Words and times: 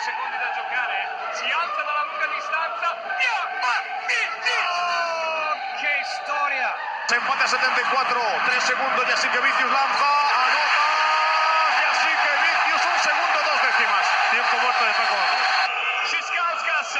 secondi 0.00 0.36
da 0.38 0.50
giocare. 0.54 0.98
Si 1.32 1.44
alza 1.50 1.82
dalla 1.82 2.04
lunga 2.04 2.26
distanza. 2.34 2.96
Oh, 4.64 5.54
¡Qué 5.80 5.92
historia! 6.00 6.74
Se 7.06 7.16
empate 7.16 7.44
a 7.44 7.48
74, 7.48 8.22
3 8.46 8.62
segundos 8.64 9.04
y 9.08 9.12
así 9.12 9.28
que 9.28 9.38
Vicius 9.40 9.70
lanza, 9.70 10.10
anota 10.44 10.84
y 11.78 11.84
así 11.92 12.08
que 12.08 12.32
Vicius 12.42 12.84
un 12.84 12.98
segundo, 12.98 13.38
dos 13.44 13.62
décimas. 13.62 14.06
Tiempo 14.30 14.56
muerto 14.58 14.84
de 14.84 14.92
Paco 14.94 15.14
Vamos. 15.14 15.46
Schiskauskas. 16.08 16.92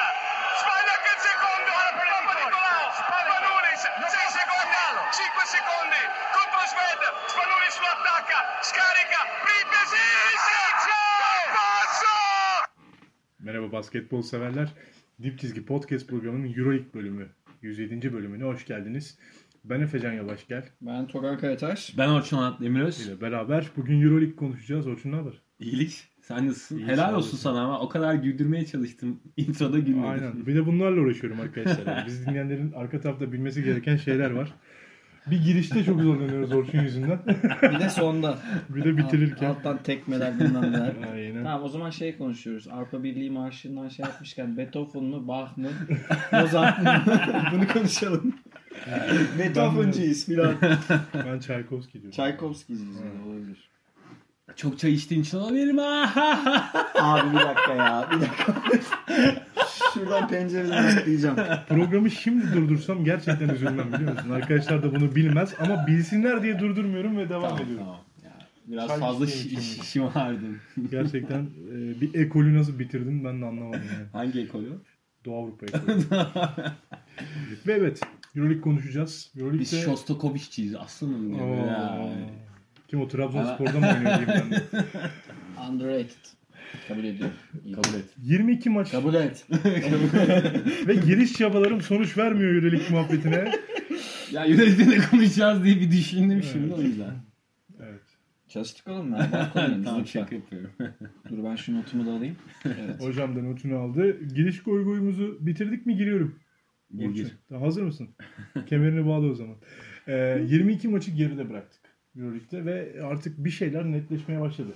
Sbaglia 0.60 0.92
anche 0.92 1.10
il 1.14 1.20
secondo. 1.20 1.72
Papa 1.72 2.34
Nicolao. 2.40 2.92
Spanulis. 2.92 3.82
6 3.82 4.30
secondi. 4.30 4.76
5 5.10 5.46
secondi. 5.46 6.00
Contro 6.32 6.60
Sved. 6.66 7.00
Spanulis 7.26 7.78
lo 7.80 7.88
attacca. 7.88 8.38
Scarica. 8.60 9.20
Pripesic. 9.42 10.53
Merhaba 13.54 13.72
basketbol 13.72 14.22
severler. 14.22 14.68
Dip 15.22 15.38
Çizgi 15.38 15.64
Podcast 15.64 16.08
programının 16.08 16.54
Euroleague 16.54 16.94
bölümü. 16.94 17.28
107. 17.62 18.12
bölümüne 18.12 18.44
hoş 18.44 18.66
geldiniz. 18.66 19.18
Ben 19.64 19.80
Efecan 19.80 20.12
Yavaş 20.12 20.46
gel. 20.46 20.64
Ben 20.80 21.06
Togan 21.06 21.38
Karataş. 21.38 21.98
Ben 21.98 22.08
Orçun 22.08 22.38
Anat 22.38 22.60
Demiröz. 22.60 23.06
ile 23.06 23.20
beraber 23.20 23.66
bugün 23.76 24.02
Euroleague 24.02 24.36
konuşacağız. 24.36 24.86
Orçun 24.86 25.12
ne 25.12 25.16
haber? 25.16 25.32
İyilik. 25.58 26.04
Sen 26.22 26.48
nasılsın? 26.48 26.78
İyi, 26.78 26.86
Helal 26.86 27.14
olsun 27.14 27.36
sana 27.36 27.60
ama 27.60 27.80
o 27.80 27.88
kadar 27.88 28.14
güldürmeye 28.14 28.66
çalıştım. 28.66 29.20
Introda 29.36 29.78
gülmedin. 29.78 30.02
Aynen. 30.02 30.46
Bir 30.46 30.54
de 30.54 30.66
bunlarla 30.66 31.00
uğraşıyorum 31.00 31.40
arkadaşlar. 31.40 31.96
Yani 31.96 32.06
Biz 32.06 32.26
dinleyenlerin 32.26 32.72
arka 32.72 33.00
tarafta 33.00 33.32
bilmesi 33.32 33.64
gereken 33.64 33.96
şeyler 33.96 34.30
var. 34.30 34.54
Bir 35.30 35.44
girişte 35.44 35.84
çok 35.84 36.00
zorlanıyoruz 36.00 36.52
Orçun 36.52 36.78
yüzünden. 36.80 37.18
Bir 37.62 37.80
de 37.80 37.88
sonda. 37.90 38.38
bir 38.68 38.84
de 38.84 38.96
bitirirken. 38.96 39.50
Alttan 39.50 39.82
tekmeler 39.82 40.40
bilmem 40.40 40.62
neler. 40.72 40.92
Aynen. 41.12 41.44
Tamam 41.44 41.62
o 41.62 41.68
zaman 41.68 41.90
şey 41.90 42.18
konuşuyoruz. 42.18 42.68
Avrupa 42.68 43.02
Birliği 43.02 43.30
Marşı'ndan 43.30 43.88
şey 43.88 44.04
yapmışken 44.04 44.56
Beethoven 44.56 45.04
mu, 45.04 45.28
Bach 45.28 45.56
mı, 45.56 45.68
Mozart 46.32 46.82
mı? 46.82 47.02
Bunu 47.52 47.68
konuşalım. 47.68 48.34
Beethoven'cıyız 49.38 50.26
filan. 50.26 50.54
Ben 51.26 51.38
Çaykovski 51.38 51.92
diyorum. 51.92 52.10
Çaykovski'ciyiz 52.10 52.96
yani 53.00 53.28
olabilir. 53.28 53.70
Çok 54.56 54.78
çay 54.78 54.92
içtiğin 54.92 55.22
için 55.22 55.38
olabilirim. 55.38 55.78
Abi 55.78 57.30
bir 57.32 57.40
dakika 57.40 57.74
ya. 57.74 58.08
Bir 58.12 58.20
dakika. 58.20 58.54
Şuradan 59.94 60.28
pencereden 60.28 60.84
atlayacağım. 60.98 61.36
Programı 61.68 62.10
şimdi 62.10 62.52
durdursam 62.52 63.04
gerçekten 63.04 63.48
üzülmem 63.48 63.92
biliyor 63.92 64.12
musun? 64.12 64.30
Arkadaşlar 64.30 64.82
da 64.82 64.94
bunu 64.94 65.14
bilmez 65.16 65.54
ama 65.60 65.86
bilsinler 65.86 66.42
diye 66.42 66.58
durdurmuyorum 66.58 67.16
ve 67.16 67.28
devam 67.28 67.42
tamam 67.42 67.62
ediyorum. 67.62 67.84
tamam. 67.84 68.00
Ya, 68.24 68.30
biraz 68.66 68.88
Çay 68.88 68.98
fazla 69.00 69.24
şi- 69.24 69.84
şımardım. 69.84 70.58
Gerçekten 70.90 71.40
e, 71.72 72.00
bir 72.00 72.14
ekolü 72.14 72.58
nasıl 72.58 72.78
bitirdim 72.78 73.24
ben 73.24 73.42
de 73.42 73.46
anlamadım 73.46 73.82
yani. 73.98 74.06
Hangi 74.12 74.40
ekolü? 74.40 74.72
Doğu 75.24 75.42
Avrupa 75.44 75.66
ekolü. 75.66 75.82
Ve 77.66 77.72
evet 77.72 78.00
Euroleague 78.36 78.60
konuşacağız. 78.60 79.30
Biz 79.34 79.42
Euroleague'de... 79.42 79.82
Shostakovich'ciyiz. 79.84 80.74
Aslanım 80.74 81.34
diyor. 81.34 81.48
Oo. 81.48 81.66
Ya. 81.66 82.08
Kim 82.88 83.00
o 83.00 83.08
Trabzonspor'da 83.08 83.80
mı 83.80 83.86
oynuyor 83.86 84.18
diyeyim 84.18 84.44
ben 84.44 84.50
de. 84.50 84.62
Underrated. 85.70 86.24
Kabul 86.88 87.04
ediyorum. 87.04 87.36
Kabul 87.74 87.98
et. 87.98 88.04
22 88.22 88.70
maç 88.70 88.90
Kabul 88.90 89.14
et. 89.14 89.46
ve 90.86 90.94
giriş 90.94 91.32
çabalarım 91.32 91.80
sonuç 91.80 92.18
vermiyor 92.18 92.54
Euroleague 92.54 92.88
muhabbetine. 92.90 93.52
ya 94.32 94.44
yönetimde 94.44 94.98
konuşacağız 95.10 95.64
diye 95.64 95.80
bir 95.80 95.90
düşündüm 95.90 96.42
şimdi 96.52 96.74
o 96.74 96.82
yüzden. 96.82 97.14
Evet. 97.80 98.02
Çalıştık 98.48 98.88
oğlum. 98.88 99.12
Balkonuyuz 99.12 99.84
tamam 99.84 100.06
şaka 100.06 100.34
yapıyorum. 100.34 100.70
Dur 101.30 101.44
ben 101.44 101.56
şu 101.56 101.74
notumu 101.74 102.06
da 102.06 102.10
alayım. 102.10 102.36
Evet. 102.64 103.00
Hocam 103.00 103.36
da 103.36 103.42
notunu 103.42 103.76
aldı. 103.76 104.24
Giriş 104.34 104.62
goy 104.62 104.84
goyumuzu 104.84 105.38
bitirdik 105.40 105.86
mi 105.86 105.96
giriyorum. 105.96 106.38
Gir 106.96 107.36
Hazır 107.50 107.82
mısın? 107.82 108.08
Kemerini 108.66 109.06
bağla 109.06 109.26
o 109.26 109.34
zaman. 109.34 109.56
Ee, 110.08 110.44
22 110.48 110.88
maçı 110.88 111.10
geride 111.10 111.50
bıraktık 111.50 111.80
Euroleague'de 112.16 112.64
ve 112.64 113.02
artık 113.02 113.44
bir 113.44 113.50
şeyler 113.50 113.84
netleşmeye 113.84 114.40
başladı. 114.40 114.74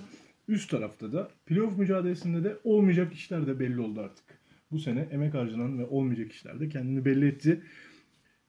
Üst 0.49 0.71
tarafta 0.71 1.13
da 1.13 1.29
playoff 1.45 1.77
mücadelesinde 1.77 2.43
de 2.43 2.57
olmayacak 2.63 3.13
işler 3.13 3.47
de 3.47 3.59
belli 3.59 3.79
oldu 3.79 4.01
artık. 4.01 4.25
Bu 4.71 4.79
sene 4.79 4.99
emek 5.11 5.33
harcanan 5.33 5.79
ve 5.79 5.85
olmayacak 5.85 6.31
işler 6.31 6.59
de 6.59 6.69
kendini 6.69 7.05
belli 7.05 7.27
etti. 7.27 7.61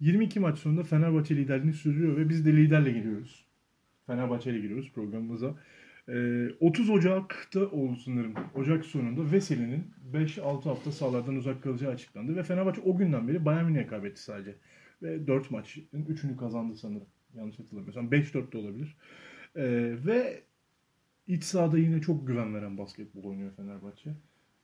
22 0.00 0.40
maç 0.40 0.58
sonunda 0.58 0.82
Fenerbahçe 0.82 1.36
liderliğini 1.36 1.72
sürdürüyor 1.72 2.16
ve 2.16 2.28
biz 2.28 2.46
de 2.46 2.56
liderle 2.56 2.92
giriyoruz. 2.92 3.44
Fenerbahçe 4.06 4.50
ile 4.50 4.60
giriyoruz 4.60 4.92
programımıza. 4.92 5.54
Ee, 6.08 6.48
30 6.60 6.90
Ocak'ta 6.90 7.60
oldu 7.60 7.96
sanırım. 8.04 8.34
Ocak 8.54 8.84
sonunda 8.84 9.32
Veseli'nin 9.32 9.84
5-6 10.12 10.62
hafta 10.62 10.92
sahalardan 10.92 11.36
uzak 11.36 11.62
kalacağı 11.62 11.92
açıklandı. 11.92 12.36
Ve 12.36 12.42
Fenerbahçe 12.42 12.80
o 12.80 12.96
günden 12.96 13.28
beri 13.28 13.44
Bayern 13.44 13.64
Münih'e 13.64 13.86
kaybetti 13.86 14.22
sadece. 14.22 14.54
Ve 15.02 15.26
4 15.26 15.50
maçın 15.50 15.84
3'ünü 15.94 16.36
kazandı 16.36 16.76
sanırım. 16.76 17.06
Yanlış 17.34 17.58
hatırlamıyorsam. 17.58 18.10
5-4 18.10 18.52
de 18.52 18.58
olabilir. 18.58 18.96
Ee, 19.56 19.62
ve 20.06 20.42
iç 21.30 21.44
sahada 21.44 21.78
yine 21.78 22.00
çok 22.00 22.26
güven 22.26 22.54
veren 22.54 22.78
basketbol 22.78 23.24
oynuyor 23.24 23.50
Fenerbahçe. 23.56 24.10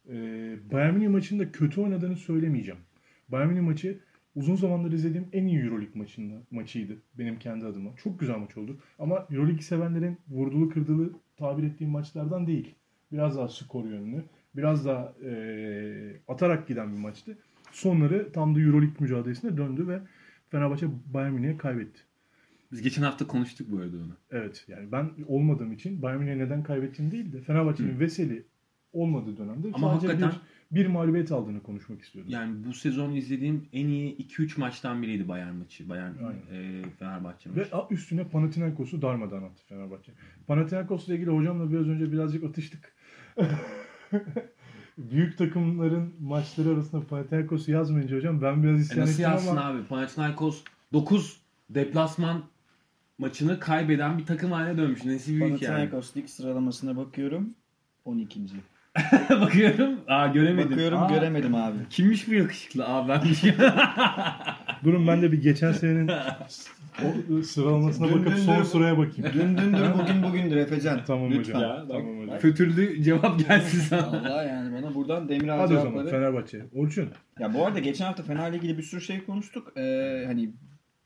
Ee, 0.09 0.57
Bayern 0.73 0.95
Münih 0.95 1.09
maçında 1.09 1.53
kötü 1.53 1.81
oynadığını 1.81 2.17
söylemeyeceğim. 2.17 2.81
Bayern 3.29 3.49
Münih 3.49 3.61
maçı 3.61 4.01
uzun 4.35 4.57
zamandır 4.57 4.93
izlediğim 4.93 5.29
en 5.33 5.47
iyi 5.47 5.59
Euroleague 5.61 5.99
maçında, 6.01 6.35
maçıydı 6.51 6.97
benim 7.19 7.39
kendi 7.39 7.67
adıma. 7.67 7.91
Çok 7.97 8.21
güzel 8.21 8.39
maç 8.39 8.57
oldu. 8.57 8.79
Ama 8.99 9.27
Euroleague 9.31 9.63
sevenlerin 9.63 10.19
vurdulu 10.29 10.69
kırdılı 10.71 11.11
tabir 11.37 11.63
ettiğim 11.63 11.91
maçlardan 11.91 12.47
değil. 12.47 12.75
Biraz 13.13 13.37
daha 13.37 13.49
skor 13.49 13.85
yönlü. 13.85 14.25
Biraz 14.57 14.87
daha 14.87 15.15
eee, 15.25 16.21
atarak 16.29 16.69
giden 16.69 16.93
bir 16.93 16.99
maçtı. 16.99 17.39
Sonları 17.73 18.33
tam 18.33 18.55
da 18.55 18.61
Euroleague 18.61 18.97
mücadelesine 19.01 19.57
döndü 19.57 19.89
ve 19.89 20.01
Fenerbahçe 20.51 20.87
Bayern 21.15 21.33
Münih'e 21.33 21.57
kaybetti. 21.57 22.01
Biz 22.73 22.83
geçen 22.83 23.03
hafta 23.03 23.27
konuştuk 23.27 23.67
bu 23.71 23.77
arada 23.79 23.97
onu. 23.97 24.17
Evet 24.31 24.65
yani 24.69 24.93
ben 24.93 25.11
olmadığım 25.27 25.73
için 25.73 26.03
Bayern 26.03 26.19
Münih'e 26.19 26.39
neden 26.39 26.63
kaybettiğini 26.63 27.13
değil 27.13 27.33
de 27.33 27.41
Fenerbahçe'nin 27.41 28.01
Veseli 28.01 28.47
olmadığı 28.93 29.37
dönemde 29.37 29.69
Ama 29.73 29.93
sadece 29.93 30.07
hakikaten- 30.07 30.41
bir, 30.71 30.81
bir 30.81 30.87
mağlubiyet 30.87 31.33
aldığını 31.33 31.63
konuşmak 31.63 32.03
istiyordum. 32.03 32.33
Yani 32.33 32.65
bu 32.67 32.73
sezon 32.73 33.13
izlediğim 33.15 33.69
en 33.73 33.87
iyi 33.87 34.17
2-3 34.17 34.61
maçtan 34.61 35.03
biriydi 35.03 35.29
Bayern 35.29 35.55
maçı. 35.55 35.89
Bayern 35.89 36.13
Aynen. 36.19 36.81
e, 36.83 36.83
Fenerbahçe 36.99 37.49
maçı. 37.49 37.61
Ve 37.61 37.95
üstüne 37.95 38.25
Panathinaikos'u 38.25 39.03
darmadan 39.03 39.43
attı 39.43 39.63
Fenerbahçe. 39.69 40.13
Panathinaikos'la 40.47 41.15
ilgili 41.15 41.31
hocamla 41.31 41.73
biraz 41.73 41.89
önce 41.89 42.13
birazcık 42.13 42.45
atıştık. 42.45 42.95
Büyük 44.99 45.39
takımların 45.39 46.15
maçları 46.21 46.69
arasında 46.69 47.07
Panathinaikos'u 47.07 47.71
yazmayınca 47.71 48.17
hocam 48.17 48.43
ben 48.43 48.63
biraz 48.63 48.79
E 48.79 48.83
isyan 48.83 49.01
nasıl 49.01 49.13
ettim 49.13 49.23
yazsın 49.25 49.57
ama 49.57 49.61
abi? 49.65 49.85
Panathinaikos 49.85 50.65
9 50.93 51.41
deplasman 51.71 52.43
maçını 53.19 53.61
kaybeden 53.61 54.19
bir 54.19 54.27
takım 54.27 54.53
haline 54.53 54.79
dönmüş. 54.79 55.05
Nesi 55.05 55.31
büyük 55.31 55.43
yani. 55.43 55.51
Panathinaikos 55.59 56.17
lig 56.17 56.29
sıralamasına 56.29 56.97
bakıyorum. 56.97 57.55
12. 58.05 58.41
Bakıyorum. 59.31 60.01
Aa 60.09 60.27
göremedim. 60.27 60.71
Bakıyorum 60.71 61.03
Aa, 61.03 61.09
göremedim 61.09 61.55
abi. 61.55 61.77
Kimmiş 61.91 62.29
bu 62.29 62.35
yakışıklı? 62.35 62.87
Aa 62.87 63.09
benmiş. 63.09 63.39
şey- 63.41 63.55
durun 64.85 65.07
ben 65.07 65.23
de 65.23 65.33
bir 65.33 65.43
geçen 65.43 65.73
senenin 65.73 66.11
o 67.39 67.43
sıralamasına 67.43 68.09
Dün- 68.09 68.15
bakıp 68.15 68.37
dün- 68.37 68.43
son 68.43 68.59
dün- 68.59 68.63
sıraya 68.63 68.99
bakayım. 68.99 69.31
Dün 69.35 69.59
dündür 69.59 69.85
bugün 69.99 70.23
bugündür 70.23 70.57
Efecan. 70.57 71.01
Tamam 71.07 71.31
Lütfen. 71.31 71.55
hocam. 71.55 71.71
ya, 71.71 71.77
bak, 71.81 71.89
tamam 71.89 72.23
hocam. 72.23 72.39
Fötürlü 72.39 73.03
cevap 73.03 73.49
gelsin 73.49 73.81
sana. 73.81 74.03
Allah 74.07 74.43
yani 74.45 74.75
bana 74.83 74.95
buradan 74.95 75.29
Demiral 75.29 75.59
Hadi 75.59 75.73
o 75.75 75.77
zaman 75.77 75.91
cevapları. 75.93 76.11
Fenerbahçe. 76.11 76.63
Orçun. 76.75 77.09
Ya 77.39 77.55
bu 77.55 77.67
arada 77.67 77.79
geçen 77.79 78.05
hafta 78.05 78.23
Fener'le 78.23 78.55
ilgili 78.55 78.79
bir 78.79 78.83
sürü 78.83 79.01
şey 79.01 79.25
konuştuk. 79.25 79.73
Ee, 79.77 80.23
hani 80.27 80.51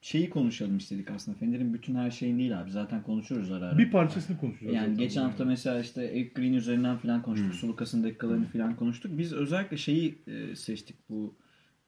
şeyi 0.00 0.30
konuşalım 0.30 0.76
istedik 0.76 1.10
aslında. 1.10 1.38
Fener'in 1.38 1.74
bütün 1.74 1.94
her 1.94 2.10
şeyini 2.10 2.38
değil 2.38 2.60
abi. 2.60 2.70
Zaten 2.70 3.02
konuşuyoruz 3.02 3.50
ara 3.50 3.66
ara. 3.66 3.78
Bir 3.78 3.90
parçasını 3.90 4.38
konuşacağız. 4.38 4.74
yani 4.74 4.96
geçen 4.96 5.22
hafta 5.22 5.44
mesela 5.44 5.80
işte 5.80 6.04
Eric 6.04 6.30
Green 6.34 6.52
üzerinden 6.52 6.96
falan 6.96 7.22
konuştuk. 7.22 7.48
Hmm. 7.48 7.58
Sulukas'ın 7.58 8.04
dakikalarını 8.04 8.46
falan 8.46 8.76
konuştuk. 8.76 9.18
Biz 9.18 9.32
özellikle 9.32 9.76
şeyi 9.76 10.18
e, 10.26 10.56
seçtik 10.56 10.96
bu 11.08 11.34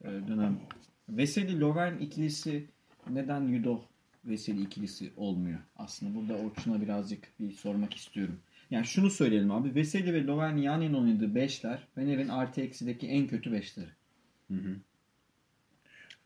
e, 0.01 0.07
dönem. 0.07 0.59
Veseli 1.09 1.59
Lovren 1.59 1.97
ikilisi 1.97 2.67
neden 3.09 3.47
Yudo 3.47 3.81
Veseli 4.25 4.61
ikilisi 4.61 5.11
olmuyor? 5.17 5.59
Aslında 5.75 6.15
burada 6.15 6.33
Orçun'a 6.33 6.81
birazcık 6.81 7.39
bir 7.39 7.51
sormak 7.51 7.93
istiyorum. 7.93 8.39
Yani 8.71 8.85
şunu 8.85 9.09
söyleyelim 9.09 9.51
abi. 9.51 9.75
Veseli 9.75 10.13
ve 10.13 10.25
Lovren 10.25 10.57
yan 10.57 10.81
yana 10.81 10.97
oynadığı 10.97 11.35
beşler 11.35 11.87
Fener'in 11.95 12.27
artı 12.27 12.61
eksideki 12.61 13.07
en 13.07 13.27
kötü 13.27 13.51
beşleri. 13.51 13.89
Hı 14.47 14.53
hı. 14.53 14.75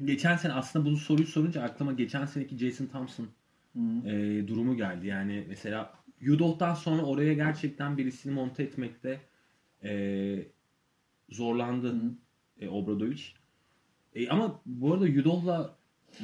Geçen 0.05 0.37
sene 0.37 0.53
aslında 0.53 0.85
bu 0.85 0.97
soruyu 0.97 1.27
sorunca 1.27 1.63
aklıma 1.63 1.93
geçen 1.93 2.25
seneki 2.25 2.57
Jason 2.57 2.85
Thompson 2.85 3.27
Hı 3.73 4.09
e, 4.09 4.47
durumu 4.47 4.77
geldi. 4.77 5.07
Yani 5.07 5.45
mesela 5.49 5.93
Yudoh'tan 6.21 6.73
sonra 6.73 7.01
oraya 7.01 7.33
gerçekten 7.33 7.97
birisini 7.97 8.33
monte 8.33 8.63
etmekte 8.63 9.21
e, 9.83 10.45
zorlandı 11.29 11.91
Hı 11.91 12.11
e, 12.59 12.69
Obradovic. 12.69 13.21
E, 14.15 14.29
ama 14.29 14.61
bu 14.65 14.93
arada 14.93 15.07
Yudoh'la 15.07 15.77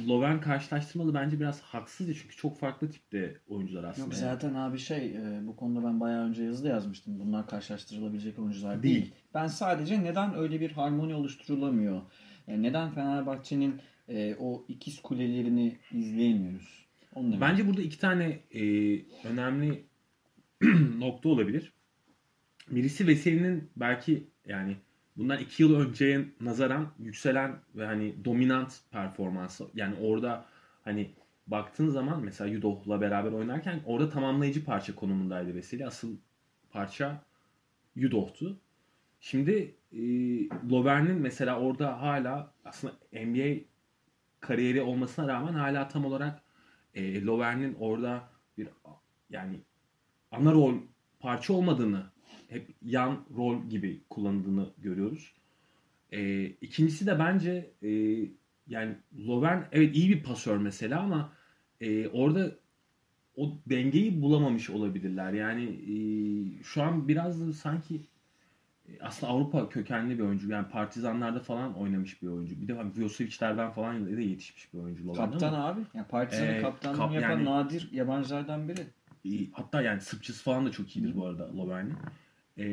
Loven 0.08 0.40
karşılaştırmalı 0.40 1.14
bence 1.14 1.40
biraz 1.40 1.60
haksızca 1.60 2.14
çünkü 2.14 2.36
çok 2.36 2.58
farklı 2.58 2.90
tipte 2.90 3.40
oyuncular 3.48 3.84
aslında. 3.84 4.06
Yok 4.06 4.14
zaten 4.14 4.54
abi 4.54 4.78
şey 4.78 5.06
e, 5.06 5.46
bu 5.46 5.56
konuda 5.56 5.86
ben 5.86 6.00
bayağı 6.00 6.24
önce 6.24 6.44
yazıda 6.44 6.68
yazmıştım. 6.68 7.18
Bunlar 7.18 7.46
karşılaştırılabilecek 7.46 8.38
oyuncular 8.38 8.82
değil. 8.82 8.94
Değil. 8.94 9.14
Ben 9.34 9.46
sadece 9.46 10.04
neden 10.04 10.34
öyle 10.34 10.60
bir 10.60 10.70
harmoni 10.70 11.14
oluşturulamıyor? 11.14 12.02
Yani 12.48 12.62
neden 12.62 12.90
Fenerbahçe'nin 12.90 13.80
e, 14.08 14.34
o 14.38 14.64
ikiz 14.68 15.02
kulelerini 15.02 15.76
izleyemiyoruz? 15.92 16.86
Onu 17.14 17.26
demek. 17.26 17.40
Bence 17.40 17.66
burada 17.66 17.82
iki 17.82 17.98
tane 17.98 18.40
e, 18.54 18.62
önemli 19.28 19.84
nokta 20.98 21.28
olabilir. 21.28 21.72
Birisi 22.70 23.06
Veseli'nin 23.06 23.70
belki 23.76 24.26
yani 24.46 24.76
bundan 25.16 25.38
iki 25.38 25.62
yıl 25.62 25.74
önceye 25.74 26.24
nazaran 26.40 26.92
yükselen 26.98 27.56
ve 27.74 27.86
hani 27.86 28.24
dominant 28.24 28.80
performansı. 28.90 29.64
Yani 29.74 29.94
orada 30.00 30.46
hani 30.84 31.10
baktığın 31.46 31.88
zaman 31.88 32.24
mesela 32.24 32.50
Yudoh'la 32.50 33.00
beraber 33.00 33.32
oynarken 33.32 33.80
orada 33.86 34.10
tamamlayıcı 34.10 34.64
parça 34.64 34.94
konumundaydı 34.94 35.54
Veseli. 35.54 35.86
Asıl 35.86 36.16
parça 36.70 37.24
Yudoh'tu. 37.96 38.58
Şimdi 39.20 39.74
e, 39.94 40.00
Lovern'in 40.70 41.16
mesela 41.20 41.60
orada 41.60 42.00
hala 42.02 42.52
aslında 42.64 42.94
NBA 43.12 43.60
kariyeri 44.40 44.82
olmasına 44.82 45.28
rağmen 45.28 45.52
hala 45.52 45.88
tam 45.88 46.04
olarak 46.04 46.42
e, 46.94 47.24
Lovern'in 47.24 47.74
orada 47.74 48.28
bir 48.58 48.68
yani 49.30 49.60
ana 50.30 50.52
rol 50.52 50.74
parça 51.20 51.52
olmadığını 51.52 52.06
hep 52.48 52.74
yan 52.82 53.24
rol 53.36 53.64
gibi 53.68 54.00
kullanıldığını 54.10 54.70
görüyoruz. 54.78 55.34
E, 56.12 56.44
ikincisi 56.44 57.06
de 57.06 57.18
bence 57.18 57.70
e, 57.82 57.88
yani 58.68 58.96
Lovern 59.26 59.62
evet 59.72 59.96
iyi 59.96 60.10
bir 60.10 60.22
pasör 60.22 60.56
mesela 60.56 61.00
ama 61.00 61.32
e, 61.80 62.08
orada 62.08 62.56
o 63.36 63.58
dengeyi 63.66 64.22
bulamamış 64.22 64.70
olabilirler. 64.70 65.32
Yani 65.32 65.64
e, 65.64 65.94
şu 66.62 66.82
an 66.82 67.08
biraz 67.08 67.56
sanki 67.56 68.00
aslında 69.00 69.32
Avrupa 69.32 69.68
kökenli 69.68 70.18
bir 70.18 70.22
oyuncu. 70.22 70.50
Yani 70.50 70.68
Partizanlarda 70.68 71.40
falan 71.40 71.74
oynamış 71.74 72.22
bir 72.22 72.28
oyuncu. 72.28 72.60
Bir 72.60 72.68
de 72.68 72.72
hani 72.74 72.92
Vjosevic'lerden 72.96 73.70
falan 73.70 74.16
da 74.16 74.20
yetişmiş 74.20 74.74
bir 74.74 74.78
oyuncu. 74.78 75.12
Kaptan 75.12 75.52
ama, 75.54 75.64
abi. 75.66 75.80
Yani 75.94 76.06
Partizan'ın 76.06 76.48
Ee, 76.54 76.62
kaptanlığını 76.62 76.98
kap- 77.02 77.14
yapan 77.14 77.30
yani- 77.30 77.44
nadir 77.44 77.88
yabancılardan 77.92 78.68
biri. 78.68 78.80
e, 79.24 79.50
hatta 79.52 79.82
yani 79.82 80.00
Sırpçısı 80.00 80.44
falan 80.44 80.66
da 80.66 80.70
çok 80.70 80.96
iyidir 80.96 81.16
bu 81.16 81.26
arada 81.26 81.56
Lovern'in. 81.56 81.94
E, 82.58 82.66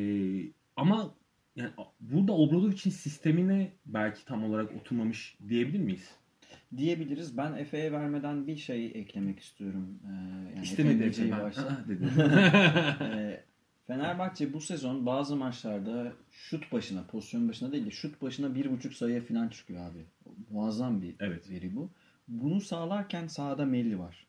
ama 0.76 1.12
yani 1.56 1.70
burada 2.00 2.32
Obradovic'in 2.34 2.92
sistemine 2.92 3.72
belki 3.86 4.26
tam 4.26 4.44
olarak 4.44 4.72
oturmamış 4.76 5.38
diyebilir 5.50 5.80
miyiz? 5.80 6.10
Diyebiliriz. 6.78 7.38
Ben 7.38 7.54
Efe'ye 7.54 7.92
vermeden 7.92 8.48
bir 8.48 8.56
şey 8.58 8.86
eklemek 8.86 9.40
istiyorum. 9.40 10.00
Ee, 10.06 10.10
yani 10.56 10.64
İstemedi 10.64 11.04
Efe 11.04 11.32
ben. 11.32 11.40
Aa, 11.40 11.88
dedi. 11.88 12.08
Ee, 13.02 13.44
Fenerbahçe 13.88 14.54
bu 14.54 14.62
sezon 14.62 15.06
bazı 15.06 15.36
maçlarda 15.36 16.14
şut 16.32 16.72
başına, 16.72 17.04
pozisyon 17.04 17.50
başına 17.50 17.72
değil 17.72 17.86
de 17.86 17.92
şut 17.92 18.22
başına 18.22 18.56
bir 18.56 18.72
buçuk 18.72 18.94
sayıya 18.94 19.22
falan 19.22 19.48
çıkıyor 19.50 19.92
abi. 19.92 20.06
Muazzam 20.52 21.02
bir 21.02 21.16
Evet. 21.20 21.50
veri 21.50 21.76
bu. 21.76 21.90
Bunu 22.28 22.62
sağlarken 22.62 23.28
sahada 23.28 23.66
Melli 23.66 24.00
var. 24.00 24.28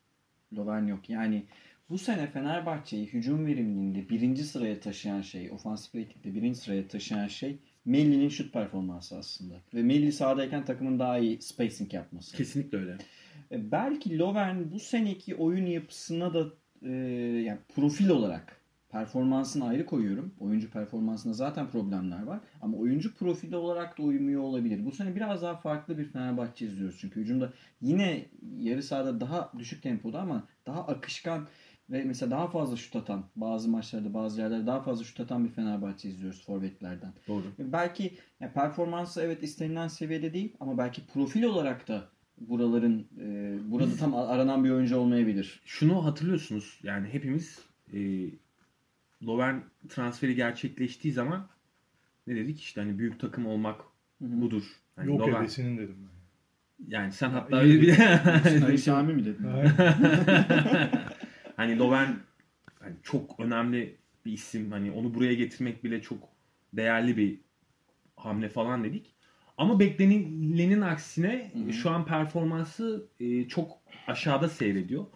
Lovern 0.56 0.86
yok. 0.86 1.10
Yani 1.10 1.44
bu 1.90 1.98
sene 1.98 2.26
Fenerbahçe'yi 2.26 3.06
hücum 3.06 3.46
verimliliğinde 3.46 4.08
birinci 4.08 4.44
sıraya 4.44 4.80
taşıyan 4.80 5.20
şey, 5.22 5.50
ofansif 5.50 5.94
ratingde 5.94 6.34
birinci 6.34 6.58
sıraya 6.58 6.88
taşıyan 6.88 7.26
şey 7.26 7.58
Melli'nin 7.84 8.28
şut 8.28 8.52
performansı 8.52 9.16
aslında. 9.18 9.54
Ve 9.74 9.82
Melli 9.82 10.12
sahadayken 10.12 10.64
takımın 10.64 10.98
daha 10.98 11.18
iyi 11.18 11.42
spacing 11.42 11.94
yapması. 11.94 12.36
Kesinlikle 12.36 12.78
öyle. 12.78 12.98
E, 13.52 13.70
Belki 13.72 14.18
Lovern 14.18 14.72
bu 14.72 14.78
seneki 14.80 15.34
oyun 15.34 15.66
yapısına 15.66 16.34
da 16.34 16.46
e, 16.82 16.90
yani 17.46 17.58
profil 17.74 18.08
olarak 18.08 18.61
performansını 18.92 19.68
ayrı 19.68 19.86
koyuyorum. 19.86 20.34
Oyuncu 20.40 20.70
performansında 20.70 21.34
zaten 21.34 21.68
problemler 21.68 22.22
var. 22.22 22.40
Ama 22.62 22.76
oyuncu 22.76 23.14
profili 23.14 23.56
olarak 23.56 23.98
da 23.98 24.02
uymuyor 24.02 24.42
olabilir. 24.42 24.84
Bu 24.84 24.92
sene 24.92 25.16
biraz 25.16 25.42
daha 25.42 25.56
farklı 25.56 25.98
bir 25.98 26.04
Fenerbahçe 26.04 26.66
izliyoruz. 26.66 26.98
Çünkü 27.00 27.20
hücumda 27.20 27.52
yine 27.80 28.26
yarı 28.58 28.82
sahada 28.82 29.20
daha 29.20 29.52
düşük 29.58 29.82
tempoda 29.82 30.20
ama 30.20 30.44
daha 30.66 30.86
akışkan 30.86 31.46
ve 31.90 32.04
mesela 32.04 32.30
daha 32.30 32.48
fazla 32.48 32.76
şut 32.76 32.96
atan 32.96 33.24
bazı 33.36 33.68
maçlarda 33.68 34.14
bazı 34.14 34.40
yerlerde 34.40 34.66
daha 34.66 34.80
fazla 34.82 35.04
şut 35.04 35.20
atan 35.20 35.44
bir 35.44 35.50
Fenerbahçe 35.50 36.08
izliyoruz 36.08 36.44
forvetlerden. 36.46 37.12
Doğru. 37.28 37.44
Belki 37.58 38.12
yani 38.40 38.52
performansı 38.52 39.22
evet 39.22 39.42
istenilen 39.42 39.88
seviyede 39.88 40.32
değil 40.32 40.56
ama 40.60 40.78
belki 40.78 41.06
profil 41.06 41.42
olarak 41.42 41.88
da 41.88 42.04
buraların 42.40 43.06
e, 43.20 43.56
burada 43.70 43.96
tam 43.96 44.14
aranan 44.14 44.64
bir 44.64 44.70
oyuncu 44.70 44.96
olmayabilir. 44.96 45.60
Şunu 45.64 46.04
hatırlıyorsunuz 46.04 46.80
yani 46.82 47.08
hepimiz 47.08 47.58
e, 47.92 47.98
Lovern 49.26 49.56
transferi 49.88 50.34
gerçekleştiği 50.34 51.14
zaman 51.14 51.48
ne 52.26 52.36
dedik 52.36 52.60
işte 52.60 52.80
hani 52.80 52.98
büyük 52.98 53.20
takım 53.20 53.46
olmak 53.46 53.80
budur. 54.20 54.62
Hani 54.96 55.08
Yok 55.08 55.20
Lovern- 55.20 55.40
ebesinin 55.42 55.78
dedim 55.78 55.96
ben. 55.98 56.12
Yani 56.88 57.12
sen 57.12 57.30
Ha, 57.30 57.36
hatta 57.36 57.56
öyle 57.56 57.80
bir 57.82 57.98
Ali 58.64 58.78
Sami 58.78 59.14
mi 59.14 59.24
dedin? 59.24 59.44
Hayır. 59.44 59.70
hani 61.56 61.78
Lovern 61.78 62.10
hani 62.80 62.94
çok 63.02 63.40
önemli 63.40 63.96
bir 64.26 64.32
isim. 64.32 64.72
Hani 64.72 64.90
onu 64.92 65.14
buraya 65.14 65.34
getirmek 65.34 65.84
bile 65.84 66.02
çok 66.02 66.28
değerli 66.72 67.16
bir 67.16 67.40
hamle 68.16 68.48
falan 68.48 68.84
dedik. 68.84 69.14
Ama 69.58 69.80
beklenilenin 69.80 70.80
aksine 70.80 71.50
Hı 71.54 71.58
hı. 71.68 71.72
şu 71.72 71.90
an 71.90 72.06
performansı 72.06 73.06
e, 73.20 73.48
çok 73.48 73.78
aşağıda 74.06 74.48
seyrediyor. 74.48 75.06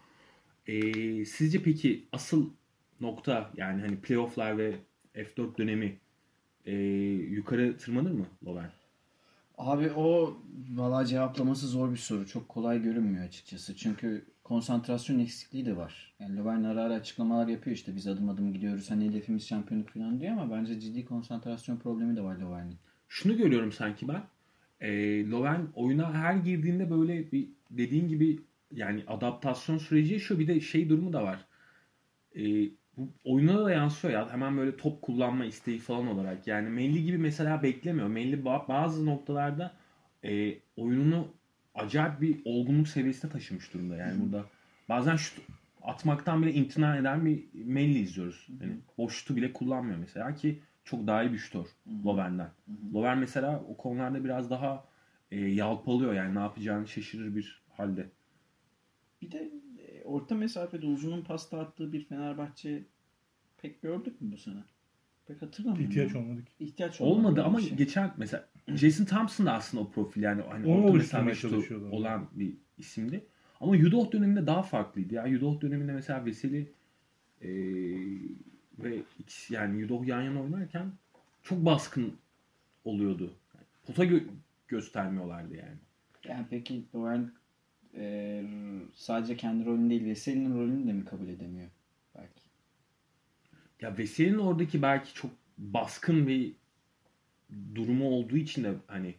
E, 0.66 1.24
sizce 1.24 1.62
peki 1.62 2.04
asıl 2.12 2.50
nokta 3.00 3.50
yani 3.56 3.80
hani 3.80 3.96
playofflar 3.96 4.58
ve 4.58 4.74
F4 5.14 5.58
dönemi 5.58 5.98
e, 6.66 6.74
yukarı 7.30 7.76
tırmanır 7.76 8.10
mı 8.10 8.26
Lovern? 8.46 8.68
Abi 9.58 9.90
o 9.90 10.36
valla 10.74 11.04
cevaplaması 11.06 11.66
zor 11.66 11.90
bir 11.90 11.96
soru. 11.96 12.26
Çok 12.26 12.48
kolay 12.48 12.82
görünmüyor 12.82 13.24
açıkçası. 13.24 13.76
Çünkü 13.76 14.24
konsantrasyon 14.44 15.18
eksikliği 15.18 15.66
de 15.66 15.76
var. 15.76 16.14
Yani 16.20 16.36
Lovern 16.36 16.64
ara 16.64 16.82
ara 16.82 16.94
açıklamalar 16.94 17.48
yapıyor 17.48 17.76
işte 17.76 17.96
biz 17.96 18.06
adım 18.06 18.28
adım 18.28 18.52
gidiyoruz. 18.52 18.90
Hani 18.90 19.08
hedefimiz 19.08 19.48
şampiyonluk 19.48 19.90
falan 19.90 20.20
diyor 20.20 20.32
ama 20.32 20.56
bence 20.56 20.80
ciddi 20.80 21.04
konsantrasyon 21.04 21.76
problemi 21.76 22.16
de 22.16 22.22
var 22.22 22.36
Lovern'in. 22.36 22.76
şunu 23.08 23.36
görüyorum 23.36 23.72
sanki 23.72 24.08
ben. 24.08 24.22
E, 24.80 24.90
Lovern 25.30 25.60
oyuna 25.74 26.14
her 26.14 26.34
girdiğinde 26.34 26.90
böyle 26.90 27.32
bir 27.32 27.48
dediğin 27.70 28.08
gibi 28.08 28.40
yani 28.72 29.04
adaptasyon 29.06 29.78
süreci 29.78 30.12
yaşıyor. 30.12 30.40
Bir 30.40 30.48
de 30.48 30.60
şey 30.60 30.88
durumu 30.88 31.12
da 31.12 31.22
var. 31.22 31.46
E, 32.36 32.70
bu 32.96 33.08
oyuna 33.24 33.64
da 33.64 33.70
yansıyor 33.70 34.14
ya. 34.14 34.32
Hemen 34.32 34.56
böyle 34.56 34.76
top 34.76 35.02
kullanma 35.02 35.44
isteği 35.44 35.78
falan 35.78 36.06
olarak. 36.06 36.46
Yani 36.46 36.68
Melli 36.68 37.04
gibi 37.04 37.18
mesela 37.18 37.62
beklemiyor. 37.62 38.08
Melli 38.08 38.36
ba- 38.36 38.68
bazı 38.68 39.06
noktalarda 39.06 39.72
e, 40.24 40.58
oyununu 40.76 41.28
acayip 41.74 42.20
bir 42.20 42.40
olgunluk 42.44 42.88
seviyesine 42.88 43.30
taşımış 43.30 43.74
durumda. 43.74 43.96
Yani 43.96 44.22
burada 44.22 44.44
bazen 44.88 45.16
şut 45.16 45.38
atmaktan 45.82 46.42
bile 46.42 46.52
imtina 46.52 46.96
eden 46.96 47.26
bir 47.26 47.44
Melli 47.54 47.98
izliyoruz. 47.98 48.46
Yani 48.60 48.76
boş 48.98 49.14
şutu 49.14 49.36
bile 49.36 49.52
kullanmıyor 49.52 49.98
mesela 49.98 50.34
ki 50.34 50.62
çok 50.84 51.06
daha 51.06 51.22
iyi 51.22 51.32
bir 51.32 51.38
şutör 51.38 51.66
Lovern'den. 52.04 52.50
Lovern 52.94 53.18
mesela 53.18 53.64
o 53.68 53.76
konularda 53.76 54.24
biraz 54.24 54.50
daha 54.50 54.84
e, 55.30 55.40
yalpalıyor 55.40 56.12
yani 56.12 56.34
ne 56.34 56.38
yapacağını 56.38 56.88
şaşırır 56.88 57.36
bir 57.36 57.62
halde. 57.76 58.10
Bir 59.22 59.30
de 59.30 59.50
e, 59.78 60.04
orta 60.04 60.34
mesafede 60.34 60.86
uzunun 60.86 61.22
pasta 61.22 61.60
attığı 61.60 61.92
bir 61.92 62.04
Fenerbahçe 62.04 62.82
pek 63.66 63.82
gördük 63.82 64.20
mü 64.20 64.32
bu 64.32 64.36
sene? 64.36 64.64
Pek 65.26 65.42
hatırlamıyorum. 65.42 65.90
İhtiyaç 65.90 66.14
ya. 66.14 66.20
olmadı 66.20 66.44
ki. 66.44 66.52
İhtiyaç 66.64 67.00
Olmadı 67.00 67.36
böyle 67.36 67.46
ama 67.46 67.60
şey. 67.60 67.76
geçen 67.76 68.12
mesela 68.16 68.48
Jason 68.68 69.04
Thompson 69.04 69.46
da 69.46 69.52
aslında 69.52 69.82
o 69.82 69.90
profil 69.90 70.22
yani 70.22 70.42
hani 70.42 70.66
Onu 70.66 70.78
orta 70.78 70.90
oluşturmaya 70.92 71.24
mesafe 71.24 71.40
şutu 71.40 71.54
çalışıyorlar. 71.54 71.90
olan 71.90 72.28
bir 72.32 72.54
isimdi. 72.78 73.26
Ama 73.60 73.76
Yudoh 73.76 74.12
döneminde 74.12 74.46
daha 74.46 74.62
farklıydı. 74.62 75.14
Ya 75.14 75.26
Yudoh 75.26 75.60
döneminde 75.60 75.92
mesela 75.92 76.24
Veseli 76.24 76.72
e, 77.42 77.48
ve 78.78 79.02
ikisi 79.18 79.54
yani 79.54 79.80
Yudoh 79.80 80.06
yan 80.06 80.22
yana 80.22 80.42
oynarken 80.42 80.92
çok 81.42 81.64
baskın 81.64 82.14
oluyordu. 82.84 83.34
Yani 83.54 83.64
pota 83.86 84.04
gö- 84.04 84.26
göstermiyorlardı 84.68 85.56
yani. 85.56 85.76
Yani 86.28 86.46
peki 86.50 86.84
Lovern 86.94 87.22
e, 87.94 88.44
sadece 88.94 89.36
kendi 89.36 89.64
rolünü 89.64 89.90
değil 89.90 90.04
Veseli'nin 90.04 90.54
rolünü 90.58 90.86
de 90.88 90.92
mi 90.92 91.04
kabul 91.04 91.28
edemiyor? 91.28 91.68
Ya 93.80 93.98
Veseli'nin 93.98 94.38
oradaki 94.38 94.82
belki 94.82 95.14
çok 95.14 95.30
baskın 95.58 96.26
bir 96.26 96.52
durumu 97.74 98.08
olduğu 98.08 98.36
için 98.36 98.64
de 98.64 98.74
hani 98.86 99.14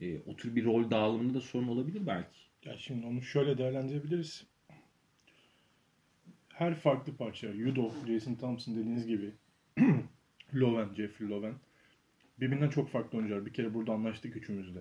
e, 0.00 0.18
o 0.26 0.36
tür 0.36 0.56
bir 0.56 0.64
rol 0.64 0.90
dağılımında 0.90 1.34
da 1.34 1.40
sorun 1.40 1.68
olabilir 1.68 2.06
belki. 2.06 2.38
Ya 2.64 2.78
şimdi 2.78 3.06
onu 3.06 3.22
şöyle 3.22 3.58
değerlendirebiliriz. 3.58 4.46
Her 6.48 6.74
farklı 6.74 7.16
parça, 7.16 7.46
Yudo, 7.46 7.92
Jason 8.06 8.34
Thompson 8.34 8.76
dediğiniz 8.76 9.06
gibi, 9.06 9.30
Loven, 10.54 10.94
Jeffrey 10.94 11.28
Loven, 11.28 11.54
birbirinden 12.40 12.70
çok 12.70 12.90
farklı 12.90 13.18
oyuncular. 13.18 13.46
Bir 13.46 13.52
kere 13.52 13.74
burada 13.74 13.92
anlaştık 13.92 14.36
üçümüzde. 14.36 14.78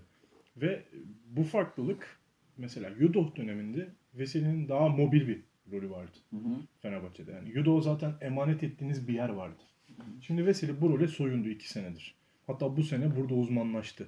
Ve 0.57 0.83
bu 1.27 1.43
farklılık 1.43 2.19
mesela 2.57 2.89
Yudoh 2.99 3.35
döneminde 3.35 3.89
Veseli'nin 4.13 4.69
daha 4.69 4.89
mobil 4.89 5.27
bir 5.27 5.41
rolü 5.71 5.89
vardı 5.89 6.17
Hı 6.29 6.35
hı. 6.37 6.55
Fenerbahçe'de. 6.81 7.31
Yani 7.31 7.49
Yudoh'a 7.49 7.81
zaten 7.81 8.13
emanet 8.21 8.63
ettiğiniz 8.63 9.07
bir 9.07 9.13
yer 9.13 9.29
vardı. 9.29 9.63
Şimdi 10.21 10.45
Veseli 10.45 10.81
bu 10.81 10.89
role 10.89 11.07
soyundu 11.07 11.49
iki 11.49 11.69
senedir. 11.69 12.15
Hatta 12.47 12.77
bu 12.77 12.83
sene 12.83 13.15
burada 13.15 13.33
uzmanlaştı. 13.33 14.07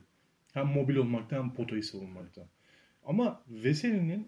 Hem 0.54 0.68
mobil 0.68 0.96
olmakta 0.96 1.36
hem 1.36 1.54
potayı 1.54 1.84
savunmakta. 1.84 2.48
Ama 3.06 3.42
Veseli'nin 3.48 4.28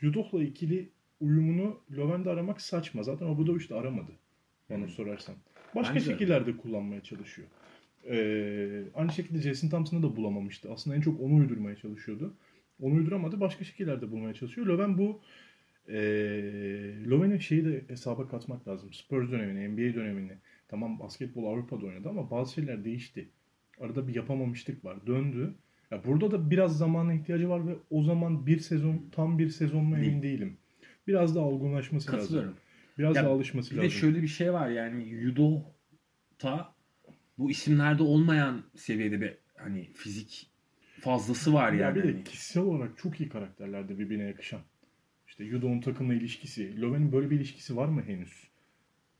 Yudoh'la 0.00 0.42
ikili 0.42 0.90
uyumunu 1.20 1.80
Löwen'de 1.90 2.30
aramak 2.30 2.60
saçma. 2.60 3.02
Zaten 3.02 3.26
Obradoviç 3.26 3.70
de 3.70 3.74
aramadı. 3.74 4.12
Bana 4.70 4.88
sorarsan. 4.88 5.34
Başka 5.74 5.94
Bence 5.94 6.06
de. 6.06 6.12
şekillerde 6.12 6.56
kullanmaya 6.56 7.02
çalışıyor. 7.02 7.48
Ee, 8.10 8.82
aynı 8.94 9.12
şekilde 9.12 9.38
Jason 9.38 9.68
Thompson'ı 9.68 10.02
da 10.02 10.16
bulamamıştı. 10.16 10.72
Aslında 10.72 10.96
en 10.96 11.00
çok 11.00 11.20
onu 11.20 11.34
uydurmaya 11.34 11.76
çalışıyordu. 11.76 12.34
Onu 12.80 12.94
uyduramadı. 12.94 13.40
Başka 13.40 13.64
şekillerde 13.64 14.10
bulmaya 14.10 14.34
çalışıyor. 14.34 14.66
Löwen 14.66 14.98
bu 14.98 15.20
e, 15.88 15.94
Löwen'in 17.10 17.38
şeyi 17.38 17.64
de 17.64 17.84
hesaba 17.88 18.28
katmak 18.28 18.68
lazım. 18.68 18.92
Spurs 18.92 19.30
dönemini, 19.30 19.68
NBA 19.68 19.94
dönemini. 19.94 20.32
Tamam 20.68 20.98
basketbol 21.00 21.44
Avrupa'da 21.44 21.86
oynadı 21.86 22.08
ama 22.08 22.30
bazı 22.30 22.52
şeyler 22.54 22.84
değişti. 22.84 23.28
Arada 23.80 24.08
bir 24.08 24.14
yapamamışlık 24.14 24.84
var. 24.84 25.06
Döndü. 25.06 25.54
Ya 25.90 26.04
burada 26.04 26.30
da 26.30 26.50
biraz 26.50 26.78
zamana 26.78 27.14
ihtiyacı 27.14 27.48
var 27.48 27.66
ve 27.66 27.76
o 27.90 28.02
zaman 28.02 28.46
bir 28.46 28.58
sezon 28.58 29.08
tam 29.12 29.38
bir 29.38 29.48
sezon 29.48 29.84
mu 29.84 29.96
emin 29.96 30.22
değilim. 30.22 30.56
Biraz 31.06 31.36
daha 31.36 31.44
olgunlaşması 31.44 32.12
lazım. 32.16 32.54
Biraz 32.98 33.16
Ya 33.16 33.24
daha 33.24 33.32
alışması 33.32 33.70
Bir 33.70 33.76
lazım. 33.76 33.90
de 33.90 33.94
şöyle 33.94 34.22
bir 34.22 34.28
şey 34.28 34.52
var 34.52 34.68
yani 34.70 35.08
Yudoh'ta 35.08 36.74
bu 37.38 37.50
isimlerde 37.50 38.02
olmayan 38.02 38.62
seviyede 38.76 39.20
bir 39.20 39.36
hani 39.56 39.92
fizik 39.92 40.50
fazlası 41.00 41.52
var 41.54 41.72
Ya 41.72 41.80
yani. 41.80 41.94
bir 41.96 42.02
de 42.02 42.24
kişisel 42.24 42.62
olarak 42.62 42.98
çok 42.98 43.20
iyi 43.20 43.28
karakterlerde 43.28 43.98
birbirine 43.98 44.24
yakışan. 44.24 44.60
İşte 45.40 45.52
Yudo'nun 45.54 45.80
takımla 45.80 46.14
ilişkisi. 46.14 46.80
Löwen'in 46.80 47.12
böyle 47.12 47.30
bir 47.30 47.36
ilişkisi 47.36 47.76
var 47.76 47.88
mı 47.88 48.02
henüz? 48.02 48.32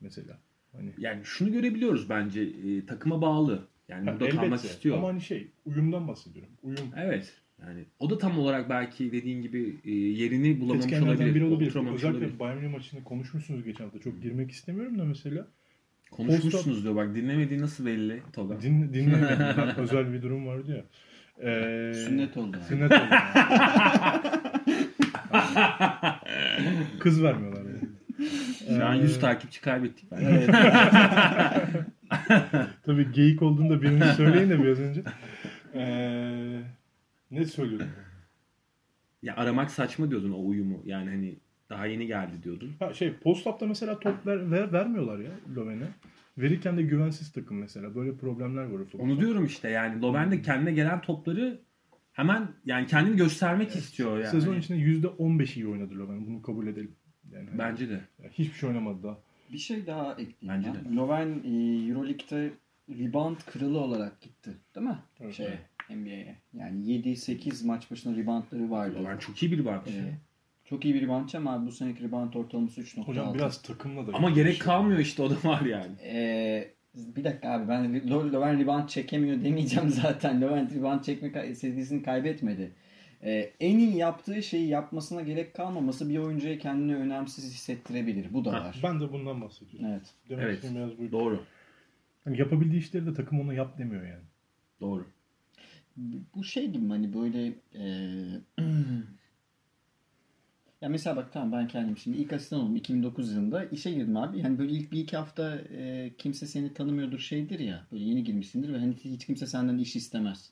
Mesela. 0.01 0.39
Hani 0.71 0.89
yani 0.97 1.21
şunu 1.23 1.51
görebiliyoruz 1.51 2.09
bence 2.09 2.41
e, 2.41 2.85
takıma 2.85 3.21
bağlı. 3.21 3.67
Yani 3.87 4.09
Ha, 4.09 4.13
burada 4.13 4.29
kalmak 4.29 4.45
elbette. 4.45 4.67
istiyor. 4.67 4.97
Ama 4.97 5.07
hani 5.07 5.21
şey 5.21 5.47
uyumdan 5.65 6.07
bahsediyorum. 6.07 6.53
Uyum 6.63 6.91
Evet. 6.97 7.33
Yani 7.61 7.85
o 7.99 8.09
da 8.09 8.17
tam 8.17 8.39
olarak 8.39 8.69
belki 8.69 9.11
dediğin 9.11 9.41
gibi 9.41 9.77
e, 9.85 9.91
yerini 9.91 10.59
bulamamış 10.61 10.85
etkenlerden 10.85 11.15
olabilir. 11.15 11.35
biri 11.35 11.45
olabilir. 11.45 11.67
Özellikle 11.75 12.07
olabilir. 12.07 12.39
Bayern 12.39 12.57
Münih 12.57 12.71
maçında 12.71 13.03
konuşmuşsunuz 13.03 13.63
geçen 13.63 13.83
hafta. 13.83 13.99
Çok 13.99 14.21
girmek 14.21 14.51
istemiyorum 14.51 14.99
da 14.99 15.05
mesela. 15.05 15.47
Konuşmuşsunuz 16.11 16.83
diyor 16.83 16.95
bak 16.95 17.15
dinlemediği 17.15 17.61
nasıl 17.61 17.85
belli 17.85 18.21
Toga. 18.33 18.61
Din, 18.61 18.93
dinlemedim. 18.93 19.45
Özel 19.77 20.13
bir 20.13 20.21
durum 20.21 20.47
vardı 20.47 20.71
ya. 20.77 20.85
Ee, 21.49 21.93
Sünnet 21.93 22.37
oldu. 22.37 22.57
Sünnet 22.67 22.91
oldu. 22.91 23.01
Kız 26.99 27.23
vermiyorlar 27.23 27.61
yani. 27.65 27.89
Şu 28.77 28.85
an 28.85 28.99
Ee, 28.99 29.01
100 29.01 29.19
takipçi 29.19 29.61
kaybettik. 29.61 30.05
Evet. 30.11 30.49
Tabii 32.85 33.11
geyik 33.11 33.41
olduğunu 33.41 33.69
da 33.69 33.81
birini 33.81 34.03
söyleyin 34.05 34.49
de 34.49 34.63
biraz 34.63 34.79
önce. 34.79 35.03
Ee, 35.75 36.61
ne 37.31 37.45
söylüyordum? 37.45 37.87
Ya 39.23 39.35
aramak 39.35 39.71
saçma 39.71 40.11
diyordun 40.11 40.31
o 40.31 40.45
uyumu. 40.47 40.81
Yani 40.85 41.09
hani 41.09 41.35
daha 41.69 41.85
yeni 41.85 42.07
geldi 42.07 42.43
diyordun. 42.43 42.71
Ha 42.79 42.93
şey 42.93 43.13
post-up'ta 43.13 43.65
mesela 43.65 43.99
top 43.99 44.25
ver, 44.27 44.51
ver- 44.51 44.73
vermiyorlar 44.73 45.19
ya 45.19 45.31
Löwen'e. 45.55 45.87
Verirken 46.37 46.77
de 46.77 46.81
güvensiz 46.81 47.31
takım 47.31 47.57
mesela. 47.59 47.95
Böyle 47.95 48.15
problemler 48.17 48.63
var. 48.63 48.81
Onu 48.99 49.19
diyorum 49.21 49.45
işte 49.45 49.69
yani 49.69 50.01
Loven 50.01 50.31
de 50.31 50.41
kendine 50.41 50.71
gelen 50.71 51.01
topları 51.01 51.59
hemen 52.21 52.47
yani 52.65 52.87
kendini 52.87 53.17
göstermek 53.17 53.75
istiyor 53.75 54.17
yani. 54.17 54.31
Sezon 54.31 54.59
içinde 54.59 54.77
%15 54.77 55.55
iyi 55.55 55.67
oynadı 55.67 55.99
Löwen. 55.99 56.27
Bunu 56.27 56.41
kabul 56.41 56.67
edelim. 56.67 56.95
Yani 57.31 57.49
hani 57.49 57.59
Bence 57.59 57.89
de. 57.89 58.01
hiçbir 58.31 58.53
şey 58.53 58.69
oynamadı 58.69 59.03
daha. 59.03 59.17
Bir 59.53 59.57
şey 59.57 59.87
daha 59.87 60.11
ekleyeyim. 60.11 60.37
Bence 60.43 60.69
ben. 60.85 60.97
Löwen 60.97 61.41
e, 61.43 61.87
Euroleague'de 61.89 62.51
rebound 62.89 63.37
kralı 63.45 63.79
olarak 63.79 64.21
gitti. 64.21 64.51
Değil 64.75 64.87
mi? 64.87 64.97
Evet. 65.19 65.33
Şeye, 65.33 65.59
NBA'ye. 65.89 66.35
Yani 66.53 66.85
7-8 66.85 67.65
maç 67.65 67.91
başına 67.91 68.17
reboundları 68.17 68.71
vardı. 68.71 68.95
Loven 68.99 69.17
çok 69.17 69.43
iyi 69.43 69.51
bir 69.51 69.65
bakmış. 69.65 69.95
Ee, 69.95 70.13
çok 70.65 70.85
iyi 70.85 70.93
bir 70.93 71.01
reboundçı 71.01 71.37
ama 71.37 71.65
bu 71.65 71.71
seneki 71.71 72.03
rebound 72.03 72.33
ortalaması 72.33 72.81
3.6. 72.81 73.01
Hocam 73.01 73.33
biraz 73.33 73.61
takımla 73.61 74.07
da. 74.07 74.11
Ama 74.13 74.29
gerek 74.29 74.55
şey. 74.55 74.65
kalmıyor 74.65 74.99
işte 74.99 75.23
o 75.23 75.29
da 75.29 75.35
var 75.49 75.61
yani. 75.61 75.95
Ee, 76.03 76.73
bir 76.95 77.23
dakika 77.23 77.49
abi 77.49 77.67
ben 77.67 77.93
Löwen 78.09 78.59
rebound 78.59 78.89
çekemiyor 78.89 79.43
demeyeceğim 79.43 79.89
zaten. 80.01 80.41
Löwen 80.41 80.75
rebound 80.75 81.03
çekme 81.03 81.55
serisini 81.55 82.03
kaybetmedi. 82.03 82.71
Ee, 83.23 83.51
en 83.59 83.77
iyi 83.77 83.95
yaptığı 83.95 84.43
şeyi 84.43 84.67
yapmasına 84.67 85.21
gerek 85.21 85.53
kalmaması 85.53 86.09
bir 86.09 86.17
oyuncuya 86.17 86.57
kendini 86.59 86.95
önemsiz 86.95 87.53
hissettirebilir. 87.53 88.33
Bu 88.33 88.45
da 88.45 88.53
Ha, 88.53 88.65
var. 88.65 88.79
Ben 88.83 88.99
de 88.99 89.11
bundan 89.13 89.41
bahsediyorum. 89.41 89.89
Evet. 89.91 90.13
Demek 90.29 90.45
Evet. 90.45 90.63
biraz 90.75 90.97
buydu. 90.97 91.11
Doğru. 91.11 91.43
Hani 92.23 92.39
yapabildiği 92.39 92.81
işleri 92.81 93.05
de 93.05 93.13
takım 93.13 93.39
ona 93.39 93.53
yap 93.53 93.77
demiyor 93.77 94.03
yani. 94.03 94.23
Doğru. 94.81 95.05
Bu 96.35 96.43
şey 96.43 96.71
gibi 96.71 96.87
hani 96.87 97.13
böyle 97.13 97.53
eee 97.73 98.41
ya 100.81 100.89
mesela 100.89 101.15
bak 101.15 101.33
tamam 101.33 101.51
ben 101.51 101.67
kendim 101.67 101.97
şimdi 101.97 102.17
ilk 102.17 102.33
asistan 102.33 102.59
oldum 102.59 102.75
2009 102.75 103.31
yılında 103.33 103.65
işe 103.65 103.91
girdim 103.91 104.17
abi. 104.17 104.41
Hani 104.41 104.59
böyle 104.59 104.71
ilk 104.71 104.91
bir 104.91 104.99
iki 104.99 105.17
hafta 105.17 105.55
eee, 105.61 106.13
kimse 106.17 106.47
seni 106.47 106.73
tanımıyordur 106.73 107.19
şeydir 107.19 107.59
ya. 107.59 107.87
Böyle 107.91 108.03
yeni 108.03 108.23
girmişsindir 108.23 108.73
ve 108.73 108.77
hani 108.79 108.95
hiç 108.95 109.25
kimse 109.25 109.47
senden 109.47 109.77
iş 109.77 109.95
istemez. 109.95 110.49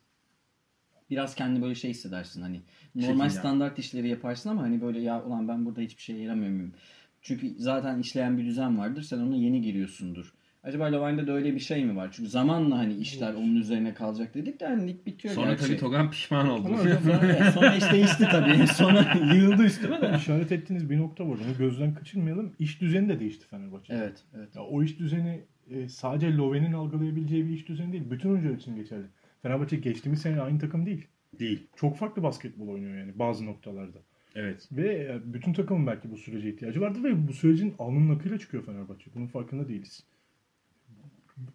Biraz 1.09 1.35
kendini 1.35 1.61
böyle 1.61 1.75
şey 1.75 1.91
hissedersin 1.91 2.41
hani. 2.41 2.61
Normal 2.95 3.07
Çekingen. 3.25 3.29
standart 3.29 3.79
işleri 3.79 4.07
yaparsın 4.09 4.49
ama 4.49 4.61
hani 4.61 4.81
böyle 4.81 4.99
ya 4.99 5.23
ulan 5.25 5.47
ben 5.47 5.65
burada 5.65 5.81
hiçbir 5.81 6.01
şeye 6.01 6.19
yaramıyor 6.19 6.51
muyum? 6.51 6.73
Çünkü 7.21 7.55
zaten 7.57 7.99
işleyen 7.99 8.37
bir 8.37 8.45
düzen 8.45 8.77
vardır. 8.77 9.01
Sen 9.01 9.17
ona 9.19 9.35
yeni 9.35 9.61
giriyorsundur. 9.61 10.33
Acaba 10.63 10.91
Loven'de 10.91 11.27
de 11.27 11.31
öyle 11.31 11.55
bir 11.55 11.59
şey 11.59 11.85
mi 11.85 11.95
var? 11.95 12.09
Çünkü 12.11 12.29
zamanla 12.29 12.77
hani 12.77 12.93
işler 12.93 13.33
onun 13.33 13.55
üzerine 13.55 13.93
kalacak 13.93 14.33
dedik 14.33 14.59
de 14.59 14.67
hani 14.67 14.87
lig 14.87 15.05
bitiyor 15.05 15.33
Sonra 15.33 15.49
gerçi. 15.49 15.67
tabii 15.67 15.77
Togan 15.77 16.11
pişman 16.11 16.49
oldu. 16.49 16.67
Ama 16.67 16.77
Sonra, 16.77 17.51
sonra 17.51 17.75
iş 17.77 17.91
değişti 17.91 18.27
tabii. 18.31 18.67
Sonra 18.73 19.13
yığıldı 19.35 19.63
üstüme 19.63 20.01
de. 20.01 20.13
işaret 20.17 20.51
ettiğiniz 20.51 20.89
bir 20.89 20.97
nokta 20.97 21.29
var. 21.29 21.37
Onu 21.45 21.57
gözden 21.57 21.93
kaçırmayalım. 21.93 22.53
İş 22.59 22.81
düzeni 22.81 23.09
de 23.09 23.19
değişti 23.19 23.47
Fenerbahçe. 23.47 23.93
Evet, 23.93 24.23
evet. 24.37 24.55
Ya 24.55 24.61
o 24.61 24.83
iş 24.83 24.99
düzeni 24.99 25.41
e, 25.69 25.89
sadece 25.89 26.27
Löwen'in 26.27 26.73
algılayabileceği 26.73 27.45
bir 27.47 27.53
iş 27.53 27.67
düzeni 27.67 27.91
değil. 27.91 28.03
Bütün 28.11 28.29
oyuncular 28.29 28.55
için 28.55 28.75
geçerli. 28.75 29.05
Fenerbahçe 29.41 29.77
geçtiğimiz 29.77 30.21
sene 30.21 30.41
aynı 30.41 30.59
takım 30.59 30.85
değil. 30.85 31.07
Değil. 31.39 31.67
Çok 31.75 31.97
farklı 31.97 32.23
basketbol 32.23 32.67
oynuyor 32.67 32.97
yani 32.97 33.19
bazı 33.19 33.45
noktalarda. 33.45 33.97
Evet. 34.35 34.69
Ve 34.71 34.87
e, 34.93 35.33
bütün 35.33 35.53
takımın 35.53 35.87
belki 35.87 36.11
bu 36.11 36.17
sürece 36.17 36.49
ihtiyacı 36.49 36.81
vardı 36.81 37.03
ve 37.03 37.27
bu 37.27 37.33
sürecin 37.33 37.73
alnının 37.79 38.15
akıyla 38.15 38.37
çıkıyor 38.37 38.65
Fenerbahçe. 38.65 39.11
Bunun 39.15 39.27
farkında 39.27 39.67
değiliz. 39.67 40.03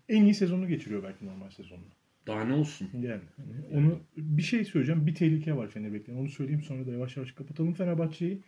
En 0.08 0.24
iyi 0.24 0.34
sezonu 0.34 0.68
geçiriyor 0.68 1.02
belki 1.02 1.26
normal 1.26 1.50
sezonunu. 1.50 1.84
Daha 2.26 2.44
ne 2.44 2.52
olsun? 2.52 2.90
Yani 3.00 3.22
hani 3.36 3.80
onu 3.80 4.00
bir 4.16 4.42
şey 4.42 4.64
söyleyeceğim. 4.64 5.06
Bir 5.06 5.14
tehlike 5.14 5.56
var 5.56 5.68
Fener'e 5.68 5.92
bekleyen. 5.92 6.18
Onu 6.18 6.28
söyleyeyim 6.28 6.62
sonra 6.62 6.86
da 6.86 6.92
yavaş 6.92 7.16
yavaş 7.16 7.32
kapatalım 7.32 7.74
Fenerbahçe'yi. 7.74 8.42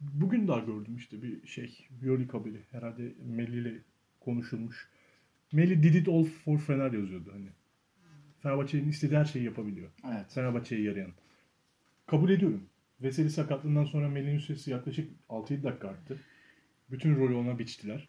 Bugün 0.00 0.48
daha 0.48 0.58
gördüm 0.58 0.96
işte 0.96 1.22
bir 1.22 1.46
şey. 1.46 1.88
Euroleague 2.02 2.40
haberi. 2.40 2.60
Herhalde 2.70 3.12
Melih 3.24 3.58
ile 3.58 3.74
konuşulmuş. 4.20 4.88
Melih 5.52 5.82
did 5.82 5.94
it 5.94 6.08
all 6.08 6.24
for 6.24 6.58
Fener 6.58 6.92
yazıyordu 6.92 7.32
hani. 7.32 7.48
Fenerbahçe'nin 8.40 8.88
istediği 8.88 9.18
her 9.18 9.24
şeyi 9.24 9.44
yapabiliyor. 9.44 9.90
Evet. 10.06 10.26
Fenerbahçe'ye 10.28 10.82
yarayan. 10.82 11.10
Kabul 12.06 12.30
ediyorum. 12.30 12.62
Veseli 13.00 13.30
sakatlığından 13.30 13.84
sonra 13.84 14.08
Melih'in 14.08 14.38
süresi 14.38 14.70
yaklaşık 14.70 15.10
6-7 15.28 15.62
dakika 15.62 15.88
arttı. 15.88 16.20
Bütün 16.90 17.16
rolü 17.16 17.34
ona 17.34 17.58
biçtiler. 17.58 18.08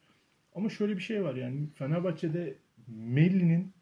Ama 0.56 0.70
şöyle 0.70 0.96
bir 0.98 1.02
şey 1.02 1.24
var 1.24 1.36
yani 1.36 1.68
Fenerbahçe'de 1.74 2.56
Melli'nin 2.88 3.74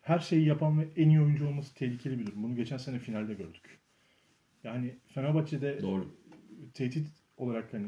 her 0.00 0.18
şeyi 0.18 0.46
yapan 0.46 0.80
ve 0.80 0.88
en 0.96 1.08
iyi 1.08 1.20
oyuncu 1.20 1.46
olması 1.48 1.74
tehlikeli 1.74 2.18
bir 2.18 2.26
durum. 2.26 2.42
Bunu 2.42 2.56
geçen 2.56 2.76
sene 2.76 2.98
finalde 2.98 3.34
gördük. 3.34 3.78
Yani 4.64 4.94
Fenerbahçe'de 5.06 5.82
Doğru. 5.82 6.14
tehdit 6.74 7.06
olarak 7.36 7.72
hani 7.74 7.86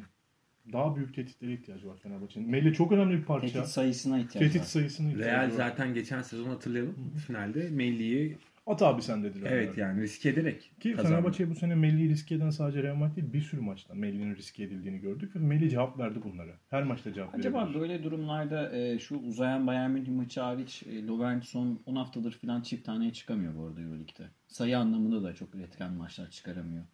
daha 0.72 0.96
büyük 0.96 1.14
tehditlere 1.14 1.52
ihtiyacı 1.52 1.88
var 1.88 1.96
Fenerbahçe'nin. 2.02 2.50
Melli 2.50 2.74
çok 2.74 2.92
önemli 2.92 3.18
bir 3.18 3.24
parça. 3.24 3.46
Tehdit 3.46 3.66
sayısına 3.68 4.18
ihtiyaç 4.18 4.46
Tehdit 4.46 4.60
var. 4.60 4.66
sayısını 4.66 5.08
ihtiyacı 5.12 5.30
Real 5.30 5.44
var. 5.44 5.48
zaten 5.50 5.94
geçen 5.94 6.22
sezon 6.22 6.48
hatırlayalım. 6.48 7.14
Finalde 7.26 7.68
Melli'yi 7.70 8.36
At 8.66 8.82
abi 8.82 9.02
sen 9.02 9.22
dediler. 9.24 9.50
evet 9.52 9.78
yani 9.78 10.02
risk 10.02 10.26
ederek 10.26 10.72
Ki 10.80 10.92
kazandı. 10.92 11.08
Fenerbahçe 11.14 11.50
bu 11.50 11.54
sene 11.54 11.74
Melli'yi 11.74 12.08
riske 12.08 12.34
eden 12.34 12.50
sadece 12.50 12.82
Real 12.82 12.94
Madrid 12.94 13.16
değil 13.16 13.32
bir 13.32 13.40
sürü 13.40 13.60
maçta 13.60 13.94
Melli'nin 13.94 14.36
riske 14.36 14.64
edildiğini 14.64 14.98
gördük 14.98 15.36
ve 15.36 15.40
Melli 15.40 15.70
cevap 15.70 15.98
verdi 15.98 16.18
bunlara. 16.24 16.52
Her 16.70 16.82
maçta 16.82 17.12
cevap 17.12 17.34
Acaba 17.34 17.58
verebilir. 17.62 17.80
böyle 17.80 18.02
durumlarda 18.02 18.76
e, 18.76 18.98
şu 18.98 19.16
uzayan 19.16 19.66
Bayern 19.66 19.90
Münih 19.90 20.08
maçı 20.08 20.40
hariç 20.40 20.82
e, 20.82 21.06
Lovern 21.06 21.40
son 21.40 21.82
10 21.86 21.96
haftadır 21.96 22.32
falan 22.32 22.60
çift 22.62 22.86
taneye 22.86 23.12
çıkamıyor 23.12 23.56
bu 23.56 23.66
arada 23.66 23.80
Euroleague'de. 23.80 24.24
Sayı 24.48 24.78
anlamında 24.78 25.22
da 25.22 25.34
çok 25.34 25.54
üretken 25.54 25.92
maçlar 25.92 26.30
çıkaramıyor. 26.30 26.84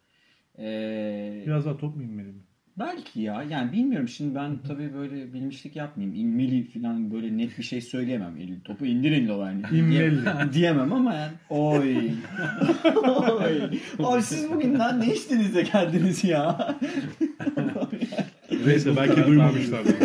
E, 0.59 1.43
Biraz 1.45 1.65
daha 1.65 1.77
top 1.77 1.95
mu 1.95 2.03
inmeli 2.03 2.27
mi? 2.31 2.41
Belki 2.79 3.21
ya. 3.21 3.43
Yani 3.49 3.71
bilmiyorum. 3.71 4.07
Şimdi 4.07 4.35
ben 4.35 4.57
tabii 4.67 4.93
böyle 4.93 5.33
bilmişlik 5.33 5.75
yapmayayım. 5.75 6.15
İnmeli 6.19 6.71
falan 6.71 7.11
böyle 7.11 7.37
net 7.37 7.57
bir 7.57 7.63
şey 7.63 7.81
söyleyemem. 7.81 8.37
El- 8.37 8.59
Topu 8.63 8.85
indirin 8.85 9.27
Lovren'i. 9.27 9.61
İnmeli. 9.79 10.21
Diye- 10.23 10.35
diyemem 10.53 10.93
ama 10.93 11.13
yani. 11.13 11.31
Oy. 11.49 11.95
Oy. 13.43 13.61
Abi 14.03 14.21
siz 14.21 14.51
bugün 14.51 14.79
lan 14.79 14.99
ne 14.99 15.13
içtiniz 15.13 15.55
de 15.55 15.61
geldiniz 15.61 16.23
ya? 16.23 16.75
Neyse 18.65 18.95
belki 18.95 19.27
duymamışlardır. 19.27 19.95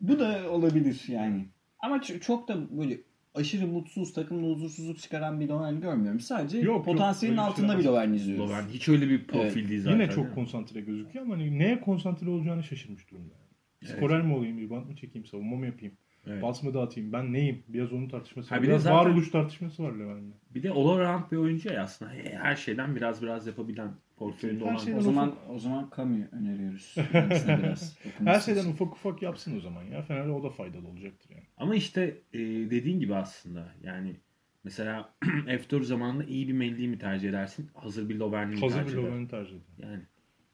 Bu 0.00 0.18
da 0.18 0.50
olabilir 0.50 1.00
yani. 1.08 1.48
Ama 1.80 2.00
çok 2.02 2.48
da 2.48 2.78
böyle 2.78 2.98
aşırı 3.38 3.66
mutsuz, 3.66 4.12
takımda 4.12 4.46
huzursuzluk 4.46 4.98
çıkaran 4.98 5.40
bir 5.40 5.48
Lovren 5.48 5.80
görmüyorum. 5.80 6.20
Sadece 6.20 6.58
Yok, 6.58 6.66
yok. 6.66 6.84
potansiyelin 6.84 7.38
Öyle 7.38 7.50
bir 7.50 7.54
şey 7.56 7.64
altında 7.64 7.78
bir. 7.78 7.84
Lovren 7.84 8.12
izliyoruz. 8.12 8.50
Lovren 8.50 8.64
hiç 8.72 8.88
öyle 8.88 9.08
bir 9.08 9.24
profil 9.26 9.58
Evet. 9.60 9.68
değil 9.70 9.82
zaten. 9.82 10.00
Yine 10.00 10.10
çok 10.10 10.34
konsantre 10.34 10.80
gözüküyor 10.80 11.24
ama 11.24 11.34
hani 11.34 11.58
neye 11.58 11.80
konsantre 11.80 12.30
olacağını 12.30 12.62
şaşırmış 12.62 13.10
durumda. 13.10 13.34
Yani. 13.34 13.42
Evet. 13.86 13.96
Skorer 13.96 14.22
mi 14.22 14.34
olayım, 14.34 14.60
rebound 14.60 14.86
mı 14.86 14.96
çekeyim, 14.96 15.26
savunma 15.26 15.56
mı 15.56 15.66
yapayım, 15.66 15.94
Evet. 16.26 16.42
pas 16.42 16.62
mı 16.62 16.74
dağıtayım, 16.74 17.12
ben 17.12 17.32
neyim? 17.32 17.62
Biraz 17.68 17.92
onun 17.92 18.08
tartışması 18.08 18.48
Ha, 18.48 18.56
var. 18.56 18.62
bir 18.62 18.68
Biraz 18.68 18.82
zaten- 18.82 18.96
varoluş 18.98 19.30
tartışması 19.30 19.82
var 19.82 19.92
Levent'le. 19.92 20.34
Bir 20.54 20.62
de 20.62 20.70
all 20.70 20.88
around 20.88 21.22
bir 21.32 21.36
oyuncu 21.36 21.72
ya 21.72 21.82
aslında. 21.82 22.10
Her 22.42 22.56
şeyden 22.56 22.96
biraz 22.96 23.22
biraz 23.22 23.46
yapabilen 23.46 23.90
portföyünde 24.18 24.64
Her 24.64 24.70
olan. 24.70 24.76
şeyden 24.76 24.98
O 24.98 25.00
zaman 25.00 25.34
o 25.48 25.58
zaman 25.58 25.90
Camus 25.96 26.32
öneriyoruz. 26.32 26.94
Biraz 27.14 27.98
Her 28.24 28.40
şeyden 28.40 28.66
ufak 28.66 28.92
ufak 28.92 29.22
yapsın 29.22 29.56
o 29.56 29.60
zaman 29.60 29.82
ya. 29.82 30.02
Fener'e 30.02 30.30
o 30.30 30.42
da 30.42 30.50
faydalı 30.50 30.88
olacaktır 30.88 31.30
yani. 31.30 31.44
Ama 31.56 31.74
işte 31.74 32.18
e, 32.32 32.38
dediğin 32.70 33.00
gibi 33.00 33.14
aslında 33.14 33.68
yani 33.82 34.16
mesela 34.64 35.14
F4 35.46 35.82
zamanında 35.82 36.24
iyi 36.24 36.48
bir 36.48 36.52
Melli'yi 36.52 36.88
mi 36.88 36.98
tercih 36.98 37.28
edersin? 37.28 37.70
Hazır 37.74 38.08
bir 38.08 38.16
Lovren'i 38.16 38.54
mi 38.54 38.60
Hazır 38.60 38.78
bir 38.78 38.82
tercih 38.84 38.98
edersin? 38.98 39.08
Lovren'i 39.08 39.28
tercih 39.28 39.50
ederim. 39.50 39.64
Yani 39.78 40.02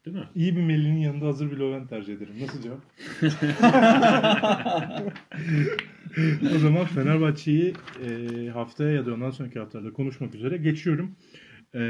değil 0.07 0.17
mi? 0.17 0.29
İyi 0.35 0.57
bir 0.57 0.63
Melli'nin 0.63 0.99
yanında 0.99 1.27
hazır 1.27 1.51
bir 1.51 1.57
Lovren 1.57 1.87
tercih 1.87 2.15
ederim. 2.15 2.35
Nasıl 2.41 2.63
cevap? 2.63 2.81
o 6.55 6.59
zaman 6.59 6.85
Fenerbahçe'yi 6.85 7.75
e, 8.07 8.49
haftaya 8.49 8.91
ya 8.91 9.07
da 9.07 9.15
ondan 9.15 9.31
sonraki 9.31 9.59
haftalarda 9.59 9.93
konuşmak 9.93 10.35
üzere 10.35 10.57
geçiyorum. 10.57 11.17
E, 11.75 11.81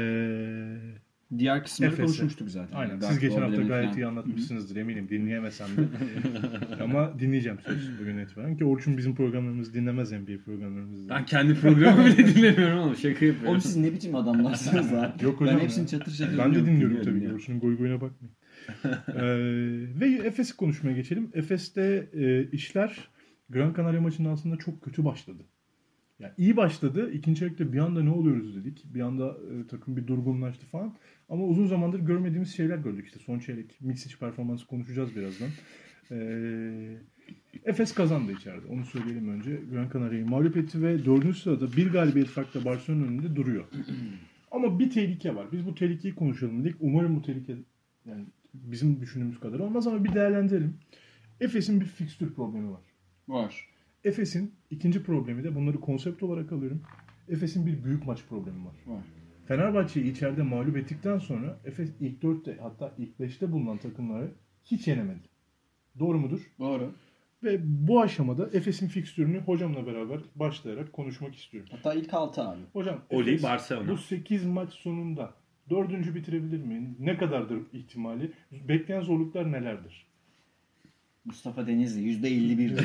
Diğer 1.37 1.63
kısımları 1.63 1.93
Efes'e. 1.93 2.05
konuşmuştuk 2.05 2.49
zaten. 2.49 2.77
aynen. 2.77 2.91
Yani 2.93 3.03
Siz 3.03 3.19
geçen 3.19 3.41
hafta 3.41 3.61
gayet 3.61 3.85
falan. 3.85 3.97
iyi 3.97 4.05
anlatmışsınızdır 4.05 4.75
eminim. 4.75 5.09
Dinleyemesem 5.09 5.67
de. 5.67 5.81
Ama 6.83 7.19
dinleyeceğim 7.19 7.57
söz 7.65 7.99
bugün 7.99 8.17
itibaren. 8.17 8.57
Ki 8.57 8.65
Orçun 8.65 8.97
bizim 8.97 9.15
programlarımızı 9.15 9.73
dinlemez 9.73 10.11
NBA 10.11 10.43
programlarımızı. 10.45 11.09
Ben 11.09 11.25
kendi 11.25 11.55
programımı 11.55 12.05
bile 12.05 12.27
dinlemiyorum 12.35 12.79
ama 12.79 12.95
şaka 12.95 13.07
yapıyorum. 13.25 13.47
Oğlum 13.47 13.61
siz 13.61 13.75
ne 13.77 13.93
biçim 13.93 14.15
adamlarsınız 14.15 14.93
lan? 14.93 15.13
Yok 15.21 15.41
hocam 15.41 15.55
Ben 15.57 15.63
hepsini 15.63 15.81
ya. 15.81 15.87
çatır 15.87 16.11
çatır 16.15 16.37
Ben 16.37 16.55
de 16.55 16.65
dinliyorum 16.65 16.97
dinliyorum 16.97 17.19
tabii. 17.21 17.33
Orçun'un 17.33 17.59
goy 17.59 17.77
goyuna 17.77 18.01
bakmayın. 18.01 18.35
ee, 19.07 19.99
ve 19.99 20.27
Efes'i 20.27 20.57
konuşmaya 20.57 20.95
geçelim. 20.95 21.29
Efes'te 21.33 22.09
e, 22.13 22.43
işler 22.51 23.07
Gran 23.49 23.73
Canaria 23.77 24.01
maçının 24.01 24.29
aslında 24.33 24.55
çok 24.57 24.81
kötü 24.81 25.05
başladı. 25.05 25.43
Yani 26.19 26.33
iyi 26.37 26.57
başladı. 26.57 27.11
İkinci 27.11 27.43
yarıda 27.43 27.73
bir 27.73 27.79
anda 27.79 28.03
ne 28.03 28.09
oluyoruz 28.09 28.55
dedik. 28.55 28.85
Bir 28.93 29.01
anda 29.01 29.37
e, 29.53 29.67
takım 29.67 29.97
bir 29.97 30.07
durgunlaştı 30.07 30.65
falan. 30.65 30.95
Ama 31.29 31.43
uzun 31.43 31.67
zamandır 31.67 31.99
görmediğimiz 31.99 32.55
şeyler 32.55 32.77
gördük. 32.77 33.05
İşte 33.05 33.19
son 33.19 33.39
çeyrek 33.39 33.81
Mitsic 33.81 34.17
performansı 34.17 34.67
konuşacağız 34.67 35.15
birazdan. 35.15 35.49
Ee, 36.11 36.97
Efes 37.65 37.93
kazandı 37.93 38.31
içeride. 38.31 38.67
Onu 38.67 38.85
söyleyelim 38.85 39.29
önce. 39.29 39.61
Gran 39.71 39.89
Canaria'yı 39.93 40.25
mağlup 40.25 40.57
etti 40.57 40.81
ve 40.81 41.05
dördüncü 41.05 41.39
sırada 41.39 41.71
bir 41.77 41.91
galibiyet 41.91 42.27
farkla 42.27 42.65
Barcelona'nın 42.65 43.07
önünde 43.07 43.35
duruyor. 43.35 43.65
Ama 44.51 44.79
bir 44.79 44.89
tehlike 44.89 45.35
var. 45.35 45.51
Biz 45.51 45.65
bu 45.65 45.75
tehlikeyi 45.75 46.15
konuşalım 46.15 46.63
dedik. 46.63 46.75
Umarım 46.79 47.15
bu 47.15 47.21
tehlike 47.21 47.55
yani 48.05 48.25
bizim 48.53 49.01
düşündüğümüz 49.01 49.39
kadar 49.39 49.59
olmaz 49.59 49.87
ama 49.87 50.03
bir 50.03 50.13
değerlendirelim. 50.13 50.77
Efes'in 51.39 51.81
bir 51.81 51.85
fikstür 51.85 52.33
problemi 52.33 52.71
var. 52.71 52.81
Var. 53.27 53.69
Efes'in 54.05 54.53
ikinci 54.71 55.03
problemi 55.03 55.43
de 55.43 55.55
bunları 55.55 55.79
konsept 55.79 56.23
olarak 56.23 56.51
alıyorum. 56.51 56.81
Efes'in 57.29 57.65
bir 57.65 57.83
büyük 57.83 58.05
maç 58.05 58.19
problemi 58.29 58.65
var. 58.65 58.73
Var. 58.87 59.03
Fenerbahçe'yi 59.47 60.11
içeride 60.11 60.43
mağlup 60.43 60.77
ettikten 60.77 61.17
sonra 61.17 61.59
Efes 61.65 61.89
ilk 61.99 62.21
dörtte 62.21 62.57
hatta 62.61 62.93
ilk 62.97 63.19
beşte 63.19 63.51
bulunan 63.51 63.77
takımları 63.77 64.31
hiç 64.65 64.87
yenemedi. 64.87 65.29
Doğru 65.99 66.19
mudur? 66.19 66.51
Doğru. 66.59 66.91
Ve 67.43 67.59
bu 67.63 68.01
aşamada 68.01 68.49
Efes'in 68.53 68.87
fikstürünü 68.87 69.39
hocamla 69.39 69.85
beraber 69.87 70.19
başlayarak 70.35 70.93
konuşmak 70.93 71.35
istiyorum. 71.35 71.69
Hatta 71.71 71.93
ilk 71.93 72.13
altı 72.13 72.41
abi. 72.41 72.61
Hocam 72.73 73.01
Oli, 73.09 73.29
Efes 73.29 73.43
Barcelona. 73.43 73.89
bu 73.89 73.97
8 73.97 74.45
maç 74.45 74.73
sonunda 74.73 75.33
dördüncü 75.69 76.15
bitirebilir 76.15 76.63
mi? 76.63 76.95
Ne 76.99 77.17
kadardır 77.17 77.59
ihtimali? 77.73 78.31
Bekleyen 78.51 79.01
zorluklar 79.01 79.51
nelerdir? 79.51 80.05
Mustafa 81.25 81.67
Denizli 81.67 82.01
%51. 82.01 82.77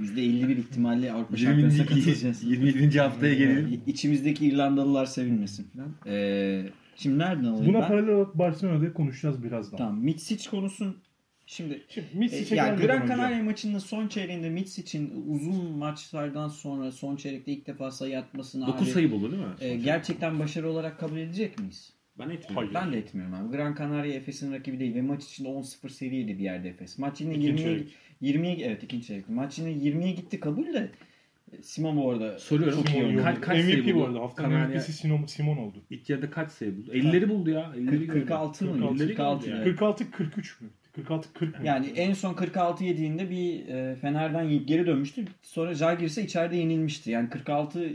%51 0.00 0.58
ihtimalle 0.60 1.12
Avrupa 1.12 1.36
Şampiyonası'na 1.36 1.82
20. 1.82 1.88
katılacağız. 2.04 2.44
27. 2.44 2.98
haftaya 3.00 3.34
gelelim. 3.34 3.68
İ- 3.86 3.90
İçimizdeki 3.90 4.46
İrlandalılar 4.46 5.06
sevinmesin 5.06 5.66
falan. 5.74 5.92
Ee, 6.06 6.64
şimdi 6.96 7.18
nereden 7.18 7.44
alayım 7.44 7.66
Buna 7.74 7.80
ben? 7.82 7.88
paralel 7.88 8.08
olarak 8.14 8.38
Barcelona'da 8.38 8.92
konuşacağız 8.92 9.42
birazdan. 9.44 9.76
Tamam. 9.78 10.00
Mitsic 10.00 10.50
konusun 10.50 10.96
şimdi 11.46 11.82
Şimdi 11.88 12.06
e, 12.14 12.18
Mitsic'e 12.18 12.54
yani 12.56 12.66
gelmeden 12.66 12.86
Gran 12.86 13.02
önce- 13.02 13.08
Canaria 13.14 13.42
maçının 13.42 13.78
son 13.78 14.08
çeyreğinde 14.08 14.50
Mitsic'in 14.50 15.24
uzun 15.28 15.64
maçlardan 15.78 16.48
sonra 16.48 16.92
son 16.92 17.16
çeyrekte 17.16 17.52
ilk 17.52 17.66
defa 17.66 17.90
sayı 17.90 18.18
atmasını 18.18 18.66
9 18.66 18.82
abi, 18.82 18.90
sayı 18.90 19.10
buldu 19.10 19.32
değil 19.32 19.42
mi? 19.42 19.48
e, 19.60 19.76
gerçekten 19.76 20.38
başarı 20.38 20.70
olarak 20.70 20.98
kabul 21.00 21.16
edecek 21.16 21.58
miyiz? 21.58 21.92
Ben 22.18 22.30
etmiyorum. 22.30 22.56
Hayır. 22.56 22.74
Ben 22.74 22.92
de 22.92 22.98
etmiyorum 22.98 23.34
abi. 23.34 23.56
Gran 23.56 23.74
Canaria 23.78 24.12
Efes'in 24.12 24.52
rakibi 24.52 24.80
değil 24.80 24.94
ve 24.94 25.02
maç 25.02 25.24
içinde 25.24 25.48
10-0 25.48 25.88
seriydi 25.88 26.38
bir 26.38 26.42
yerde 26.44 26.68
Efes. 26.68 26.98
Maç 26.98 27.20
yine 27.20 27.34
İkinci 27.34 27.48
20'ye 27.62 27.64
çeyrek. 27.64 27.94
20'ye 28.22 28.66
evet 28.66 28.82
ikinci 28.82 29.06
çeyrek. 29.06 29.28
Maç 29.28 29.58
yine 29.58 29.70
20'ye 29.70 30.12
gitti 30.12 30.40
kabul 30.40 30.72
de 30.74 30.90
Simon 31.62 31.96
bu 31.96 32.10
arada 32.10 32.38
Soruyorum. 32.38 32.84
Simon. 32.86 33.22
Kaç- 33.22 33.40
kaç 33.40 33.60
sayı 33.60 33.76
MVP 33.84 33.94
bu 33.94 33.98
buldu? 33.98 34.04
arada. 34.06 34.20
Haftanın 34.20 34.48
Kanarya- 34.50 34.68
MVP'si 34.68 34.92
Simon, 34.92 35.26
Simon 35.26 35.56
oldu. 35.56 35.82
İlk 35.90 36.10
yarıda 36.10 36.30
kaç 36.30 36.52
sayı 36.52 36.76
buldu? 36.76 36.92
50'leri 36.92 37.28
buldu 37.28 37.50
ya. 37.50 37.72
50'leri 37.76 37.90
gördüm. 38.06 38.08
46 38.12 38.64
mı? 38.64 38.72
46, 38.72 38.98
46 39.06 39.48
yani. 39.50 39.58
yani. 39.58 39.64
46 39.64 40.10
43 40.10 40.60
mü? 40.60 40.68
46 40.92 41.32
40 41.32 41.58
mı? 41.60 41.66
Yani 41.66 41.86
en 41.96 42.12
son 42.12 42.34
46 42.34 42.84
yediğinde 42.84 43.30
bir 43.30 43.68
e, 43.68 43.96
Fener'den 43.96 44.66
geri 44.66 44.86
dönmüştü. 44.86 45.24
Sonra 45.42 45.74
Žalgiris'e 45.74 46.22
içeride 46.24 46.56
yenilmişti. 46.56 47.10
Yani 47.10 47.28
46 47.30 47.90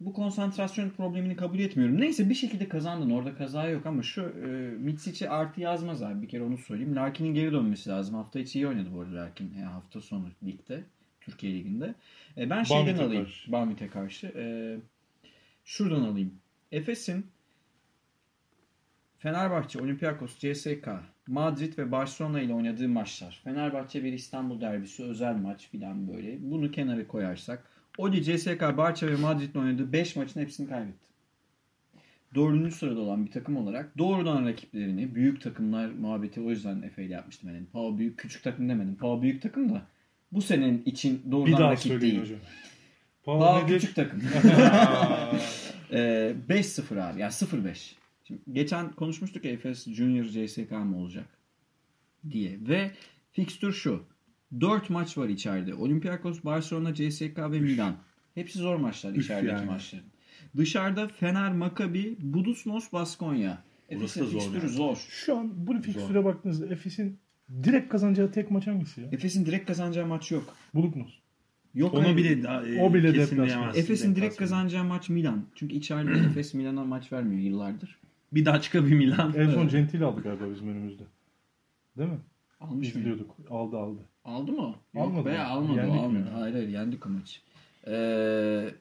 bu 0.00 0.12
konsantrasyon 0.12 0.90
problemini 0.90 1.36
kabul 1.36 1.58
etmiyorum. 1.58 2.00
Neyse 2.00 2.28
bir 2.28 2.34
şekilde 2.34 2.68
kazandın. 2.68 3.10
Orada 3.10 3.34
kaza 3.34 3.68
yok 3.68 3.86
ama 3.86 4.02
şu 4.02 4.22
e, 4.22 4.46
Mitsic'e 4.78 5.30
artı 5.30 5.60
yazmaz 5.60 6.02
abi. 6.02 6.22
Bir 6.22 6.28
kere 6.28 6.42
onu 6.42 6.58
söyleyeyim. 6.58 6.96
Larkin'in 6.96 7.34
geri 7.34 7.52
dönmesi 7.52 7.90
lazım. 7.90 8.14
Hafta 8.14 8.38
içi 8.40 8.58
iyi 8.58 8.68
oynadı 8.68 8.88
bu 8.94 9.00
arada 9.00 9.14
Larkin. 9.14 9.54
Yani 9.54 9.66
hafta 9.66 10.00
sonu 10.00 10.28
ligde. 10.44 10.84
Türkiye 11.20 11.54
Ligi'nde. 11.54 11.94
E, 12.36 12.50
ben 12.50 12.62
şeyden 12.62 12.98
alayım. 12.98 13.24
karşı. 13.24 13.52
Banvit'e 13.52 13.88
karşı. 13.88 14.26
E, 14.26 14.44
şuradan 15.64 16.00
alayım. 16.00 16.34
Efes'in 16.72 17.26
Fenerbahçe, 19.18 19.80
Olympiakos, 19.80 20.38
CSK, 20.38 20.88
Madrid 21.26 21.78
ve 21.78 21.92
Barcelona 21.92 22.40
ile 22.40 22.54
oynadığı 22.54 22.88
maçlar. 22.88 23.40
Fenerbahçe 23.44 24.04
bir 24.04 24.12
İstanbul 24.12 24.60
derbisi 24.60 25.04
özel 25.04 25.34
maç 25.34 25.68
filan 25.68 26.08
böyle. 26.08 26.50
Bunu 26.50 26.70
kenara 26.70 27.06
koyarsak. 27.06 27.79
Oli, 28.00 28.22
CSK, 28.22 28.60
Barça 28.76 29.06
ve 29.06 29.16
Madrid'le 29.16 29.56
oynadığı 29.56 29.92
5 29.92 30.16
maçın 30.16 30.40
hepsini 30.40 30.68
kaybetti. 30.68 31.10
Dördüncü 32.34 32.70
sırada 32.70 33.00
olan 33.00 33.26
bir 33.26 33.30
takım 33.30 33.56
olarak 33.56 33.98
doğrudan 33.98 34.46
rakiplerini, 34.46 35.14
büyük 35.14 35.40
takımlar 35.42 35.88
muhabbeti 35.88 36.40
o 36.40 36.50
yüzden 36.50 36.82
Efe 36.82 37.04
ile 37.04 37.12
yapmıştım. 37.12 37.50
Yani 37.54 37.66
Pau 37.72 37.98
büyük, 37.98 38.18
küçük 38.18 38.42
takım 38.42 38.68
demedim. 38.68 38.96
Pau 38.96 39.22
büyük 39.22 39.42
takım 39.42 39.74
da 39.74 39.82
bu 40.32 40.42
senenin 40.42 40.82
için 40.84 41.22
bir 41.26 41.32
doğrudan 41.32 41.60
daha 41.60 41.72
rakip 41.72 42.00
değil. 42.00 42.20
hocam. 42.20 42.38
Pau 43.24 43.66
küçük 43.66 43.94
takım. 43.94 44.22
Ee, 45.92 46.34
5-0 46.48 47.00
abi. 47.02 47.20
Yani 47.20 47.32
0-5. 47.32 47.92
Şimdi 48.24 48.40
geçen 48.52 48.92
konuşmuştuk 48.92 49.44
ya 49.44 49.52
Efes 49.52 49.88
Junior 49.88 50.24
CSK 50.24 50.70
mı 50.70 50.98
olacak 50.98 51.26
diye. 52.30 52.58
Ve 52.68 52.90
fikstür 53.32 53.72
şu. 53.72 54.04
4 54.60 54.90
maç 54.90 55.18
var 55.18 55.28
içeride. 55.28 55.74
Olympiakos, 55.74 56.44
Barcelona, 56.44 56.94
CSK 56.94 57.38
ve 57.38 57.60
Milan. 57.60 57.96
Hepsi 58.34 58.58
zor 58.58 58.76
maçlar 58.76 59.14
içerideki 59.14 59.54
yani. 59.54 59.66
maçların. 59.66 60.06
Dışarıda 60.56 61.08
Fener, 61.08 61.52
Maccabi, 61.52 62.16
Budusnos, 62.20 62.92
Baskonya. 62.92 63.62
Orası 63.88 64.04
Efes'in 64.04 64.20
da 64.20 64.26
zor 64.26 64.40
fikstürü 64.40 64.60
yani. 64.66 64.76
zor. 64.76 64.96
Şu 65.10 65.36
an 65.36 65.66
bu 65.66 65.82
fikstüre 65.82 66.24
baktığınızda 66.24 66.66
Efes'in 66.66 67.18
direkt 67.62 67.88
kazanacağı 67.88 68.32
tek 68.32 68.50
maç 68.50 68.66
hangisi 68.66 69.00
ya? 69.00 69.08
Efes'in 69.12 69.46
direkt 69.46 69.66
kazanacağı 69.66 70.06
maç 70.06 70.30
yok. 70.30 70.54
Buluknos. 70.74 71.10
Yok 71.74 71.94
Onu 71.94 72.16
bile 72.16 72.42
daha, 72.42 72.66
e, 72.66 72.82
O 72.82 72.94
bile 72.94 73.14
deplasman. 73.14 73.74
Efes'in 73.74 74.16
direkt 74.16 74.36
kazanacağı 74.36 74.84
maç 74.84 75.08
Milan. 75.08 75.44
Çünkü 75.54 75.74
içeride 75.74 76.10
Efes 76.30 76.54
Milan'a 76.54 76.84
maç 76.84 77.12
vermiyor 77.12 77.42
yıllardır. 77.42 77.98
Bir 78.32 78.44
Daçka 78.44 78.86
bir 78.86 78.94
Milan. 78.94 79.34
En 79.36 79.50
son 79.50 79.60
Evet. 79.60 79.72
Gentile 79.72 80.04
aldı 80.04 80.22
galiba 80.22 80.50
bizim 80.54 80.68
önümüzde. 80.68 81.02
Değil 81.98 82.10
mi? 82.10 82.18
Almış 82.60 82.94
mı? 82.94 83.02
Aldı 83.50 83.76
aldı. 83.76 84.00
Aldı 84.24 84.52
mı? 84.52 84.74
Almadı 84.96 85.16
Yok 85.16 85.26
be 85.26 85.38
almadı. 85.38 85.76
Yendik 85.78 85.94
mi 85.94 86.00
almadı. 86.00 86.30
Hayır 86.34 86.54
hayır 86.54 86.68
yendik 86.68 87.06
o 87.06 87.08
maçı. 87.08 87.40
Ee, 87.86 88.74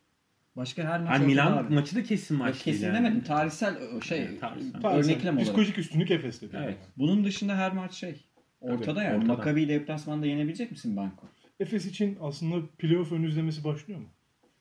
Başka 0.56 0.84
her 0.84 1.00
maç 1.02 1.12
Yani 1.12 1.26
Milan 1.26 1.58
abi. 1.58 1.74
maçı 1.74 1.96
da 1.96 2.04
kesin 2.04 2.38
maç 2.38 2.64
kesin 2.64 2.86
yani. 2.86 2.96
demedim. 2.98 3.24
Tarihsel 3.24 3.78
o 3.98 4.02
şey 4.02 4.22
Evet, 4.24 4.42
tarihsel. 4.42 4.82
Tarihsel, 4.82 5.12
örneklem 5.14 5.34
olarak. 5.34 5.48
Psikolojik 5.48 5.78
üstünlük 5.78 6.12
Efes'te. 6.12 6.48
Evet. 6.54 6.78
Bunun 6.98 7.24
dışında 7.26 7.58
her 7.58 7.72
maç 7.74 7.94
şey. 7.94 8.26
Ortada 8.62 9.04
yani. 9.04 9.18
ortada. 9.18 9.34
Maccabi 9.34 9.70
deplasmanda 9.70 10.26
yenebilecek 10.26 10.72
misin 10.72 10.98
Banko? 10.98 11.28
Efes 11.60 11.86
için 11.86 12.18
aslında 12.22 12.66
playoff 12.78 13.12
ön 13.12 13.24
izlemesi 13.24 13.64
başlıyor 13.64 14.00
mu? 14.00 14.08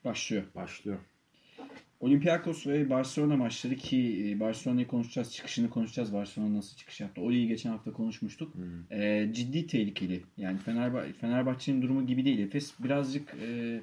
Başlıyor. 0.05 0.43
Başlıyor. 0.55 0.99
Olympiakos 2.00 2.66
ve 2.66 2.90
Barcelona 2.90 3.37
maçları 3.37 3.76
ki 3.76 4.26
e, 4.28 4.40
Barcelona'yı 4.40 4.87
konuşacağız, 4.87 5.32
çıkışını 5.32 5.70
konuşacağız. 5.70 6.12
Barcelona 6.12 6.54
nasıl 6.54 6.76
çıkış 6.76 7.00
yaptı. 7.00 7.20
Oli'yi 7.20 7.48
geçen 7.48 7.70
hafta 7.70 7.92
konuşmuştuk. 7.92 8.54
Hmm. 8.54 9.00
E, 9.00 9.30
ciddi 9.32 9.66
tehlikeli. 9.66 10.22
Yani 10.37 10.58
Fenerbahçe, 10.58 11.12
Fenerbahçe'nin 11.12 11.82
durumu 11.82 12.06
gibi 12.06 12.24
değil. 12.24 12.38
Efes 12.38 12.74
birazcık 12.78 13.34
e, 13.48 13.80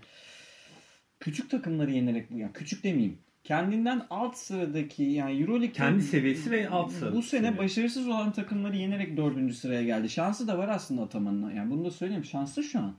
küçük 1.19 1.49
takımları 1.49 1.91
yenerek, 1.91 2.32
yani 2.32 2.54
küçük 2.54 2.84
demeyeyim. 2.84 3.17
Kendinden 3.43 4.01
alt 4.10 4.38
sıradaki 4.38 5.04
yani 5.04 5.41
Euroleague 5.41 5.71
Kendi 5.71 6.04
seviyesi 6.04 6.51
ve 6.51 6.69
alt 6.69 6.91
sırada 6.91 7.15
Bu 7.15 7.21
sene 7.21 7.41
seviye. 7.47 7.58
başarısız 7.58 8.08
olan 8.08 8.32
takımları 8.32 8.78
yenerek 8.78 9.17
dördüncü 9.17 9.54
sıraya 9.54 9.84
geldi. 9.84 10.10
Şansı 10.10 10.47
da 10.47 10.58
var 10.58 10.69
aslında 10.69 11.01
Ataman'ın. 11.01 11.56
Yani 11.56 11.71
bunu 11.71 11.86
da 11.86 11.91
söyleyeyim. 11.91 12.25
Şanslı 12.25 12.63
şu 12.63 12.80
an. 12.80 12.95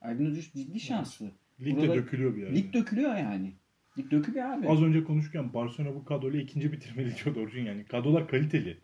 Aydın 0.00 0.24
Ucuz 0.26 0.52
ciddi 0.52 0.80
şanslı. 0.80 1.30
Ligde 1.60 1.80
Buralar- 1.80 1.96
dökülüyor 1.96 2.36
bir 2.36 2.40
yerde. 2.42 2.54
Lig 2.56 2.72
dökülüyor 2.72 3.16
yani. 3.16 3.52
Lig 3.98 4.10
dökülüyor 4.10 4.46
abi. 4.50 4.68
Az 4.68 4.82
önce 4.82 5.04
konuşurken 5.04 5.54
Barcelona 5.54 5.94
bu 5.94 6.04
kadroyla 6.04 6.40
ikinci 6.40 6.72
bitirmeli 6.72 7.14
diyordu 7.24 7.40
Orçun 7.40 7.60
yani. 7.60 7.84
Kadrolar 7.84 8.28
kaliteli. 8.28 8.78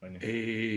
Hani 0.00 0.18
Ee, 0.22 0.30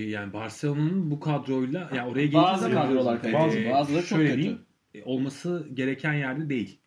yani 0.09 0.33
Barcelona'nın 0.33 1.11
bu 1.11 1.19
kadroyla 1.19 1.91
ya 1.95 2.07
oraya 2.07 2.33
Bazı 2.33 2.69
geleceğiz 2.69 2.77
ama- 2.77 2.87
kadrolar 2.87 3.21
kaliteli, 3.21 3.67
Ee, 3.67 3.71
bazıları 3.71 4.05
çok 4.05 4.19
kötü. 4.19 4.37
diyeyim, 4.37 4.59
e, 4.93 5.03
olması 5.03 5.67
gereken 5.73 6.13
yerde 6.13 6.49
değil. 6.49 6.79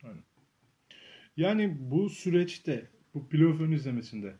Yani 1.36 1.76
bu 1.80 2.10
süreçte, 2.10 2.90
bu 3.14 3.28
playoff 3.28 3.60
ön 3.60 3.72
izlemesinde 3.72 4.34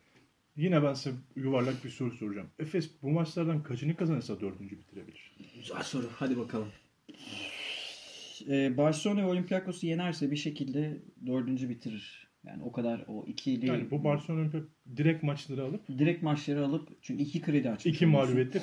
yine 0.57 0.83
ben 0.83 0.94
size 0.94 1.16
yuvarlak 1.37 1.85
bir 1.85 1.90
soru 1.90 2.11
soracağım. 2.11 2.48
Efes 2.59 2.90
bu 3.03 3.11
maçlardan 3.11 3.62
kaçını 3.62 3.96
kazanırsa 3.96 4.40
dördüncü 4.40 4.79
bitirebilir? 4.79 5.37
Güzel 5.57 5.83
soru. 5.83 6.07
Hadi 6.16 6.37
bakalım. 6.38 6.68
Ee, 8.48 8.77
Barcelona 8.77 9.22
ve 9.22 9.27
Olympiakos'u 9.27 9.87
yenerse 9.87 10.31
bir 10.31 10.37
şekilde 10.37 11.03
dördüncü 11.27 11.68
bitirir. 11.68 12.29
Yani 12.46 12.62
o 12.62 12.72
kadar 12.72 13.05
o 13.09 13.24
ikili 13.26 13.66
Yani 13.66 13.90
bu 13.90 14.05
Barcelona 14.05 14.40
Olimpiyat 14.40 14.64
direkt 14.96 15.22
maçları 15.22 15.64
alıp 15.64 15.88
direkt 15.88 16.22
maçları 16.22 16.64
alıp 16.64 16.88
çünkü 17.02 17.22
iki 17.22 17.40
kredi 17.42 17.70
açmış. 17.70 17.94
iki 17.94 18.07
mağlubiyette 18.07 18.62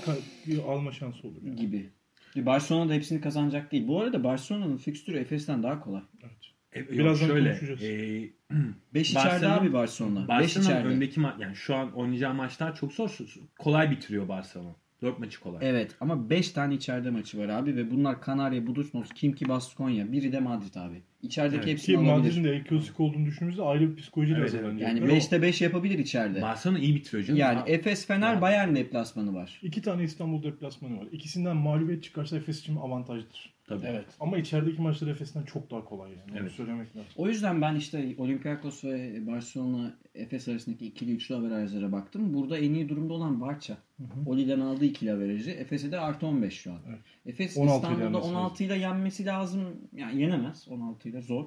alma 0.67 0.91
şansı 0.91 1.27
olur. 1.27 1.41
Yani. 1.43 1.55
gibi. 1.55 1.89
Barcelona 2.35 2.89
da 2.89 2.93
hepsini 2.93 3.21
kazanacak 3.21 3.71
değil. 3.71 3.87
Bu 3.87 4.01
arada 4.01 4.23
Barcelona'nın 4.23 4.77
fikstürü 4.77 5.17
Efes'ten 5.17 5.63
daha 5.63 5.79
kolay. 5.79 6.01
Evet. 6.23 6.89
E, 6.89 6.91
Birazdan 6.99 7.27
şöyle. 7.27 7.49
konuşacağız. 7.49 7.83
E, 7.83 8.29
5 8.93 9.09
içeride 9.09 9.27
Barcelona- 9.45 9.59
abi 9.59 9.73
Barcelona. 9.73 10.21
5 10.21 10.27
Barcelona'nın 10.29 10.69
içeride. 10.79 10.87
öndeki 10.95 11.19
ma- 11.21 11.41
yani 11.41 11.55
şu 11.55 11.75
an 11.75 11.91
oynayacağı 11.91 12.33
maçlar 12.33 12.75
çok 12.75 12.93
zor. 12.93 13.17
Kolay 13.59 13.91
bitiriyor 13.91 14.27
Barcelona. 14.27 14.75
4 15.01 15.19
maçı 15.19 15.39
kolay. 15.39 15.69
Evet 15.69 15.95
ama 15.99 16.29
5 16.29 16.51
tane 16.51 16.73
içeride 16.75 17.09
maçı 17.09 17.37
var 17.37 17.49
abi 17.49 17.75
ve 17.75 17.91
bunlar 17.91 18.21
Kanarya, 18.21 18.67
Budusnos, 18.67 19.09
Kimki, 19.15 19.49
Baskonya. 19.49 20.11
Biri 20.11 20.31
de 20.31 20.39
Madrid 20.39 20.75
abi. 20.75 21.01
İçerideki 21.23 21.57
Evet, 21.57 21.67
hepsini 21.67 21.95
Ki 21.95 22.11
alabilir. 22.11 22.17
Madrid'in 22.37 22.43
de 22.43 22.63
Clasico 22.69 23.03
olduğunu 23.03 23.25
düşündüğümüzde 23.25 23.61
ayrı 23.61 23.91
bir 23.91 23.95
psikolojiyle 24.01 24.39
Evet, 24.39 24.53
hazırlanacak. 24.53 24.87
Yani 24.89 25.01
Ama 25.01 25.11
5'te 25.13 25.41
5 25.41 25.61
yapabilir 25.61 25.99
içeride. 25.99 26.41
Barcelona 26.41 26.79
iyi 26.79 26.95
bitiriyor 26.95 27.23
canım. 27.27 27.39
Yani 27.39 27.59
Ha, 27.59 27.63
Efes, 27.67 28.05
Fener, 28.07 28.31
Yani. 28.33 28.41
Bayern 28.41 28.75
deplasmanı 28.75 29.33
var. 29.33 29.59
iki 29.63 29.81
tane 29.81 30.03
İstanbul 30.03 30.43
deplasmanı 30.43 30.97
var. 30.99 31.07
İkisinden 31.11 31.57
mağlubiyet 31.57 32.03
çıkarsa 32.03 32.37
Efes 32.37 32.59
için 32.59 32.75
avantajdır. 32.75 33.53
tabii. 33.67 33.85
Evet. 33.87 34.05
Ama 34.19 34.37
içerideki 34.37 34.81
maçlar 34.81 35.07
Efes'ten 35.07 35.43
çok 35.43 35.71
daha 35.71 35.85
kolay 35.85 36.09
yani. 36.11 36.31
Onu 36.31 36.39
Evet. 36.39 36.51
söylemek 36.51 36.87
lazım. 36.95 37.11
O 37.15 37.27
yüzden 37.27 37.61
ben 37.61 37.75
işte 37.75 38.15
Olympiakos 38.17 38.83
ve 38.83 39.27
Barcelona 39.27 39.93
Efes 40.15 40.47
arasındaki 40.47 40.85
ikili 40.85 41.11
üçlü 41.15 41.35
averajlara 41.35 41.91
baktım. 41.91 42.33
Burada 42.33 42.57
en 42.57 42.73
iyi 42.73 42.89
durumda 42.89 43.13
olan 43.13 43.41
Barça. 43.41 43.77
Oli'den 44.25 44.59
aldığı 44.59 44.85
ikili 44.85 45.13
averajı. 45.13 45.51
Efes'e 45.51 45.91
de 45.91 45.99
artı 45.99 46.25
15 46.27 46.53
şu 46.53 46.71
an. 46.71 46.77
Evet. 46.89 46.99
Efes 47.25 47.57
16 47.57 47.87
ile 47.87 47.93
İstanbul'da 47.93 48.03
yenmesi 48.17 48.29
16 48.37 48.63
ile 48.63 48.77
yenmesi 48.77 49.25
lazım. 49.25 49.61
Yani 49.95 50.21
yenemez 50.21 50.67
16 50.69 51.08
ile 51.09 51.21
zor. 51.21 51.45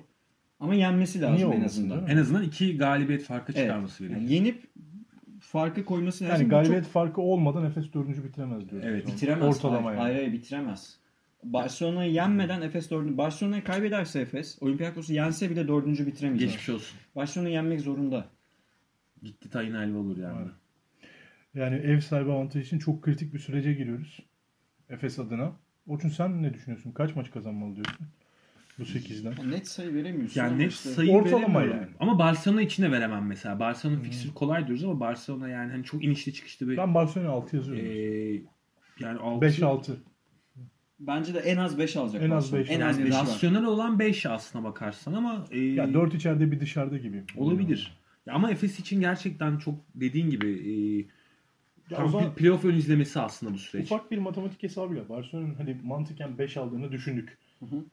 Ama 0.60 0.74
yenmesi 0.74 1.20
lazım 1.20 1.36
Niye 1.36 1.46
en 1.46 1.50
olmasın, 1.50 1.90
azından. 1.90 2.06
En 2.06 2.16
azından 2.16 2.42
iki 2.42 2.76
galibiyet 2.78 3.22
farkı 3.22 3.52
Evet. 3.52 3.62
çıkarması 3.62 4.02
gerekiyor. 4.02 4.20
Yani 4.30 4.34
yenip 4.34 4.62
farkı 5.40 5.84
koyması 5.84 6.24
lazım. 6.24 6.36
Yani 6.42 6.50
galibiyet 6.50 6.84
çok- 6.84 6.92
farkı 6.92 7.20
olmadan 7.20 7.64
Efes 7.64 7.92
dördüncü 7.92 8.24
bitiremez 8.24 8.70
diyoruz. 8.70 8.88
Evet, 8.90 9.06
bitiremez. 9.06 9.56
Ortalama 9.56 9.88
hayır, 9.88 9.98
yani. 9.98 10.02
hayır, 10.02 10.16
hayır, 10.16 10.32
bitiremez. 10.32 10.98
Barcelona'yı 11.44 12.12
yenmeden 12.12 12.62
Efes 12.62 12.90
dördüncü. 12.90 13.18
Barcelona'yı 13.18 13.64
kaybederse 13.64 14.20
Efes, 14.20 14.58
Olympiakos'u 14.62 15.12
yense 15.12 15.50
bile 15.50 15.68
dördüncü 15.68 16.06
bitiremeyecek. 16.06 16.48
Geçmiş 16.48 16.68
olsun. 16.68 16.98
Barcelona'yı 17.16 17.54
yenmek 17.54 17.80
zorunda. 17.80 18.26
Gitti 19.22 19.50
tayin 19.50 19.74
helva 19.74 19.98
olur 19.98 20.16
yani. 20.16 20.38
Aynen. 20.38 20.52
Yani 21.54 21.76
ev 21.76 22.00
sahibi 22.00 22.32
avantajı 22.32 22.66
için 22.66 22.78
çok 22.78 23.02
kritik 23.02 23.34
bir 23.34 23.38
sürece 23.38 23.72
giriyoruz. 23.72 24.20
Efes 24.90 25.18
adına. 25.18 25.52
Orçun 25.86 26.08
sen 26.08 26.42
ne 26.42 26.54
düşünüyorsun? 26.54 26.92
Kaç 26.92 27.16
maç 27.16 27.30
kazanmalı 27.30 27.74
diyorsun? 27.74 28.06
Bu 28.78 28.82
8'den. 28.82 29.50
Net 29.50 29.68
sayı 29.68 29.94
veremiyorsun. 29.94 30.40
Yani 30.40 30.58
net 30.58 30.72
işte- 30.72 30.88
sayı 30.90 31.12
Ortalama 31.12 31.58
veremiyorum. 31.60 31.80
yani. 31.80 31.96
Ama 32.00 32.18
Barcelona 32.18 32.62
içine 32.62 32.92
veremem 32.92 33.26
mesela. 33.26 33.60
Barcelona 33.60 34.00
fikstürü 34.00 34.34
kolay 34.34 34.66
diyoruz 34.66 34.84
ama 34.84 35.00
Barcelona 35.00 35.48
yani 35.48 35.72
hani 35.72 35.84
çok 35.84 36.04
inişli 36.04 36.34
çıkışlı 36.34 36.68
bir 36.68 36.76
Ben 36.76 36.94
Barcelona'ya 36.94 37.34
6 37.34 37.56
yazıyorum. 37.56 37.84
ee, 37.86 38.42
yani 39.00 39.18
6 39.18 39.46
5-6. 39.46 39.92
Bence 41.00 41.34
de 41.34 41.38
en 41.38 41.56
az 41.56 41.78
5 41.78 41.96
alacak. 41.96 42.22
En 42.22 42.30
az 42.30 42.52
Barcelona. 42.52 42.60
beş 42.62 42.70
En 42.70 42.80
az 42.80 42.86
alacak. 42.96 43.06
5 43.06 43.14
var. 43.14 43.20
rasyonel 43.26 43.64
olan 43.64 43.98
5 43.98 44.26
aslına 44.26 44.64
bakarsan 44.64 45.12
ama 45.12 45.46
ee, 45.50 45.58
Ya 45.60 45.94
4 45.94 46.14
içeride 46.14 46.52
bir 46.52 46.60
dışarıda 46.60 46.96
gibi. 46.98 47.22
olabilir. 47.36 47.96
Ya 48.26 48.34
ama 48.34 48.50
Efes 48.50 48.80
için 48.80 49.00
gerçekten 49.00 49.58
çok 49.58 49.74
dediğin 49.94 50.30
gibi 50.30 50.48
Ya 51.90 51.96
tam 51.96 52.08
zaman 52.08 52.30
bir 52.30 52.34
playoff 52.34 52.64
ön 52.64 52.74
izlemesi 52.74 53.20
aslında 53.20 53.54
bu 53.54 53.58
süreç. 53.58 53.84
ufak 53.86 54.10
bir 54.10 54.18
matematik 54.18 54.62
hesabıyla 54.62 55.08
Barcelona'nın 55.08 55.54
hani 55.54 55.76
mantıken 55.84 56.38
5 56.38 56.56
aldığını 56.56 56.92
düşündük. 56.92 57.38
Hı 57.60 57.66
hı. 57.66 57.84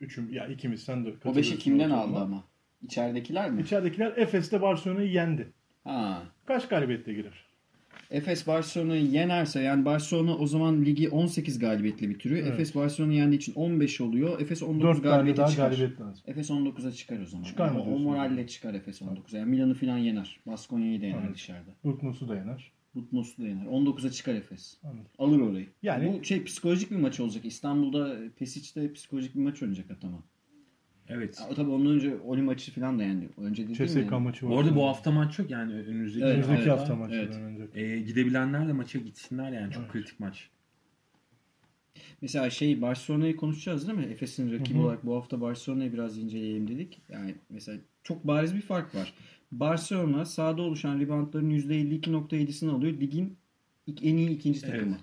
Üçüm, 0.00 0.32
ya 0.32 0.46
ikimiz 0.46 0.82
sen 0.82 1.04
de 1.04 1.08
O 1.08 1.12
5'i 1.12 1.18
katılıyorsun 1.18 1.56
kimden 1.56 1.90
aldı 1.90 2.18
ama? 2.18 2.44
İçeridekiler 2.82 3.50
mi? 3.50 3.62
İçeridekiler 3.62 4.16
Efes'te 4.16 4.62
Barcelona'yı 4.62 5.10
yendi. 5.10 5.52
Ha. 5.84 6.22
Kaç 6.46 6.68
galibiyette 6.68 7.12
girer? 7.14 7.48
Efes 8.10 8.46
Barcelona'yı 8.46 9.04
yenerse 9.06 9.60
yani 9.60 9.84
Barcelona 9.84 10.36
o 10.36 10.46
zaman 10.46 10.84
ligi 10.84 11.08
18 11.08 11.58
galibiyetle 11.58 12.08
bitiriyor. 12.08 12.40
Evet. 12.40 12.52
Efes 12.52 12.74
Barcelona'yı 12.74 13.18
yendiği 13.18 13.38
için 13.38 13.54
15 13.54 14.00
oluyor. 14.00 14.40
Efes 14.40 14.62
19 14.62 14.82
4 14.82 15.02
tane 15.02 15.16
galibiyete 15.16 15.46
çıkar. 15.50 15.68
galibiyet 15.68 16.00
lazım. 16.00 16.24
Efes 16.26 16.50
19'a 16.50 16.92
çıkar 16.92 17.20
o 17.20 17.26
zaman. 17.26 17.44
Çıkar 17.44 17.68
mı 17.68 17.82
o, 17.82 17.94
o 17.94 17.98
moralle 17.98 18.46
çıkar 18.46 18.74
Efes 18.74 19.02
19'a. 19.02 19.38
Yani 19.38 19.50
Milan'ı 19.50 19.74
falan 19.74 19.98
yener. 19.98 20.40
Baskonya'yı 20.46 21.00
da 21.00 21.04
yener 21.04 21.16
Anladım. 21.16 21.34
dışarıda. 21.34 21.70
Urknus'u 21.84 22.28
da 22.28 22.36
yener. 22.36 22.72
Butmos'u 22.94 23.42
da 23.42 23.46
yener. 23.46 23.66
19'a 23.66 24.10
çıkar 24.10 24.34
Efes. 24.34 24.76
Anladım. 24.84 25.04
Alır 25.18 25.40
orayı. 25.40 25.66
Yani- 25.82 26.18
Bu 26.20 26.24
şey 26.24 26.44
psikolojik 26.44 26.90
bir 26.90 26.96
maç 26.96 27.20
olacak. 27.20 27.44
İstanbul'da 27.44 28.16
Pesic'te 28.38 28.92
psikolojik 28.92 29.34
bir 29.34 29.40
maç 29.40 29.62
oynayacak 29.62 29.90
Ataman. 29.90 30.22
Evet. 31.08 31.38
Ya, 31.40 31.54
tabii 31.54 31.70
ondan 31.70 31.92
önce 31.92 32.16
Oli 32.20 32.42
maçı 32.42 32.72
falan 32.72 32.98
da 32.98 33.02
yendi. 33.02 33.28
Önce 33.38 33.68
değil 33.68 33.80
mi? 33.80 33.88
CSK 33.88 34.10
maçı 34.20 34.46
var. 34.46 34.52
Bu 34.52 34.58
arada 34.58 34.76
bu 34.76 34.86
hafta 34.86 35.10
maç 35.10 35.38
yok 35.38 35.50
yani 35.50 35.72
önümüzdeki 35.72 36.24
Evet, 36.24 36.32
Önümüzdeki 36.34 36.60
evet, 36.60 36.70
hafta 36.72 36.92
evet. 36.94 36.98
maçları 36.98 37.34
oynanacak. 37.44 37.76
Ee, 37.76 37.98
gidebilenler 38.00 38.68
de 38.68 38.72
maça 38.72 38.98
gitsinler 38.98 39.52
yani 39.52 39.72
çok 39.72 39.82
Evet. 39.82 39.92
kritik 39.92 40.20
maç. 40.20 40.50
Mesela 42.22 42.50
şey 42.50 42.82
Barcelona'yı 42.82 43.36
konuşacağız 43.36 43.88
değil 43.88 43.98
mi? 43.98 44.04
Efes'in 44.04 44.52
rakibi 44.52 44.78
Hı 44.78 44.82
hı. 44.82 44.86
olarak 44.86 45.06
bu 45.06 45.14
hafta 45.16 45.40
Barcelona'yı 45.40 45.92
biraz 45.92 46.18
inceleyelim 46.18 46.68
dedik. 46.68 47.02
Yani 47.08 47.34
mesela 47.50 47.78
çok 48.02 48.26
bariz 48.26 48.54
bir 48.54 48.60
fark 48.60 48.94
var. 48.94 49.14
Barcelona 49.52 50.24
sahada 50.24 50.62
oluşan 50.62 51.00
reboundların 51.00 51.50
%52.7'sini 51.50 52.70
alıyor. 52.70 52.92
Ligin 53.00 53.36
en 54.02 54.16
iyi 54.16 54.30
ikinci 54.30 54.60
Evet. 54.64 54.74
takımı. 54.74 54.96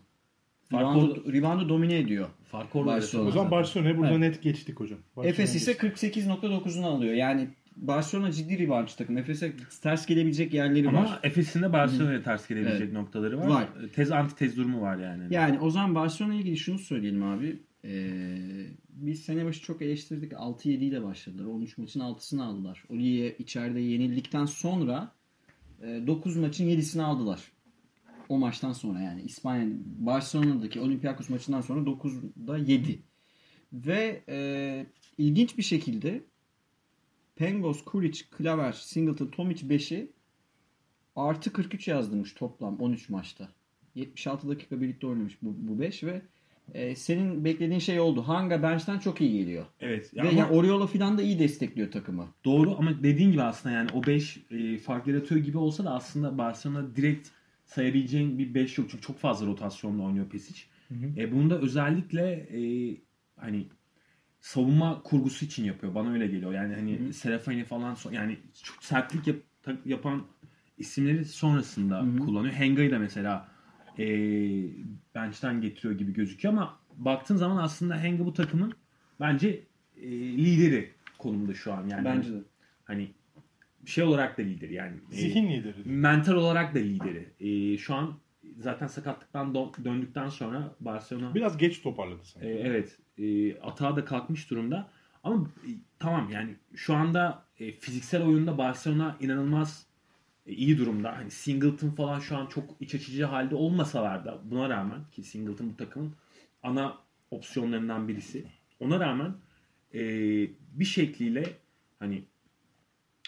Fark 0.69 0.81
Reboundu, 0.81 1.33
reboundu 1.33 1.69
domine 1.69 1.97
ediyor. 1.97 2.27
Fark 2.51 2.75
orada. 2.75 2.91
Barcelona. 2.91 3.27
O 3.27 3.31
zaman 3.31 3.51
Barcelona'ya 3.51 3.97
burada 3.97 4.11
Evet. 4.11 4.19
net 4.19 4.41
geçtik 4.41 4.79
hocam. 4.79 4.99
Efes 5.23 5.55
ise 5.55 5.71
geçtik. 5.71 6.03
48.9'unu 6.03 6.85
alıyor. 6.85 7.13
Yani 7.13 7.47
Barcelona 7.75 8.31
ciddi 8.31 8.59
reboundçı 8.59 8.97
takım. 8.97 9.17
Efes'e 9.17 9.53
ters 9.81 10.05
gelebilecek 10.05 10.53
yerleri 10.53 10.89
Ama 10.89 11.03
var. 11.03 11.19
Efes'in 11.23 11.61
de 11.61 11.73
Barcelona'ya 11.73 12.23
ters 12.23 12.47
gelebilecek 12.47 12.81
Evet. 12.81 12.93
noktaları 12.93 13.37
var. 13.39 13.47
Var. 13.47 13.67
Tez 13.95 14.11
antitez 14.11 14.57
durumu 14.57 14.81
var 14.81 14.97
yani. 14.97 15.33
Yani 15.33 15.59
o 15.59 15.69
zaman 15.69 15.95
Barcelona'ya 15.95 16.39
ilgili 16.39 16.57
şunu 16.57 16.79
söyleyelim 16.79 17.23
abi. 17.23 17.59
Ee, 17.85 18.67
biz 18.89 19.21
sene 19.23 19.45
başı 19.45 19.61
çok 19.61 19.81
eleştirdik. 19.81 20.31
6-7 20.31 20.69
ile 20.69 21.03
başladılar. 21.03 21.45
13 21.45 21.77
maçın 21.77 21.99
6'sını 21.99 22.43
aldılar. 22.43 22.83
Oli'ye 22.89 23.35
içeride 23.39 23.79
yenildikten 23.79 24.45
sonra 24.45 25.15
9 25.81 26.35
maçın 26.35 26.65
7'sini 26.65 27.01
aldılar. 27.01 27.51
O 28.29 28.37
maçtan 28.37 28.73
sonra 28.73 29.01
yani 29.01 29.21
İspanya 29.21 29.67
Barcelona'daki 29.99 30.79
Olympiakos 30.79 31.29
maçından 31.29 31.61
sonra 31.61 31.79
9'da 31.79 32.57
7. 32.57 33.01
Ve 33.73 34.23
e, 34.29 34.85
ilginç 35.17 35.57
bir 35.57 35.63
şekilde 35.63 36.23
Pengos, 37.35 37.83
Kuric, 37.83 38.25
Klaver, 38.31 38.71
Singleton, 38.71 39.27
Tomic 39.27 39.65
5'i 39.65 40.11
artı 41.15 41.53
43 41.53 41.87
yazdırmış 41.87 42.33
toplam 42.33 42.79
13 42.79 43.09
maçta. 43.09 43.49
76 43.95 44.49
dakika 44.49 44.81
birlikte 44.81 45.07
oynamış 45.07 45.37
bu, 45.41 45.55
bu 45.57 45.79
5 45.79 46.03
ve 46.03 46.21
e, 46.73 46.95
senin 46.95 47.45
beklediğin 47.45 47.79
şey 47.79 47.99
oldu. 47.99 48.21
Hanga 48.21 48.63
bench'ten 48.63 48.99
çok 48.99 49.21
iyi 49.21 49.39
geliyor. 49.39 49.65
Evet. 49.79 50.13
Ve 50.15 50.21
ama- 50.21 50.31
yani 50.31 50.51
Oriola 50.51 50.87
falan 50.87 51.17
da 51.17 51.21
iyi 51.21 51.39
destekliyor 51.39 51.91
takımı. 51.91 52.27
Doğru 52.45 52.75
ama 52.77 53.03
dediğin 53.03 53.31
gibi 53.31 53.41
aslında 53.41 53.75
yani 53.75 53.89
o 53.93 54.03
5 54.03 54.37
e, 54.51 54.77
fark 54.77 55.07
yaratıyor 55.07 55.41
gibi 55.41 55.57
olsa 55.57 55.85
da 55.85 55.91
aslında 55.93 56.37
Barcelona 56.37 56.95
direkt 56.95 57.27
sayabileceğin 57.65 58.39
bir 58.39 58.53
5 58.53 58.77
yok. 58.77 58.87
Çünkü 58.91 59.03
çok 59.03 59.17
fazla 59.19 59.45
rotasyonla 59.47 60.03
oynuyor 60.03 60.29
Pesic. 60.29 60.61
E, 61.17 61.31
bunu 61.31 61.49
da 61.49 61.59
özellikle 61.59 62.31
e, 62.31 62.59
hani 63.35 63.65
savunma 64.39 65.01
kurgusu 65.03 65.45
için 65.45 65.63
yapıyor. 65.65 65.95
Bana 65.95 66.11
öyle 66.13 66.27
geliyor. 66.27 66.53
Yani 66.53 66.75
hani 66.75 67.13
Serafini 67.13 67.63
falan 67.63 67.95
so- 67.95 68.13
yani 68.15 68.37
çok 68.63 68.83
sertlik 68.83 69.27
yap- 69.27 69.77
yapan 69.85 70.23
isimleri 70.77 71.25
sonrasında 71.25 72.01
Hı 72.01 72.05
hı. 72.05 72.17
kullanıyor. 72.19 72.53
Henga'yı 72.53 72.91
da 72.91 72.99
mesela 72.99 73.47
e, 73.99 74.05
bench'ten 75.15 75.61
getiriyor 75.61 75.97
gibi 75.97 76.13
gözüküyor 76.13 76.53
ama 76.53 76.79
baktığın 76.97 77.35
zaman 77.35 77.57
aslında 77.63 77.97
Henga 77.97 78.25
bu 78.25 78.33
takımın 78.33 78.73
bence 79.19 79.63
e, 79.97 80.07
lideri 80.37 80.91
konumda 81.17 81.53
şu 81.53 81.73
an. 81.73 81.87
Yani 81.87 82.05
Bence 82.05 82.33
de. 82.33 82.37
hani 82.85 83.11
şey 83.85 84.03
olarak 84.03 84.37
da 84.37 84.41
lideri 84.41 84.73
yani. 84.73 84.95
E, 85.11 85.15
Zihin 85.15 85.49
lideri. 85.51 85.75
mental 85.85 86.33
olarak 86.33 86.75
da 86.75 86.79
lideri. 86.79 87.29
E, 87.39 87.77
şu 87.77 87.95
an 87.95 88.13
zaten 88.57 88.87
sakatlıktan 88.87 89.47
do- 89.53 89.85
döndükten 89.85 90.29
sonra 90.29 90.75
Barcelona 90.79 91.35
Biraz 91.35 91.57
geç 91.57 91.81
toparladı 91.81 92.25
sanki. 92.25 92.47
e, 92.47 92.51
evet 92.51 92.97
e, 93.17 93.59
atağa 93.59 93.95
da 93.95 94.05
kalkmış 94.05 94.49
durumda. 94.49 94.89
Ama 95.23 95.47
e, 95.67 95.69
tamam 95.99 96.29
yani 96.31 96.55
şu 96.75 96.93
anda 96.95 97.43
e, 97.59 97.71
fiziksel 97.71 98.23
oyunda 98.23 98.57
Barcelona 98.57 99.17
inanılmaz 99.19 99.85
e, 99.87 99.94
iyi 100.45 100.77
durumda. 100.77 101.17
Hani 101.17 101.31
Singleton 101.31 101.89
falan 101.89 102.19
şu 102.19 102.37
an 102.37 102.45
çok 102.45 102.63
iç 102.79 102.95
açıcı 102.95 103.25
halde 103.25 103.55
olmasalar 103.55 104.25
da 104.25 104.41
buna 104.43 104.69
rağmen 104.69 104.99
ki 105.11 105.23
Singleton 105.23 105.69
bu 105.69 105.77
takımın 105.77 106.13
ana 106.63 106.97
opsiyonlarından 107.31 108.07
birisi. 108.07 108.45
Ona 108.79 108.99
rağmen 108.99 109.35
e, 109.93 110.01
bir 110.73 110.85
şekliyle 110.85 111.57
hani 111.99 112.23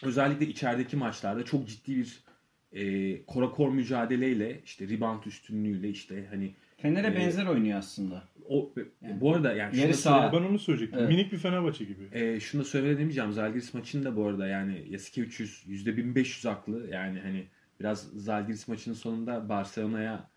özellikle 0.04 0.48
içerideki 0.48 0.98
maçlarda 0.98 1.46
çok 1.46 1.68
ciddi 1.68 1.96
bir 1.98 2.24
e, 2.72 3.26
korakor 3.26 3.70
mücadeleyle 3.70 4.62
işte 4.66 4.90
rebound 4.90 5.24
üstünlüğüyle 5.24 5.90
işte 5.90 6.28
hani 6.30 6.56
Fener'e 6.78 7.08
Ee, 7.08 7.16
benzer 7.16 7.46
oynuyor 7.46 7.78
aslında. 7.80 8.24
o 8.50 8.74
Yani 9.02 9.22
bu 9.22 9.34
arada 9.36 9.54
yani 9.54 9.78
yarı 9.78 9.94
saha. 9.94 10.34
Ben 10.34 10.38
onu 10.38 10.60
söyleyecektim. 10.60 11.00
Evet. 11.00 11.10
Minik 11.10 11.32
bir 11.32 11.38
Fenerbahçe 11.38 11.86
gibi. 11.86 12.08
e, 12.12 12.40
şunu 12.40 12.62
da 12.62 12.66
söylemeyeceğim. 12.66 13.32
Zalgiris 13.34 13.74
maçında 13.74 14.16
bu 14.16 14.26
arada 14.28 14.48
yani 14.48 14.86
Yasuke 14.90 15.22
300 15.22 15.64
%1500 15.68 16.46
haklı. 16.50 16.90
Yani 16.92 17.20
hani 17.20 17.48
biraz 17.80 18.02
Zalgiris 18.04 18.68
maçının 18.68 18.96
sonunda 18.96 19.50
Barcelona'ya 19.50 20.30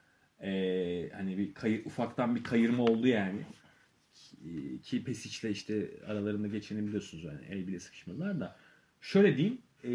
e, 0.43 1.11
hani 1.15 1.39
bir 1.39 1.55
kayır, 1.55 1.85
ufaktan 1.85 2.37
bir 2.37 2.45
kayırma 2.45 2.83
oldu 2.85 3.07
yani. 3.07 3.41
Ki- 4.15 4.81
Ki 4.83 5.05
Pesic'le 5.05 5.51
işte 5.51 5.91
aralarında 6.07 6.49
geçeni 6.49 6.87
biliyorsunuz 6.87 7.25
yani 7.25 7.41
el 7.51 7.67
bile 7.67 7.81
sıkışmadılar 7.81 8.41
da. 8.41 8.57
Şöyle 9.01 9.37
diyeyim. 9.37 9.59
E, 9.85 9.91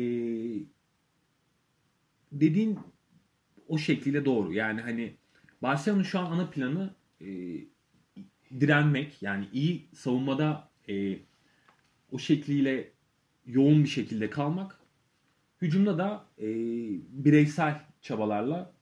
dediğin 2.32 2.80
o 3.68 3.78
şekliyle 3.78 4.26
doğru. 4.26 4.54
Yani 4.54 4.82
hani 4.82 5.16
Barcelona 5.66 6.04
şu 6.04 6.20
an 6.20 6.32
ana 6.32 6.50
planı 6.50 6.94
e, 7.22 7.28
direnmek 8.60 9.22
yani 9.22 9.48
iyi 9.54 9.88
savunmada 9.94 10.70
e, 10.90 11.18
o 12.12 12.20
şekliyle 12.20 12.92
yoğun 13.46 13.84
bir 13.84 13.90
şekilde 13.90 14.30
kalmak. 14.30 14.80
Hücumda 15.62 15.98
da 15.98 16.26
e, 16.38 16.46
bireysel 17.10 17.82
çabalarla 18.02 18.74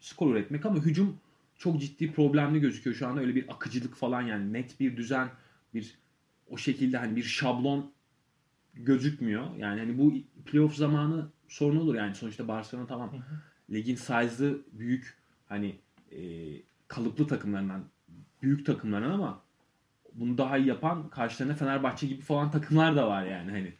skor 0.00 0.34
üretmek 0.34 0.66
ama 0.66 0.78
hücum 0.78 1.18
çok 1.56 1.80
ciddi 1.80 2.12
problemli 2.12 2.60
gözüküyor 2.60 2.96
şu 2.96 3.06
anda. 3.06 3.20
Öyle 3.20 3.34
bir 3.34 3.52
akıcılık 3.52 3.94
falan 3.94 4.22
yani 4.22 4.52
net 4.52 4.80
bir 4.80 4.96
düzen 4.96 5.28
bir 5.74 5.98
o 6.50 6.56
şekilde 6.56 6.98
hani 6.98 7.16
bir 7.16 7.22
şablon 7.22 7.92
gözükmüyor. 8.74 9.56
Yani 9.56 9.80
hani 9.80 9.98
bu 9.98 10.14
playoff 10.44 10.74
zamanı 10.74 11.28
sorun 11.48 11.76
olur 11.76 11.94
yani 11.94 12.14
sonuçta 12.14 12.48
Barcelona 12.48 12.86
tamam 12.86 13.10
ligin 13.70 13.96
size'ı 13.96 14.62
büyük 14.72 15.16
hani 15.48 15.78
e, 16.16 16.22
kalıplı 16.88 17.26
takımlarından 17.26 17.84
büyük 18.42 18.66
takımlardan 18.66 19.10
ama 19.10 19.42
bunu 20.14 20.38
daha 20.38 20.58
iyi 20.58 20.66
yapan 20.66 21.10
karşılarında 21.10 21.54
Fenerbahçe 21.54 22.06
gibi 22.06 22.20
falan 22.22 22.50
takımlar 22.50 22.96
da 22.96 23.08
var 23.08 23.26
yani 23.26 23.50
hani. 23.50 23.72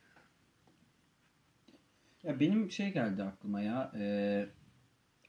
Ya 2.22 2.40
benim 2.40 2.70
şey 2.70 2.92
geldi 2.92 3.22
aklıma 3.22 3.60
ya. 3.60 3.92
E, 3.98 4.46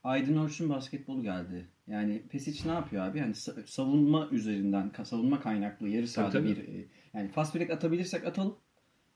Aydın 0.03 0.37
Orçun 0.37 0.69
basketbolu 0.69 1.23
geldi. 1.23 1.67
Yani 1.87 2.23
Pesic 2.29 2.69
ne 2.69 2.73
yapıyor 2.73 3.05
abi? 3.05 3.19
Hani 3.19 3.31
sa- 3.33 3.67
savunma 3.67 4.27
üzerinden, 4.31 4.91
savunma 5.03 5.41
kaynaklı 5.41 5.89
yarı 5.89 6.07
sahada 6.07 6.31
tabii. 6.31 6.49
bir 6.49 6.57
e, 6.57 6.85
yani 7.13 7.29
fast 7.29 7.55
break 7.55 7.69
atabilirsek 7.69 8.25
atalım. 8.25 8.55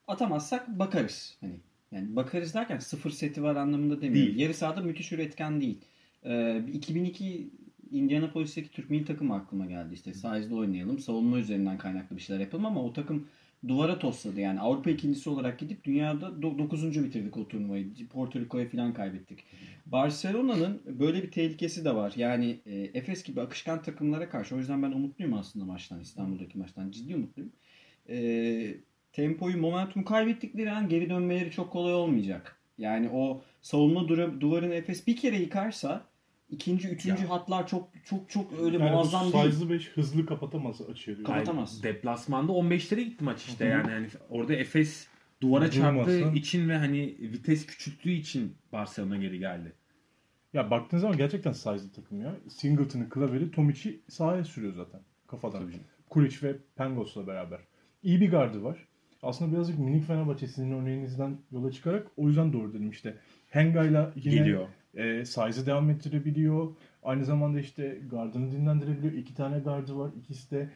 Atamazsak 0.08 0.68
bakarız. 0.68 1.38
Hani 1.42 1.60
yani 1.92 2.16
bakarız 2.16 2.54
derken 2.54 2.80
sıfır 2.80 3.10
seti 3.10 3.44
var 3.44 3.56
anlamında 3.56 4.02
demiyorum. 4.02 4.28
Değil. 4.28 4.40
Yarı 4.40 4.54
sahada 4.54 4.82
müthiş 4.82 5.12
üretken 5.12 5.62
değil. 5.62 5.82
Ee, 6.26 6.62
bir 6.68 6.74
2002 6.74 7.50
Indianapolis'teki 7.92 8.72
Türk 8.72 8.90
milli 8.90 9.06
takımı 9.06 9.36
aklıma 9.36 9.66
geldi. 9.66 9.94
İşte 9.94 10.14
size'da 10.14 10.56
oynayalım, 10.56 11.00
savunma 11.00 11.40
üzerinden 11.40 11.78
kaynaklı 11.78 12.16
bir 12.16 12.22
şeyler 12.22 12.42
yapalım 12.42 12.66
ama 12.66 12.84
o 12.84 12.94
takım 12.94 13.28
duvara 13.68 14.00
tosladı. 14.00 14.40
Yani 14.40 14.60
Avrupa 14.60 14.90
ikincisi 14.90 15.30
olarak 15.30 15.60
gidip 15.60 15.84
dünyada 15.84 16.42
9. 16.42 17.04
bitirdik 17.04 17.38
o 17.38 17.48
turnuvayı. 17.48 17.94
Porto 18.12 18.40
Rico'ya 18.40 18.70
falan 18.70 18.94
kaybettik. 18.94 19.40
Barcelona'nın 19.86 20.82
böyle 21.00 21.24
bir 21.24 21.32
tehlikesi 21.32 21.86
de 21.86 21.96
var. 21.96 22.14
Yani 22.16 22.60
e, 22.66 22.76
Efes 22.76 23.24
gibi 23.24 23.42
akışkan 23.42 23.82
takımlara 23.82 24.30
karşı. 24.30 24.56
O 24.56 24.58
yüzden 24.58 24.84
ben 24.84 24.92
umutluyum 24.92 25.34
aslında 25.34 25.66
maçtan, 25.66 26.00
İstanbul'daki 26.00 26.58
maçtan. 26.58 26.92
Ciddi 26.92 27.16
umutluyum. 27.16 27.52
E, 28.10 28.78
tempoyu, 29.14 29.58
momentumu 29.58 30.06
kaybettikleri 30.06 30.72
an 30.72 30.90
geri 30.90 31.10
dönmeleri 31.10 31.52
çok 31.52 31.72
kolay 31.72 31.94
olmayacak. 31.94 32.60
Yani 32.78 33.10
o 33.10 33.42
savunma 33.62 34.08
duvarını 34.42 34.74
Efes 34.74 35.08
bir 35.08 35.16
kere 35.16 35.38
yıkarsa 35.38 36.07
ikinci, 36.50 36.88
üçüncü 36.88 37.24
Ya. 37.24 37.30
hatlar 37.30 37.68
çok 37.68 37.90
çok 38.06 38.30
çok 38.30 38.54
öyle 38.62 38.78
Yani 38.78 38.92
muazzam 38.92 39.28
bu 39.30 39.34
değil. 39.34 39.46
size'lı 39.52 39.70
5 39.70 39.90
hızlı 39.92 40.26
kapatamaz. 40.26 40.78
Kapat- 40.82 41.24
Kapatamaz. 41.24 41.74
Yani 41.74 41.84
deplasmanda 41.96 42.52
15'lere 42.52 43.02
gitti 43.02 43.24
maç 43.24 43.46
işte 43.46 43.66
Hı 43.66 43.70
hı. 43.70 43.72
yani 43.72 43.92
hani 43.92 44.08
orada 44.30 44.54
Efes 44.54 45.08
duvara 45.42 45.72
çarptığı 45.72 46.32
için 46.34 46.70
ve 46.70 46.78
hani 46.78 47.16
vites 47.20 47.66
küçülttüğü 47.66 48.12
için 48.12 48.56
Barcelona 48.74 49.18
geri 49.18 49.40
geldi. 49.40 49.74
Ya 50.54 50.72
baktığın 50.72 50.98
zaman 50.98 51.18
gerçekten 51.18 51.52
size'lı 51.52 51.92
takım 51.92 52.22
ya. 52.22 52.36
Singleton'ı, 52.50 53.10
Klaver'i, 53.10 53.52
Tomic'i 53.52 54.02
sahaya 54.10 54.44
sürüyor 54.44 54.74
zaten 54.74 55.02
kafadan. 55.28 55.62
Tabii. 55.62 55.80
Kulic 56.10 56.48
ve 56.48 56.56
Pangos'la 56.76 57.28
beraber. 57.28 57.60
İyi 58.04 58.22
bir 58.22 58.32
gardı 58.32 58.64
var. 58.64 58.88
Aslında 59.24 59.54
birazcık 59.56 59.80
minik 59.80 60.06
Fenerbahçe 60.08 60.48
sizin 60.48 60.72
örneğinizden 60.72 61.38
yola 61.52 61.72
çıkarak 61.72 62.08
o 62.18 62.28
yüzden 62.28 62.54
doğru 62.54 62.74
dedim 62.74 62.90
işte. 62.90 63.18
Henga'yla 63.50 64.14
yine 64.16 64.36
Geliyor. 64.36 64.68
E, 64.94 65.26
size'ı 65.26 65.66
devam 65.66 65.90
ettirebiliyor. 65.90 66.68
Aynı 67.04 67.26
zamanda 67.26 67.60
işte 67.60 67.98
gardını 68.12 68.52
dinlendirebiliyor. 68.52 69.14
İki 69.14 69.36
tane 69.36 69.60
gardı 69.60 69.98
var. 69.98 70.12
İkisi 70.20 70.52
de 70.52 70.70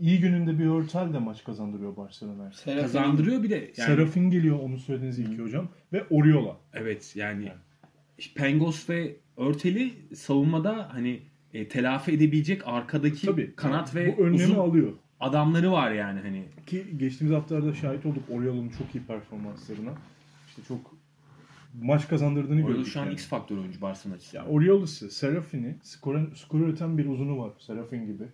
iyi 0.00 0.20
gününde 0.20 0.58
bir 0.58 0.66
örtel 0.66 1.12
de 1.12 1.18
maç 1.18 1.44
kazandırıyor 1.44 1.96
Barcelona'ya. 1.96 2.50
Serafin- 2.52 2.82
Kazandırıyor 2.82 3.42
bir 3.42 3.50
de 3.50 3.54
yani 3.54 3.72
Serafin 3.74 4.30
geliyor 4.30 4.58
onu 4.60 4.78
söylediğiniz 4.78 5.18
ilk 5.18 5.40
hocam. 5.40 5.68
Ve 5.92 6.04
Oriola. 6.10 6.56
evet 6.72 7.12
yani 7.16 7.44
Yani. 7.44 7.58
Pengos 8.34 8.90
ve 8.90 9.16
Örtel'i 9.36 9.92
savunmada 10.14 10.88
hani 10.92 11.20
e, 11.54 11.68
telafi 11.68 12.12
edebilecek 12.12 12.68
arkadaki 12.68 13.26
Tabii. 13.26 13.52
kanat 13.56 13.94
ve 13.94 14.16
bu 14.18 14.22
önlemi 14.22 14.44
uzun 14.44 14.54
alıyor. 14.58 14.92
adamları 15.20 15.72
var 15.72 15.90
yani 15.92 16.20
hani. 16.20 16.44
Ki 16.66 16.84
geçtiğimiz 16.96 17.36
haftalarda 17.36 17.74
şahit 17.74 18.06
olduk 18.06 18.22
Oriola'nın 18.30 18.68
çok 18.68 18.94
iyi 18.94 19.04
performanslarına. 19.04 19.90
İşte 20.48 20.62
çok 20.68 20.94
maç 21.80 22.08
kazandırdığını 22.08 22.64
Orada 22.64 22.72
gördük. 22.76 22.92
şu 22.92 23.00
an 23.00 23.04
yani. 23.04 23.14
X 23.14 23.26
faktör 23.28 23.56
oyuncu 23.58 23.80
Barcelona 23.80 24.16
açısından. 24.16 24.44
Ya 24.44 24.50
Oriola'sı, 24.50 25.10
Serafin'i, 25.10 25.76
skor, 25.82 26.34
skor 26.34 26.60
üreten 26.60 26.98
bir 26.98 27.06
uzunu 27.06 27.38
var. 27.38 27.52
Serafin 27.58 28.06
gibi. 28.06 28.24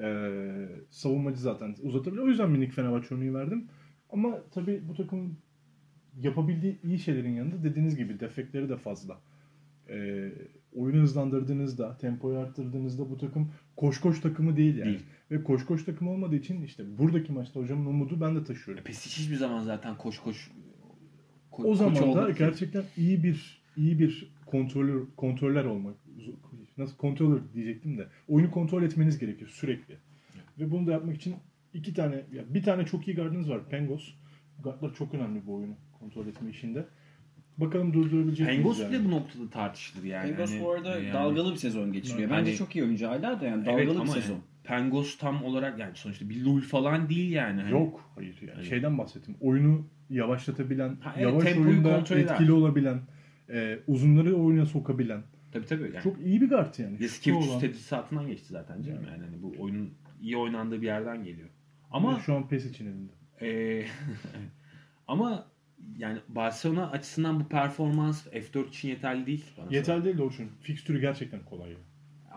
Ee, 0.00 0.68
savunmacı 0.90 1.40
zaten 1.40 1.74
uzatabilir. 1.82 2.22
O 2.22 2.26
yüzden 2.26 2.50
minik 2.50 2.72
Fenerbahçe 2.72 3.14
örneği 3.14 3.34
verdim. 3.34 3.64
Ama 4.12 4.38
tabii 4.54 4.82
bu 4.88 4.94
takım 4.94 5.36
yapabildiği 6.20 6.78
iyi 6.84 6.98
şeylerin 6.98 7.32
yanında 7.34 7.64
dediğiniz 7.64 7.96
gibi 7.96 8.20
defekleri 8.20 8.68
de 8.68 8.76
fazla. 8.76 9.18
Ee, 9.90 10.32
oyunu 10.74 11.02
hızlandırdığınızda, 11.02 11.96
tempoyu 11.98 12.38
arttırdığınızda 12.38 13.10
bu 13.10 13.18
takım 13.18 13.52
koş 13.76 14.00
koş 14.00 14.20
takımı 14.20 14.56
değil 14.56 14.76
yani. 14.76 14.88
Değil. 14.88 15.02
Ve 15.30 15.42
koş 15.44 15.66
koş 15.66 15.84
takımı 15.84 16.10
olmadığı 16.10 16.36
için 16.36 16.62
işte 16.62 16.98
buradaki 16.98 17.32
maçta 17.32 17.60
hocamın 17.60 17.86
umudu 17.86 18.20
ben 18.20 18.36
de 18.36 18.44
taşıyorum. 18.44 18.84
Pesic 18.84 19.22
hiçbir 19.22 19.36
zaman 19.36 19.62
zaten 19.62 19.96
koş 19.96 20.18
koş 20.18 20.36
ko- 20.48 20.67
o 21.58 21.62
koç 21.62 21.78
zaman 21.78 22.14
da 22.14 22.30
gerçekten 22.30 22.84
iyi 22.96 23.22
bir 23.22 23.60
iyi 23.76 23.98
bir 23.98 24.32
kontrolör 24.46 25.02
kontroller 25.16 25.64
olmak 25.64 25.94
nasıl 26.78 26.96
kontrolör 26.96 27.40
diyecektim 27.54 27.98
de 27.98 28.06
oyunu 28.28 28.50
kontrol 28.50 28.82
etmeniz 28.82 29.18
gerekiyor 29.18 29.50
sürekli. 29.50 29.96
Ve 30.58 30.70
bunu 30.70 30.86
da 30.86 30.92
yapmak 30.92 31.16
için 31.16 31.34
iki 31.74 31.94
tane 31.94 32.14
ya 32.14 32.44
bir 32.54 32.62
tane 32.62 32.86
çok 32.86 33.08
iyi 33.08 33.14
gardınız 33.16 33.50
var. 33.50 33.68
Pengos. 33.68 34.08
Gardlar 34.64 34.94
çok 34.94 35.14
önemli 35.14 35.46
bu 35.46 35.54
oyunu 35.54 35.74
kontrol 36.00 36.26
etme 36.26 36.50
işinde. 36.50 36.84
Bakalım 37.58 37.92
durdurabilecek 37.92 38.46
miyiz 38.46 38.56
Pengos 38.62 38.80
yani? 38.80 39.04
bu 39.04 39.10
noktada 39.10 39.50
tartışılır 39.50 40.04
yani. 40.04 40.30
Pengos 40.30 40.50
Hani, 40.50 40.60
bu 40.62 40.70
arada 40.72 40.98
yani- 41.00 41.12
dalgalı 41.12 41.50
bir 41.52 41.56
sezon 41.56 41.92
geçiriyor. 41.92 42.30
Bence 42.30 42.50
Hani- 42.50 42.56
çok 42.58 42.76
iyi 42.76 42.84
oyuncu 42.84 43.06
hala 43.08 43.40
da 43.40 43.44
yani 43.46 43.64
Evet 43.68 43.78
dalgalı 43.86 44.00
ama 44.00 44.14
bir 44.14 44.20
sezon. 44.20 44.34
yani 44.34 44.42
Pengos 44.68 45.18
tam 45.18 45.44
olarak 45.44 45.78
yani 45.78 45.92
sonuçta 45.94 46.28
bir 46.28 46.44
Lul 46.44 46.60
falan 46.60 47.08
değil 47.08 47.32
yani. 47.32 47.60
Hani 47.60 47.72
Yok 47.72 48.10
hayır 48.14 48.42
yani 48.42 48.64
şeyden 48.64 48.98
bahsettim. 48.98 49.36
Oyunu 49.40 49.86
yavaşlatabilen, 50.10 50.96
Ha, 51.00 51.14
evet, 51.16 51.22
yavaş 51.22 51.56
oyunda 51.56 51.96
kontrol 51.96 52.16
eder. 52.16 52.32
etkili 52.32 52.52
olabilen, 52.52 53.00
e, 53.50 53.78
uzunları 53.86 54.36
oyuna 54.36 54.66
sokabilen. 54.66 55.22
Tabii 55.52 55.66
tabii. 55.66 55.82
Yani. 55.82 56.02
Çok 56.02 56.20
iyi 56.20 56.40
bir 56.40 56.48
guard 56.48 56.78
yani. 56.78 56.98
Olan. 57.32 57.60
tedrisatından 57.60 58.26
geçti 58.26 58.46
zaten 58.48 58.82
canım 58.82 59.04
yani. 59.10 59.24
Hani 59.24 59.42
bu 59.42 59.54
oyunun 59.58 59.94
iyi 60.20 60.36
oynandığı 60.36 60.80
bir 60.82 60.86
yerden 60.86 61.24
geliyor. 61.24 61.48
Ama 61.90 62.08
Ama 62.08 62.20
şu 62.20 62.34
an 62.34 62.48
PES 62.48 62.66
için 62.66 62.86
elinde. 62.86 63.12
Ee, 63.40 63.86
ama 65.08 65.46
yani 65.96 66.18
Barcelona 66.28 66.90
açısından 66.90 67.40
bu 67.40 67.48
performans 67.48 68.26
F4 68.26 68.68
için 68.68 68.88
yeterli 68.88 69.26
değil. 69.26 69.44
bana 69.58 69.66
Yeterli 69.70 70.04
değil 70.04 70.18
Orçun. 70.18 70.48
Fikstürü 70.60 71.00
gerçekten 71.00 71.44
kolay. 71.44 71.70
Yani. 71.70 71.87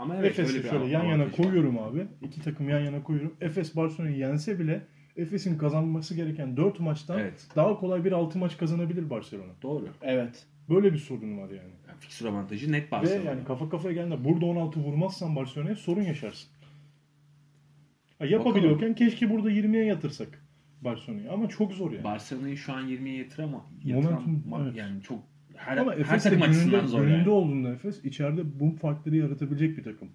Ama 0.01 0.15
evet 0.15 0.39
Efes'i 0.39 0.63
şöyle 0.69 0.85
yan 0.85 1.03
yana 1.03 1.05
avantajı 1.23 1.41
var. 1.43 1.47
koyuyorum 1.47 1.79
abi. 1.79 2.07
İki 2.21 2.41
takım 2.41 2.69
yan 2.69 2.79
yana 2.79 3.03
koyuyorum. 3.03 3.35
Efes 3.41 3.75
Barcelona'yı 3.75 4.17
yense 4.17 4.59
bile 4.59 4.81
Efes'in 5.17 5.57
kazanması 5.57 6.15
gereken 6.15 6.57
4 6.57 6.79
maçtan 6.79 7.19
Evet. 7.19 7.47
daha 7.55 7.79
kolay 7.79 8.05
bir 8.05 8.11
6 8.11 8.39
maç 8.39 8.57
kazanabilir 8.57 9.09
Barcelona. 9.09 9.51
Doğru. 9.61 9.87
Evet. 10.01 10.45
Böyle 10.69 10.93
bir 10.93 10.97
sorun 10.97 11.37
var 11.37 11.49
yani. 11.49 11.71
Yani 11.87 11.99
fiksür 11.99 12.25
avantajı 12.25 12.71
net 12.71 12.87
Ve 12.87 12.91
Barcelona. 12.91 13.29
yani 13.29 13.43
kafa 13.43 13.69
kafaya 13.69 13.93
geldiğinde 13.93 14.23
burada 14.23 14.45
16 14.45 14.79
vurmazsan 14.79 15.35
Barcelona'ya 15.35 15.75
sorun 15.75 16.01
yaşarsın. 16.01 16.49
Ha, 18.19 18.25
yapabiliyorken 18.25 18.95
keşke 18.95 19.29
burada 19.29 19.51
20'ye 19.51 19.85
yatırsak 19.85 20.43
Barcelona'yı 20.81 21.31
ama 21.31 21.49
çok 21.49 21.73
zor 21.73 21.91
yani. 21.91 22.03
Barcelona'yı 22.03 22.57
şu 22.57 22.73
an 22.73 22.89
20'ye 22.89 23.17
yatırama, 23.17 23.65
Momentum, 23.83 24.43
yatıran 24.43 24.65
evet. 24.65 24.75
yani 24.75 25.01
çok 25.01 25.19
her, 25.65 25.77
ama 25.77 25.93
her 25.93 25.97
Efes 25.99 26.25
de 26.25 26.29
takım 26.29 26.39
gününde, 26.39 26.49
açısından 26.57 26.85
zor 26.85 26.99
gününde 27.01 27.17
yani. 27.17 27.29
olduğunda 27.29 27.73
Efes 27.73 28.05
içeride 28.05 28.59
bu 28.59 28.75
farkları 28.75 29.15
yaratabilecek 29.15 29.77
bir 29.77 29.83
takım. 29.83 30.09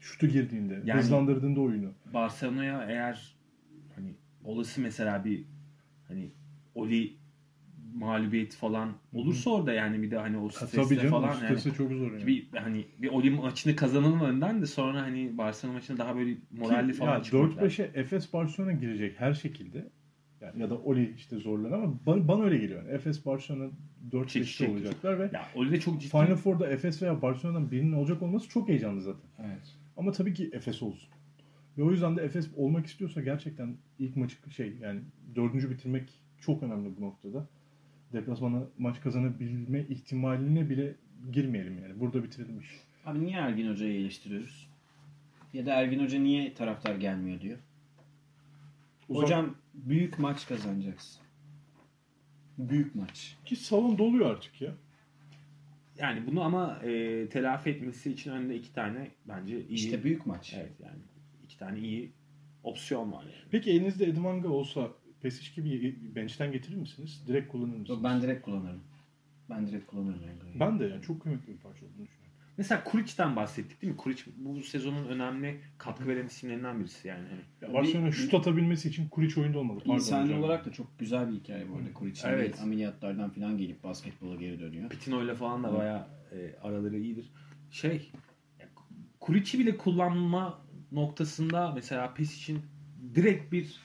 Şutu 0.00 0.26
girdiğinde, 0.26 0.80
Yani- 0.84 1.00
hızlandırdığında 1.00 1.60
oyunu. 1.60 1.92
Barcelona'ya 2.14 2.84
eğer 2.88 3.36
hani 3.94 4.14
olası 4.44 4.80
mesela 4.80 5.24
bir 5.24 5.44
hani 6.08 6.30
Oli 6.74 7.12
mağlubiyet 7.94 8.54
falan 8.56 8.92
olursa 9.12 9.50
orada 9.50 9.72
yani 9.72 10.02
bir 10.02 10.10
de 10.10 10.18
hani 10.18 10.38
o 10.38 10.44
Ha, 10.46 10.50
stresle 10.50 10.82
tabii 10.82 10.96
canım 10.96 11.10
falan 11.10 11.36
o 11.40 11.44
yani 11.44 11.60
çok 11.62 11.74
zor 11.92 12.12
yani. 12.12 12.26
bir 12.26 12.46
hani 12.54 12.84
bir 13.02 13.08
Oli 13.08 13.30
maçını 13.30 13.76
kazanalım 13.76 14.20
önden 14.20 14.62
de 14.62 14.66
sonra 14.66 15.02
hani 15.02 15.38
Barcelona 15.38 15.74
maçında 15.74 15.98
daha 15.98 16.16
böyle 16.16 16.36
moralli 16.50 16.92
Ki, 16.92 16.98
falan 16.98 17.16
ya 17.18 17.22
çıkmak 17.22 17.42
lazım. 17.42 17.58
4-5'e 17.60 17.90
Efes 18.00 18.32
Barcelona 18.32 18.72
girecek 18.72 19.20
her 19.20 19.34
şekilde. 19.34 19.88
Yani 20.44 20.62
ya 20.62 20.70
da 20.70 20.78
Oli 20.78 21.14
işte 21.16 21.36
zorlar 21.36 21.70
ama 21.72 21.94
bana, 22.06 22.28
bana 22.28 22.44
öyle 22.44 22.58
geliyor. 22.58 22.82
Yani 22.82 22.92
Efes 22.94 23.26
Barcelona 23.26 23.70
4-5'te 24.12 24.28
Çekişecek. 24.28 24.70
olacaklar 24.70 25.18
ve 25.18 25.22
Ya 25.32 25.46
Oli 25.54 25.70
de 25.70 25.80
çok 25.80 26.00
ciddi. 26.00 26.10
Final 26.10 26.36
Four'da 26.36 26.68
Efes 26.70 27.02
veya 27.02 27.22
Barcelona'dan 27.22 27.70
birinin 27.70 27.92
olacak 27.92 28.22
olması 28.22 28.48
çok 28.48 28.68
heyecanlı 28.68 29.02
zaten. 29.02 29.30
Evet. 29.38 29.74
Ama 29.96 30.12
tabii 30.12 30.34
ki 30.34 30.50
Efes 30.52 30.82
olsun. 30.82 31.08
Ve 31.78 31.82
o 31.82 31.90
yüzden 31.90 32.16
de 32.16 32.22
Efes 32.22 32.48
olmak 32.56 32.86
istiyorsa 32.86 33.20
gerçekten 33.20 33.76
ilk 33.98 34.16
maçı 34.16 34.36
şey 34.50 34.72
yani 34.82 35.00
dördüncü 35.36 35.70
bitirmek 35.70 36.12
çok 36.40 36.62
önemli 36.62 36.96
bu 36.96 37.00
noktada. 37.04 37.46
Deplasmana 38.12 38.62
maç 38.78 39.00
kazanabilme 39.00 39.80
ihtimaline 39.88 40.70
bile 40.70 40.94
girmeyelim 41.32 41.78
yani. 41.82 42.00
Burada 42.00 42.22
bitirelim 42.24 42.60
iş. 42.60 42.68
Abi 43.06 43.20
niye 43.26 43.36
Ergin 43.38 43.70
Hoca'yı 43.70 44.00
eleştiriyoruz? 44.00 44.68
Ya 45.54 45.66
da 45.66 45.74
Ergin 45.74 46.02
Hoca 46.04 46.18
niye 46.18 46.54
taraftar 46.54 46.94
gelmiyor 46.94 47.40
diyor. 47.40 47.58
Uzak- 49.08 49.22
Hocam 49.24 49.54
büyük 49.74 50.18
maç 50.18 50.46
kazanacaksın. 50.48 51.22
Büyük 52.58 52.94
maç. 52.94 53.36
Ki 53.44 53.56
salon 53.56 53.98
doluyor 53.98 54.30
artık 54.30 54.60
ya. 54.60 54.74
Yani 55.98 56.26
bunu 56.26 56.42
ama 56.42 56.78
e, 56.84 57.28
telafi 57.28 57.70
etmesi 57.70 58.12
için 58.12 58.30
önünde 58.30 58.56
iki 58.56 58.72
tane 58.72 59.10
bence 59.28 59.60
iyi. 59.60 59.68
İşte 59.74 60.04
büyük 60.04 60.26
maç. 60.26 60.54
Evet 60.56 60.72
yani 60.80 60.98
iki 61.44 61.58
tane 61.58 61.78
iyi 61.78 62.12
opsiyon 62.62 63.12
var 63.12 63.22
yani. 63.22 63.48
Peki 63.50 63.70
elinizde 63.70 64.04
Edmanga 64.04 64.48
olsa 64.48 64.90
Pesic 65.22 65.62
gibi 65.62 65.96
bench'ten 66.14 66.52
getirir 66.52 66.76
misiniz? 66.76 67.24
Direkt 67.26 67.52
kullanır 67.52 67.76
mısınız? 67.76 67.88
Yok, 67.88 68.04
Ben 68.04 68.22
direkt 68.22 68.42
kullanırım. 68.44 68.82
Ben 69.50 69.66
direkt 69.66 69.86
kullanırım 69.86 70.22
Ergin'i. 70.24 70.60
Ben 70.60 70.80
de 70.80 70.84
yani 70.84 71.02
çok 71.02 71.22
kıymetli 71.22 71.52
bir 71.52 71.58
parça 71.58 71.86
olduğunu 71.86 72.06
düşünüyorum. 72.06 72.23
Mesela 72.56 72.84
Kuric'ten 72.84 73.36
bahsettik 73.36 73.82
değil 73.82 73.92
mi? 73.92 73.96
Kuric 73.96 74.22
bu 74.36 74.62
sezonun 74.62 75.04
önemli 75.08 75.60
katkı 75.78 76.08
veren 76.08 76.26
isimlerinden 76.26 76.80
birisi 76.80 77.08
yani. 77.08 77.28
Hani 77.28 77.40
Ya 77.62 77.74
Barcelona 77.78 78.06
Bir- 78.06 78.12
şut 78.12 78.34
atabilmesi 78.34 78.88
için 78.88 79.08
Kuric 79.08 79.40
oyunda 79.40 79.58
olmalı. 79.58 79.78
Pardon 79.78 79.94
İnsani 79.94 80.24
hocam. 80.24 80.38
olarak 80.42 80.64
da 80.66 80.72
çok 80.72 80.98
güzel 80.98 81.28
bir 81.28 81.34
hikaye 81.34 81.70
bu 81.70 81.76
arada. 81.76 81.92
Kuric'in 81.94 82.28
Evet. 82.28 82.60
ameliyatlardan 82.62 83.30
falan 83.30 83.58
gelip 83.58 83.82
basketbola 83.84 84.34
geri 84.36 84.60
dönüyor. 84.60 84.88
Pitino 84.90 85.22
ile 85.24 85.34
falan 85.34 85.64
da 85.64 85.74
bayağı 85.78 86.06
e, 86.32 86.54
araları 86.62 86.98
iyidir. 86.98 87.30
Şey 87.70 88.10
Kuric'i 89.20 89.58
bile 89.58 89.76
kullanma 89.76 90.58
noktasında 90.92 91.72
mesela 91.74 92.14
PES 92.14 92.36
için 92.36 92.58
direkt 93.14 93.52
bir 93.52 93.80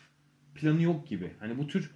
planı 0.55 0.81
yok 0.81 1.07
gibi. 1.07 1.31
Hani 1.39 1.57
bu 1.57 1.67
tür 1.67 1.91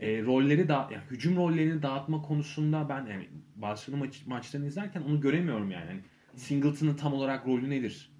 e, 0.00 0.22
rolleri 0.22 0.68
da 0.68 0.88
yani 0.92 1.02
hücum 1.10 1.36
rollerini 1.36 1.82
dağıtma 1.82 2.22
konusunda 2.22 2.88
ben 2.88 3.06
yani 3.06 3.28
Barcelona 3.56 4.04
maç, 4.04 4.26
maçlarını 4.26 4.66
izlerken 4.66 5.02
onu 5.02 5.20
göremiyorum 5.20 5.70
yani. 5.70 5.84
Hani 5.86 6.00
Singleton'ın 6.38 6.94
tam 6.94 7.12
olarak 7.14 7.46
rolü 7.46 7.70
nedir? 7.70 8.10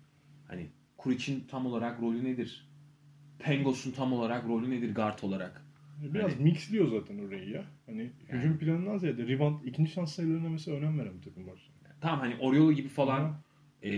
Hani 0.48 0.66
Kuric'in 0.96 1.44
tam 1.50 1.66
olarak 1.66 2.00
rolü 2.00 2.24
nedir? 2.24 2.68
Pengos'un 3.38 3.90
tam 3.92 4.12
olarak 4.12 4.48
rolü 4.48 4.70
nedir 4.70 4.94
guard 4.94 5.18
olarak? 5.22 5.62
Biraz 6.02 6.32
Hani- 6.32 6.42
mixliyor 6.44 6.88
zaten 7.00 7.18
orayı 7.18 7.48
ya. 7.48 7.64
Hani 7.86 8.10
hücum 8.28 8.58
planından 8.58 8.98
ziyade 8.98 9.26
rebound 9.26 9.64
ikinci 9.64 9.90
şans 9.90 10.14
sayılarına 10.14 10.48
mesela 10.48 10.76
önem 10.76 10.98
veren 10.98 11.12
bir 11.18 11.22
takım 11.22 11.46
var. 11.46 11.70
Tamam 12.00 12.20
hani 12.20 12.36
Oriolo 12.36 12.72
gibi 12.72 12.88
falan 12.88 13.40
e, 13.82 13.90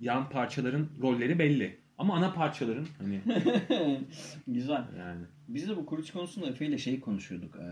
yan 0.00 0.30
parçaların 0.30 0.88
rolleri 1.02 1.38
belli. 1.38 1.76
Ama 1.98 2.14
ana 2.16 2.32
parçaların 2.32 2.86
hani 2.98 3.20
Güzel. 4.46 4.84
yani 4.98 5.24
Biz 5.48 5.68
de 5.68 5.76
bu 5.76 5.86
Kuric 5.86 6.12
konusunda 6.12 6.46
Efe 6.48 6.66
ile 6.66 6.78
şey 6.78 7.00
konuşuyorduk. 7.00 7.56
Ee, 7.56 7.62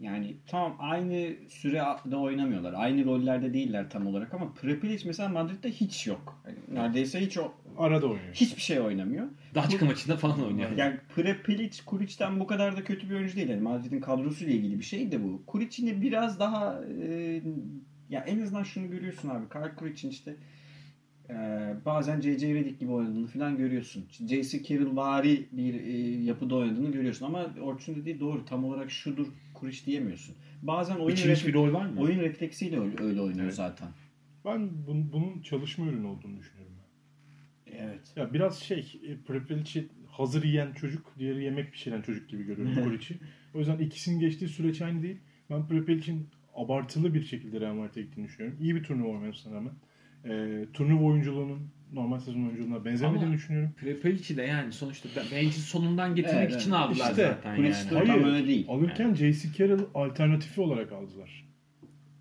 yani 0.00 0.36
tamam 0.46 0.76
aynı 0.78 1.34
sürede 1.48 2.16
oynamıyorlar. 2.16 2.74
Aynı 2.76 3.04
rollerde 3.04 3.54
değiller 3.54 3.90
tam 3.90 4.06
olarak 4.06 4.34
ama 4.34 4.52
Prepelic 4.52 5.06
mesela 5.06 5.28
Madrid'de 5.28 5.70
hiç 5.70 6.06
yok. 6.06 6.42
Yani 6.46 6.58
neredeyse 6.68 7.20
hiç 7.20 7.38
o 7.38 7.52
arada 7.78 8.06
oynuyor. 8.06 8.34
hiçbir 8.34 8.62
şey 8.62 8.80
oynamıyor. 8.80 9.26
Daçka 9.54 9.86
maçında 9.86 10.16
falan 10.16 10.44
oynuyor. 10.46 10.70
Yani 10.76 10.96
Prepelic 11.14 11.84
Kuric'ten 11.86 12.40
bu 12.40 12.46
kadar 12.46 12.76
da 12.76 12.84
kötü 12.84 13.10
bir 13.10 13.14
oyuncu 13.14 13.36
değil. 13.36 13.48
Yani 13.48 13.60
Madrid'in 13.60 14.00
kadrosuyla 14.00 14.54
ilgili 14.54 14.78
bir 14.78 14.84
şey 14.84 15.12
de 15.12 15.24
bu. 15.24 15.42
Kuric 15.46 15.82
yine 15.82 16.00
biraz 16.00 16.40
daha 16.40 16.80
e, 17.02 17.42
ya 18.10 18.20
en 18.20 18.40
azından 18.42 18.62
şunu 18.62 18.90
görüyorsun 18.90 19.28
abi. 19.28 19.48
Karl 19.48 19.74
Kuric'in 19.74 20.10
işte 20.10 20.36
e, 21.30 21.34
bazen 21.86 22.20
J.J. 22.20 22.54
Redick 22.54 22.80
gibi 22.80 22.92
oynadığını 22.92 23.26
falan 23.26 23.56
görüyorsun. 23.56 24.06
J.C. 24.28 24.62
Carroll 24.62 24.96
vari 24.96 25.48
bir 25.52 25.74
e, 25.74 26.24
yapıda 26.24 26.54
oynadığını 26.54 26.92
görüyorsun. 26.92 27.26
Ama 27.26 27.54
Orçun 27.62 27.96
dediği 27.96 28.20
doğru. 28.20 28.44
Tam 28.44 28.64
olarak 28.64 28.90
şudur 28.90 29.26
Kuric 29.60 29.86
diyemiyorsun. 29.86 30.34
Bazen 30.62 30.96
oyun, 30.96 31.08
Biçilmiş 31.08 31.46
bir 31.46 31.54
rol 31.54 31.72
var 31.72 31.86
mı? 31.86 32.00
oyun 32.00 32.20
refleksiyle 32.20 32.80
öyle, 32.80 33.02
öyle 33.02 33.20
oynuyor 33.20 33.44
Evet. 33.44 33.54
zaten. 33.54 33.88
Ben 34.44 34.60
bun- 34.60 35.12
bunun 35.12 35.42
çalışma 35.42 35.86
ürünü 35.86 36.06
olduğunu 36.06 36.38
düşünüyorum. 36.38 36.74
Ben. 37.66 37.72
Evet. 37.78 38.12
Ya 38.16 38.34
biraz 38.34 38.58
şey, 38.58 39.00
e, 39.06 39.16
Prepelic'i 39.16 39.88
hazır 40.08 40.44
yiyen 40.44 40.72
çocuk, 40.72 41.12
diğeri 41.18 41.44
yemek 41.44 41.72
pişiren 41.72 42.02
çocuk 42.02 42.28
gibi 42.28 42.44
görüyorum 42.44 42.74
Kuric'i. 42.84 43.18
O 43.54 43.58
yüzden 43.58 43.78
ikisinin 43.78 44.20
geçtiği 44.20 44.48
süreç 44.48 44.82
aynı 44.82 45.02
değil. 45.02 45.16
Ben 45.50 45.68
Prepelic'in 45.68 46.26
abartılı 46.54 47.14
bir 47.14 47.22
şekilde 47.22 47.60
Real 47.60 47.74
Madrid'e 47.74 48.02
gittiğini 48.02 48.26
düşünüyorum. 48.26 48.58
İyi 48.60 48.74
bir 48.74 48.82
turnuva 48.82 49.08
oynamasına 49.08 49.54
rağmen. 49.54 49.72
E, 50.24 50.64
turnuva 50.72 51.04
oyunculuğunun 51.04 51.60
normal 51.92 52.18
sezon 52.20 52.40
oyunculuğuna 52.46 52.84
benzemediğini 52.84 53.24
Ama- 53.26 53.34
düşünüyorum. 53.34 53.72
Prepelic'i 53.76 54.36
de 54.36 54.42
yani 54.42 54.72
sonuçta 54.72 55.08
bench'in 55.32 55.50
sonundan 55.50 56.14
getirmek 56.14 56.50
Evet, 56.50 56.60
için 56.60 56.70
aldılar 56.70 57.10
İşte, 57.10 57.26
zaten 57.26 57.56
yani. 57.56 57.68
de 57.68 57.72
Hayır. 57.94 58.06
tam 58.06 58.24
öyle 58.24 58.46
değil. 58.46 58.66
Alırken 58.68 59.14
J.C. 59.14 59.48
Carroll 59.58 59.84
alternatifi 59.94 60.60
olarak 60.60 60.92
aldılar. 60.92 61.44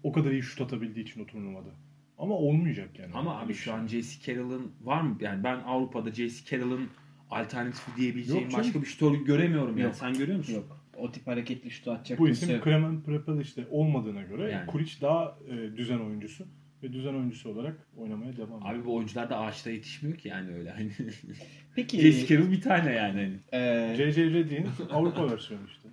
O 0.04 0.12
kadar 0.12 0.32
iyi 0.32 0.44
şut 0.44 0.62
atabildiği 0.62 1.06
için 1.06 1.24
o 1.24 1.26
turnuvada. 1.26 1.70
Ama 2.18 2.36
olmayacak 2.36 3.00
yani. 3.00 3.12
Ama 3.14 3.40
abi 3.40 3.54
şu 3.54 3.74
an 3.74 3.88
J.C. 3.88 4.22
Carroll'ın 4.22 4.72
var 4.84 5.02
mı? 5.02 5.18
Yani 5.22 5.44
ben 5.44 5.60
Avrupa'da 5.60 6.12
J.C. 6.12 6.46
Carroll'ın 6.46 6.88
alternatifi 7.30 7.98
diyebileceğim 7.98 8.44
Yok 8.44 8.54
başka 8.60 8.82
bir 8.82 8.86
şutör 8.86 9.14
göremiyorum 9.14 9.78
yani. 9.78 9.86
Yok. 9.86 9.96
Sen 9.96 10.14
görüyor 10.14 10.38
musun? 10.38 10.54
Yok. 10.54 10.80
O 10.98 11.12
tip 11.12 11.28
hareketli 11.28 11.72
şutu 11.72 11.92
atacak 11.92 12.20
Bu 12.20 12.30
isim. 12.30 12.62
Kremen 12.62 13.02
Prepeliç'te 13.02 13.68
olmadığına 13.72 14.22
göre 14.22 14.52
Yani. 14.52 14.68
Kuric 14.68 15.02
daha 15.02 15.38
e, 15.50 15.78
düzen 15.78 16.00
oyuncusu 16.00 16.46
ve 16.84 16.94
düzen 16.94 17.14
oyuncusu 17.14 17.50
olarak 17.50 17.88
oynamaya 17.98 18.38
devam 18.38 18.58
ediyor. 18.60 18.76
Abi 18.76 18.86
bu 18.86 18.96
oyuncular 18.96 19.30
da 19.30 19.40
ağaçta 19.40 19.70
yetişmiyor 19.70 20.18
ki 20.18 20.28
yani 20.28 20.54
öyle. 20.54 20.72
Hani 20.72 20.92
Peki. 21.76 22.28
Carroll 22.28 22.52
bir 22.52 22.62
tane 22.62 22.92
yani. 22.94 23.40
Hani. 23.52 23.64
e, 23.64 23.96
J.J. 23.96 24.24
Redick'in 24.26 24.68
Avrupa 24.92 25.32
versiyonu 25.32 25.64
işte. 25.68 25.90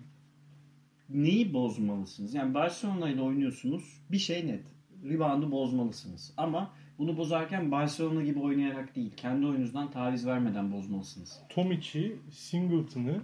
neyi 1.10 1.52
bozmalısınız? 1.52 2.34
Yani 2.34 2.54
Barcelona 2.54 3.10
ile 3.10 3.20
oynuyorsunuz. 3.20 4.00
Bir 4.10 4.18
şey 4.18 4.46
net. 4.46 4.62
Rebound'u 5.04 5.50
bozmalısınız. 5.50 6.34
Ama 6.36 6.72
bunu 6.98 7.16
bozarken 7.16 7.70
Barcelona 7.70 8.22
gibi 8.22 8.38
oynayarak 8.38 8.96
değil. 8.96 9.12
Kendi 9.16 9.46
oyununuzdan 9.46 9.90
taviz 9.90 10.26
vermeden 10.26 10.72
bozmalısınız. 10.72 11.40
Tomic'i, 11.48 12.16
Singleton'ı 12.30 13.20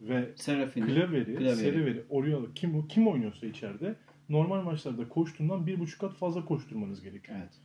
ve 0.00 0.28
Serafin'i, 0.36 0.86
Klaver'i, 0.86 1.36
Klaveri. 1.36 1.56
Seriveri, 1.56 2.04
Oriol'u 2.10 2.54
kim, 2.54 2.88
kim 2.88 3.08
oynuyorsa 3.08 3.46
içeride 3.46 3.96
normal 4.28 4.62
maçlarda 4.62 5.08
koştuğundan 5.08 5.66
bir 5.66 5.80
buçuk 5.80 6.00
kat 6.00 6.14
fazla 6.14 6.44
koşturmanız 6.44 7.02
gerekiyor. 7.02 7.38
Evet. 7.40 7.60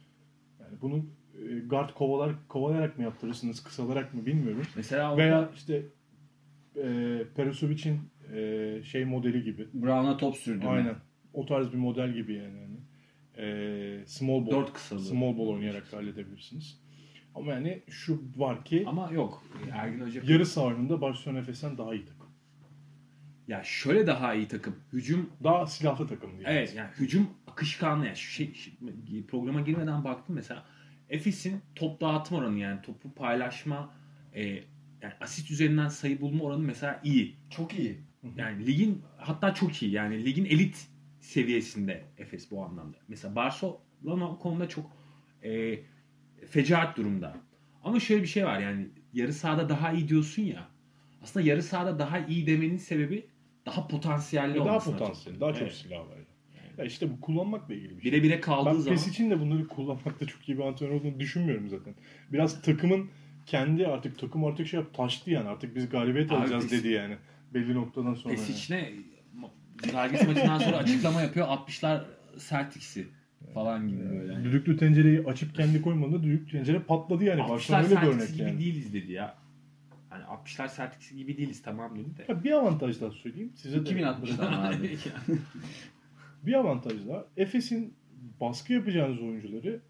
Yani 0.60 0.82
bunu 0.82 1.06
e, 1.46 1.60
guard 1.60 1.94
kovalar 1.94 2.48
kovalayarak 2.48 2.98
mı 2.98 3.04
yaptırırsınız, 3.04 3.64
kısalarak 3.64 4.14
mı 4.14 4.26
bilmiyorum. 4.26 4.64
Mesela 4.76 5.18
Veya 5.18 5.50
işte 5.56 5.86
e, 6.76 6.84
Perisovic'in 7.36 8.00
e, 8.36 8.84
şey 8.84 9.06
modeli 9.06 9.44
gibi. 9.44 9.68
Brown'a 9.74 10.18
top 10.18 10.36
sürdü. 10.36 10.66
Aynen. 10.66 10.96
O 11.34 11.46
tarz 11.46 11.74
bir 11.74 11.78
model 11.78 12.14
gibi 12.14 12.34
yani. 12.34 12.58
yani. 12.58 12.78
E, 13.38 14.06
small 14.06 14.46
ball. 14.46 14.52
Dört 14.52 14.74
kısalı. 14.74 15.00
Small 15.00 15.38
ball 15.38 15.48
oynayarak 15.48 15.94
halledebilirsiniz. 15.94 16.82
Ama 17.36 17.52
yani 17.52 17.82
şu 17.90 18.22
var 18.38 18.66
ki 18.66 18.84
ama 18.88 19.10
yok. 19.12 19.44
Ergin 19.72 20.00
Hoca 20.00 20.22
yarı 20.26 20.46
saha 20.46 20.66
oyununda 20.66 21.02
Barcelona 21.02 21.40
Efes'ten 21.40 21.78
daha 21.78 21.94
iyi 21.94 22.06
takım. 22.06 22.21
Ya 23.52 23.64
şöyle 23.64 24.08
daha 24.08 24.34
iyi 24.34 24.48
takım. 24.48 24.76
Hücum 24.94 25.30
Daha 25.44 25.66
silahlı 25.68 26.08
takım 26.08 26.32
diye. 26.40 26.44
Evet 26.50 26.76
yani 26.76 26.90
hücum 27.00 27.30
akışkanlı 27.48 28.06
yani 28.06 28.18
şey, 28.18 28.54
şu- 28.54 28.72
programa 29.28 29.62
girmeden 29.62 30.04
baktım 30.04 30.36
mesela 30.36 30.66
Efes'in 31.10 31.62
top 31.76 32.02
dağıtım 32.02 32.38
oranı 32.38 32.60
yani 32.60 32.82
topu 32.82 33.14
paylaşma 33.14 33.94
e, 34.36 34.44
yani 35.02 35.14
asist 35.22 35.52
üzerinden 35.52 35.88
sayı 35.88 36.22
bulma 36.22 36.44
oranı 36.44 36.60
mesela 36.64 37.02
iyi. 37.04 37.36
Çok 37.50 37.80
iyi. 37.80 38.02
Yani 38.36 38.66
ligin 38.66 39.02
hatta 39.18 39.54
çok 39.54 39.84
iyi 39.84 39.92
yani 39.92 40.26
ligin 40.26 40.46
elit 40.46 40.88
seviyesinde 41.20 42.04
Efes 42.18 42.52
bu 42.52 42.66
anlamda. 42.66 42.98
Mesela 43.08 43.36
Barcelona 43.36 44.30
o 44.30 44.40
konuda 44.40 44.70
çok 44.70 44.92
e, 45.44 45.80
fecaat 46.50 46.98
durumda. 46.98 47.36
Ama 47.84 48.00
şöyle 48.00 48.22
bir 48.22 48.28
şey 48.28 48.46
var 48.46 48.60
yani 48.60 48.88
yarı 49.14 49.34
sahada 49.34 49.70
daha 49.70 49.92
iyi 49.92 50.08
diyorsun 50.08 50.42
ya. 50.44 50.68
Aslında 51.24 51.46
yarı 51.46 51.64
sahada 51.64 52.00
daha 52.00 52.20
iyi 52.20 52.48
demenin 52.48 52.78
sebebi 52.78 53.31
daha 53.66 53.88
potansiyelli 53.88 54.54
Ve 54.54 54.60
daha 54.60 54.70
olması. 54.70 54.92
potansiyel, 54.92 55.40
daha 55.40 55.54
çok 55.54 55.62
Evet. 55.62 55.74
silah 55.74 56.00
var. 56.00 56.18
Ya 56.78 56.86
işte 56.86 57.10
bu 57.12 57.22
kullanmakla 57.22 57.74
ilgili 57.74 57.98
bir 57.98 58.02
şey. 58.02 58.12
Bire 58.12 58.24
bire 58.24 58.40
kaldığı 58.42 58.70
Ben 58.70 58.74
zaman 58.80 58.98
PES 58.98 59.08
için 59.08 59.30
de 59.32 59.40
bunları 59.40 59.68
kullanmakta 59.68 60.26
çok 60.28 60.50
iyi 60.50 60.58
bir 60.58 60.64
antrenör 60.64 60.92
olduğunu 60.92 61.20
düşünmüyorum 61.20 61.70
zaten. 61.70 61.96
Biraz 62.34 62.62
takımın 62.62 63.10
kendi 63.46 63.88
artık 63.88 64.20
takım 64.20 64.46
artık 64.46 64.68
şey 64.68 64.80
yap 64.80 64.94
taştı 64.94 65.32
yani 65.32 65.50
artık 65.50 65.76
biz 65.76 65.90
galibiyet 65.90 66.32
Abi 66.32 66.38
alacağız 66.40 66.70
PES 66.70 66.80
dedi 66.84 66.88
yani. 66.94 67.16
Belli 67.54 67.74
noktadan 67.74 68.14
sonra. 68.14 68.34
yani. 68.34 68.46
Pesic'ne 68.48 68.90
Zalgiris 69.92 70.28
maçından 70.28 70.60
sonra 70.60 70.78
açıklama 70.78 71.22
yapıyor. 71.22 71.48
60'lar 71.48 72.02
Celtics'i 72.50 73.08
falan 73.54 73.88
gibi 73.88 74.10
böyle. 74.10 74.34
Yani. 74.34 74.44
Düdüklü 74.44 74.78
tencereyi 74.78 75.20
açıp 75.26 75.56
kendi 75.56 75.82
koymadığında 75.82 76.24
düdüklü 76.24 76.52
tencere 76.52 76.80
patladı 76.80 77.24
yani. 77.24 77.42
60'lar 77.42 77.50
Barcelona 77.50 77.80
öyle 77.80 78.02
bir 78.02 78.12
Celtics 78.12 78.34
gibi 78.34 78.44
yani. 78.50 78.60
değiliz 78.60 78.94
dedi 78.94 79.12
ya. 79.12 79.36
Hani 80.12 80.24
60'lar 80.24 80.78
Celtics 80.78 81.12
gibi 81.12 81.38
değiliz 81.38 81.62
tamam 81.62 81.96
dedi 81.96 82.18
de. 82.18 82.26
Ya 82.28 82.44
bir 82.44 82.52
avantaj 82.52 83.02
daha 83.02 83.12
söyleyeyim. 83.12 83.52
Size 83.56 83.86
de 83.86 83.90
2060'dan 83.90 84.54
abi. 84.54 84.98
Bir 86.44 86.54
avantaj 86.54 87.08
daha. 87.08 87.26
Efes'in 87.38 87.94
baskı 88.42 88.74
yapacağınız 88.74 89.22
oyuncuları 89.22 89.82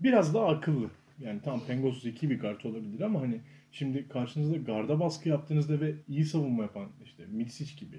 biraz 0.00 0.34
daha 0.34 0.46
akıllı. 0.46 0.90
Yani 1.18 1.40
tam 1.42 1.66
Pengos 1.66 2.02
zeki 2.02 2.30
bir 2.30 2.38
kart 2.38 2.66
olabilir 2.66 3.00
ama 3.00 3.20
hani 3.20 3.40
şimdi 3.72 4.08
karşınızda 4.08 4.56
garda 4.56 5.00
baskı 5.00 5.28
yaptığınızda 5.28 5.80
ve 5.80 5.94
iyi 6.08 6.24
savunma 6.24 6.62
yapan 6.62 6.88
işte 7.04 7.26
Mitsic 7.26 7.76
gibi, 7.76 7.96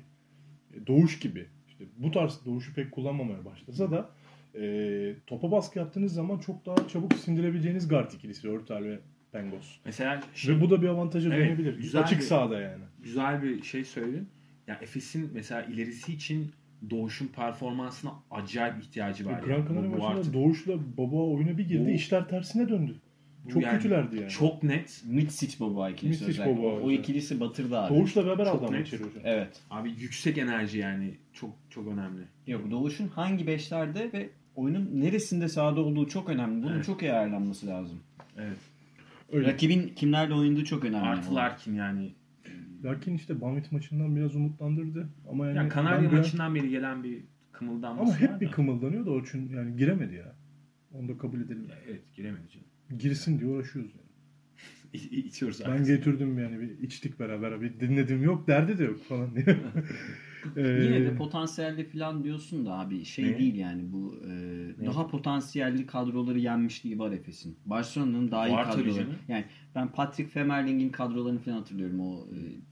e, 0.74 0.88
Doğuş 0.88 1.20
gibi 1.20 1.48
işte 1.68 1.86
bu 1.98 2.12
tarz 2.12 2.46
Doğuş'u 2.46 2.74
pek 2.74 2.92
kullanmamaya 2.92 3.46
başlasa 3.46 3.92
da 3.92 4.10
e, 4.56 5.16
topa 5.28 5.52
baskı 5.52 5.80
yaptığınız 5.80 6.14
zaman 6.14 6.40
çok 6.40 6.66
daha 6.66 6.88
çabuk 6.88 7.14
sindirebileceğiniz 7.14 7.88
guard 7.88 8.12
ikilisi 8.12 8.50
Örtel 8.50 8.84
ve 8.84 9.00
Pengos. 9.32 9.66
Mesela 9.86 10.22
şey, 10.36 10.56
Ve 10.56 10.62
bu 10.62 10.70
da 10.70 10.82
bir 10.82 10.88
avantaja 10.88 11.34
Evet, 11.34 11.48
dönebilir. 11.50 11.78
güzel 11.78 12.02
Açık 12.02 12.20
bir- 12.20 12.24
sahada 12.26 12.60
yani. 12.62 12.84
güzel 13.04 13.44
bir 13.44 13.64
şey 13.64 13.84
söyledin. 13.86 14.30
Ya 14.68 14.80
Efes'in 14.82 15.32
mesela 15.34 15.62
ilerisi 15.62 16.14
için 16.14 16.52
Doğuş'un 16.90 17.28
performansına 17.28 18.12
acayip 18.32 18.84
ihtiyacı 18.84 19.26
var. 19.26 19.40
Gran 19.42 19.58
yani. 19.58 19.68
Canaria 19.68 19.90
maçında 20.16 20.34
Doğuş'la 20.34 20.74
Baba 20.98 21.16
oyuna 21.16 21.58
bir 21.58 21.68
girdi. 21.68 21.86
Bu- 21.86 21.90
işler 21.90 22.28
tersine 22.30 22.70
döndü. 22.70 22.96
Çok 23.54 23.64
yani 23.64 23.78
kötülerdi 23.78 24.16
yani. 24.18 24.30
Çok 24.30 24.64
net. 24.64 25.04
Mitsic 25.08 25.60
Boba 25.60 25.90
ikilisi 25.90 26.26
Mitsic 26.26 26.42
özellikle. 26.44 26.64
Boba 26.64 26.82
O 26.86 26.92
ikilisi 26.92 27.40
batırdı 27.40 27.78
abi. 27.80 27.96
Doğuş'la 27.96 28.26
beraber 28.26 28.46
Çok 28.46 28.72
net. 28.72 28.88
içeri 28.88 29.00
hocam. 29.04 29.22
Evet. 29.26 29.62
Abi 29.70 29.90
yüksek 29.90 30.38
enerji 30.38 30.78
yani. 30.78 31.14
Çok 31.34 31.50
çok 31.70 31.88
önemli. 31.88 32.22
Yok 32.48 32.72
Doğuş'un 32.72 33.08
hangi 33.08 33.48
beşlerde 33.48 34.10
ve 34.14 34.30
oyunun 34.56 34.90
neresinde 35.02 35.48
sahada 35.48 35.82
olduğu 35.82 36.08
çok 36.08 36.30
önemli. 36.30 36.64
Bunun 36.64 36.74
Evet. 36.74 36.86
çok 36.86 37.02
iyi 37.02 37.14
ayarlanması 37.14 37.68
lazım. 37.68 38.00
Evet. 38.38 38.58
Öyle. 39.32 39.48
Rakibin 39.48 39.88
kimlerle 39.96 40.34
oynadığı 40.34 40.66
çok 40.66 40.86
önemli. 40.86 41.06
Artı 41.06 41.36
Larkin 41.36 41.74
yani. 41.74 42.16
Larkin 42.84 43.16
işte 43.16 43.42
Banvit 43.42 43.72
maçından 43.72 44.16
biraz 44.16 44.36
umutlandırdı. 44.36 45.10
Ama 45.30 45.48
yani 45.48 45.58
Ya 45.58 45.70
Kanarya 45.70 46.02
ben 46.02 46.12
biraz- 46.12 46.26
maçından 46.26 46.56
beri 46.56 46.70
gelen 46.70 47.04
bir 47.04 47.24
kımıldanması 47.52 48.12
ama 48.12 48.20
hep 48.20 48.42
bir 48.42 48.48
da. 48.48 48.52
kımıldanıyor 48.52 49.06
da 49.06 49.10
Orçun 49.12 49.50
yani 49.50 49.78
giremedi 49.78 50.16
ya. 50.16 50.36
Onu 50.92 51.08
da 51.08 51.18
kabul 51.18 51.42
edelim. 51.42 51.66
Ya 51.70 51.76
Evet 51.90 52.02
giremedi 52.16 52.50
canım. 52.50 52.68
Girsin 53.00 53.40
diye 53.40 53.50
uğraşıyoruz 53.50 53.92
yani. 53.96 54.10
İçiyoruz 55.12 55.62
Ben 55.66 55.72
artık. 55.72 55.88
getirdim 55.88 56.40
yani 56.40 56.60
bir 56.60 56.80
içtik 56.80 57.20
beraber 57.20 57.62
bir 57.62 57.80
dinledim 57.80 58.24
yok 58.24 58.48
derdi 58.48 58.78
de 58.80 58.84
yok 58.84 59.04
falan 59.04 59.36
diye. 59.36 59.46
Ee, 60.56 60.62
Yine 60.62 61.06
de 61.06 61.16
potansiyelli 61.16 61.84
falan 61.84 62.24
diyorsun 62.24 62.66
da 62.66 62.74
abi 62.74 63.06
şey 63.06 63.26
Ne? 63.26 63.40
değil 63.40 63.56
yani 63.56 63.92
bu 63.92 64.16
e, 64.26 64.86
daha 64.86 65.08
potansiyelli 65.08 65.86
kadroları 65.86 66.40
yenmişliği 66.40 67.00
var 67.00 67.12
Efes'in. 67.12 67.58
Barcelona'nın 67.66 68.32
daha 68.32 68.48
iyi 68.48 68.54
Var 68.54 68.72
kadroları. 68.72 69.08
Yani 69.28 69.46
ben 69.76 69.88
Patrick 69.92 70.30
Femerling'in 70.32 70.90
kadrolarını 70.90 71.40
falan 71.40 71.56
hatırlıyorum 71.58 72.00
o 72.00 72.28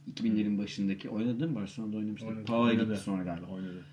e, 0.07 0.11
2000'lerin 0.11 0.57
başındaki. 0.57 1.09
Oynadı 1.09 1.47
mı 1.49 1.55
Barcelona'da 1.55 1.97
oynamıştı. 1.97 2.27
Pava'ya 2.45 2.73
gitti 2.73 2.97
sonra 2.97 3.23
galiba. 3.23 3.45
Oynadı. 3.45 3.85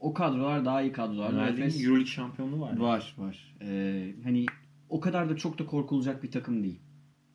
O 0.00 0.14
kadrolar 0.14 0.64
daha 0.64 0.82
iyi 0.82 0.92
kadrolar. 0.92 1.48
Efes 1.48 1.84
Euroleague 1.84 2.06
şampiyonluğu 2.06 2.60
var. 2.60 2.76
var 2.76 3.14
var. 3.18 3.54
E, 3.62 4.14
hani 4.24 4.46
o 4.88 5.00
kadar 5.00 5.30
da 5.30 5.36
çok 5.36 5.58
da 5.58 5.66
korkulacak 5.66 6.22
bir 6.22 6.30
takım 6.30 6.62
değil. 6.62 6.80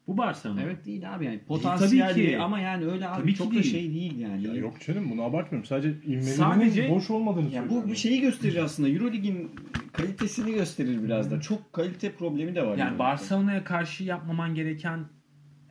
Bu 0.07 0.17
Barcelona. 0.17 0.61
Evet 0.61 0.85
değil 0.85 1.15
abi 1.15 1.25
yani 1.25 1.37
tabii 1.37 1.47
potansiyelli 1.47 2.27
ki. 2.29 2.37
ama 2.39 2.59
yani 2.59 2.85
öyle 2.85 3.07
abi 3.09 3.21
Tabii 3.21 3.35
çok 3.35 3.55
da 3.55 3.63
şey 3.63 3.93
değil 3.93 4.17
yani. 4.19 4.47
ya 4.47 4.53
yok 4.55 4.81
canım 4.87 5.11
bunu 5.11 5.21
abartmıyorum. 5.21 5.65
Sadece 5.67 6.21
Sadece- 6.21 6.89
boş 6.89 7.09
olmadığını 7.09 7.43
Ya 7.45 7.49
söylüyorum. 7.61 7.83
bu 7.87 7.91
bir 7.91 7.95
şeyi 7.95 8.21
gösterir 8.21 8.57
aslında. 8.57 8.89
Eurolig'in 8.89 9.51
kalitesini 9.93 10.53
gösterir 10.53 11.03
biraz 11.03 11.31
da. 11.31 11.41
Çok 11.41 11.73
kalite 11.73 12.11
problemi 12.11 12.55
de 12.55 12.65
var. 12.65 12.77
Yani. 12.77 12.99
Barcelona'ya 12.99 13.63
karşı 13.63 14.03
yapmaman 14.03 14.55
gereken 14.55 14.99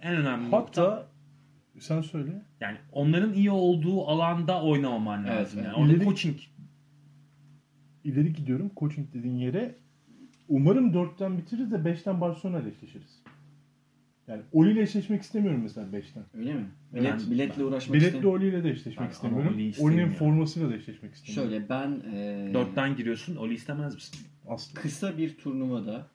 en 0.02 0.16
önemli 0.16 0.50
nokta 0.50 0.82
Hatta 0.82 1.06
sen 1.78 2.00
söyle. 2.02 2.42
yani 2.60 2.76
onların 2.92 3.32
iyi 3.34 3.50
olduğu 3.50 4.06
alanda 4.06 4.62
oynamaman 4.62 5.24
Evet, 5.24 5.36
lazım. 5.36 5.58
evet. 5.62 5.68
Yani 5.72 5.82
orada 5.82 5.92
İleri- 5.92 6.04
coaching 6.04 6.36
İleri 8.04 8.32
gidiyorum. 8.32 8.70
Coaching 8.76 9.14
dediğin 9.14 9.36
yere 9.36 9.74
umarım 10.48 10.92
4'ten 10.94 11.38
bitiririz 11.38 11.72
de 11.72 11.84
5'ten 11.84 12.20
Barcelona 12.20 12.60
ile 12.60 12.68
eşleşiriz. 12.68 13.22
Yani 14.32 14.42
Oli 14.52 14.70
ile 14.72 14.82
eşleşmek 14.82 15.22
istemiyorum 15.22 15.60
mesela 15.62 15.86
5'ten. 15.92 16.24
Öyle 16.34 16.54
mi? 16.54 16.64
Ben- 16.94 17.00
Bilet, 17.00 17.30
biletle 17.30 17.64
uğraşmak 17.64 17.94
Biletli 17.94 18.06
istemiyorum. 18.06 18.40
Oli 18.42 18.48
ile 18.48 18.64
de 18.64 18.70
eşleşmek 18.70 19.08
Ben- 19.08 19.12
istemiyorum. 19.12 19.48
Oli'nin 19.54 19.70
istemiyorum. 19.70 20.12
formasıyla 20.14 20.70
da 20.70 20.74
eşleşmek 20.76 21.14
istemiyorum. 21.14 21.50
Şöyle 21.50 21.68
ben 21.68 22.02
e, 22.14 22.50
dörtten 22.54 22.96
giriyorsun. 22.96 23.36
Oli 23.36 23.54
istemez 23.54 23.94
misin? 23.94 24.20
Asla. 24.48 24.80
kısa 24.80 25.18
bir 25.18 25.36
turnuvada 25.38 26.06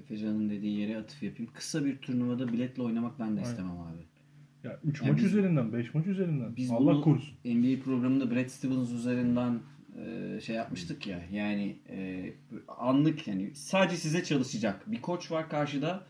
Efecan'ın 0.00 0.50
dediği 0.50 0.78
yere 0.80 0.96
atıf 0.98 1.22
yapayım. 1.22 1.52
Kısa 1.54 1.84
bir 1.84 1.96
turnuvada 1.98 2.48
biletle 2.52 2.82
oynamak 2.82 3.18
ben 3.18 3.26
de 3.26 3.30
Aynen. 3.40 3.42
istemem 3.50 3.78
abi. 3.80 4.02
Ya 4.64 4.80
3 4.84 5.00
Yani 5.02 5.10
maç 5.10 5.18
biz- 5.18 5.26
üzerinden, 5.26 5.72
5 5.72 5.94
maç 5.94 6.06
üzerinden. 6.06 6.56
Biz 6.56 6.70
Allah 6.70 7.00
korusun. 7.00 7.34
NBA 7.44 7.82
programında 7.84 8.30
Brad 8.30 8.46
Stevens 8.48 8.92
üzerinden 8.92 9.58
e, 10.06 10.40
şey 10.40 10.56
yapmıştık 10.56 11.06
ya. 11.06 11.22
Yani 11.32 11.76
e, 11.90 12.32
anlık 12.78 13.28
yani 13.28 13.54
sadece 13.54 13.96
size 13.96 14.24
çalışacak. 14.24 14.92
Bir 14.92 15.02
koç 15.02 15.30
var 15.30 15.48
karşıda. 15.48 16.06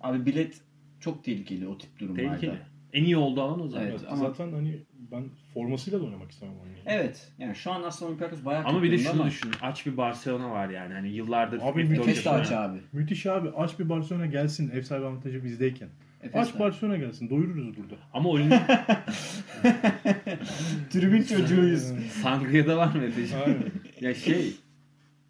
Abi 0.00 0.26
bilet 0.26 0.60
çok 1.00 1.24
tehlikeli 1.24 1.68
o 1.68 1.78
tip 1.78 1.98
durumlarda. 1.98 2.30
Tehlikeli. 2.38 2.58
En 2.92 3.04
iyi 3.04 3.16
olduğu 3.16 3.42
alan 3.42 3.60
o 3.60 3.68
zaman. 3.68 3.86
Evet, 3.86 4.00
ama- 4.08 4.16
Zaten 4.16 4.52
hani 4.52 4.80
ben 5.12 5.24
formasıyla 5.54 6.00
da 6.00 6.04
oynamak 6.04 6.30
istemem 6.30 6.54
oyunu. 6.62 6.76
Evet. 6.86 7.32
Yani 7.38 7.54
şu 7.54 7.72
an 7.72 7.82
aslında 7.82 8.08
Olympiakos 8.08 8.44
bayağı 8.44 8.64
Ama 8.64 8.82
bir 8.82 8.92
de 8.92 8.98
şunu 8.98 9.12
durumda 9.12 9.26
düşün. 9.26 9.50
Aç 9.62 9.86
bir 9.86 9.96
Barcelona 9.96 10.50
var 10.50 10.68
yani. 10.68 10.94
Hani 10.94 11.08
yıllardır 11.08 11.60
Abi 11.62 11.80
F4 11.82 12.00
Efes 12.00 12.24
de 12.24 12.30
aç 12.30 12.52
abi. 12.52 12.78
Müthiş 12.92 13.26
abi. 13.26 13.50
Aç 13.50 13.78
bir 13.78 13.88
Barcelona 13.88 14.26
gelsin. 14.26 14.70
Ev 14.70 14.82
sahibi 14.82 15.06
avantajı 15.06 15.44
bizdeyken. 15.44 15.88
Efes 16.22 16.48
Aç. 16.48 16.58
Barcelona 16.58 16.96
gelsin. 16.96 17.30
Doyururuz 17.30 17.76
burada. 17.76 17.94
Ama 18.12 18.28
Oli'nin 18.28 18.50
Tribün 20.90 21.22
çocuğuyuz. 21.22 21.82
Sangria'da 22.22 22.76
var 22.76 22.94
mı? 22.94 23.02
Aynen. 23.44 23.62
ya 24.00 24.14
şey 24.14 24.54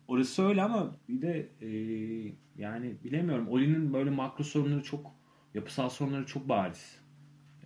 orası 0.08 0.46
öyle 0.46 0.62
ama 0.62 0.96
bir 1.08 1.22
de 1.22 1.48
e, 1.60 1.68
yani 2.58 2.94
bilemiyorum. 3.04 3.48
Oli'nin 3.48 3.92
böyle 3.92 4.10
makro 4.10 4.44
sorunları 4.44 4.82
çok 4.82 5.19
yapısal 5.54 5.88
sorunları 5.88 6.26
çok 6.26 6.48
bariz. 6.48 6.96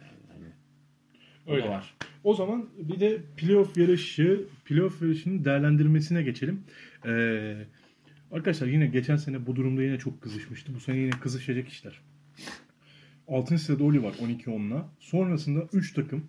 Yani 0.01 0.19
hani 0.33 1.57
Öyle. 1.57 1.69
var. 1.69 1.95
O 2.25 2.35
zaman 2.35 2.69
bir 2.79 3.01
de 3.01 3.23
playoff 3.37 3.77
yarışı, 3.77 4.45
playoff 4.65 5.03
yarışının 5.03 5.45
değerlendirmesine 5.45 6.23
geçelim. 6.23 6.65
Ee, 7.07 7.65
arkadaşlar 8.33 8.67
yine 8.67 8.87
geçen 8.87 9.17
sene 9.17 9.47
bu 9.47 9.57
durumda 9.57 9.83
yine 9.83 9.99
çok 9.99 10.23
kızışmıştı. 10.23 10.75
Bu 10.75 10.81
sene 10.81 10.97
yine 10.97 11.11
kızışacak 11.11 11.69
işler. 11.69 12.01
6. 13.29 13.59
sırada 13.59 13.85
Oli 13.85 14.03
var 14.03 14.13
12-10'la. 14.13 14.89
Sonrasında 15.01 15.69
3 15.73 15.95
takım 15.95 16.27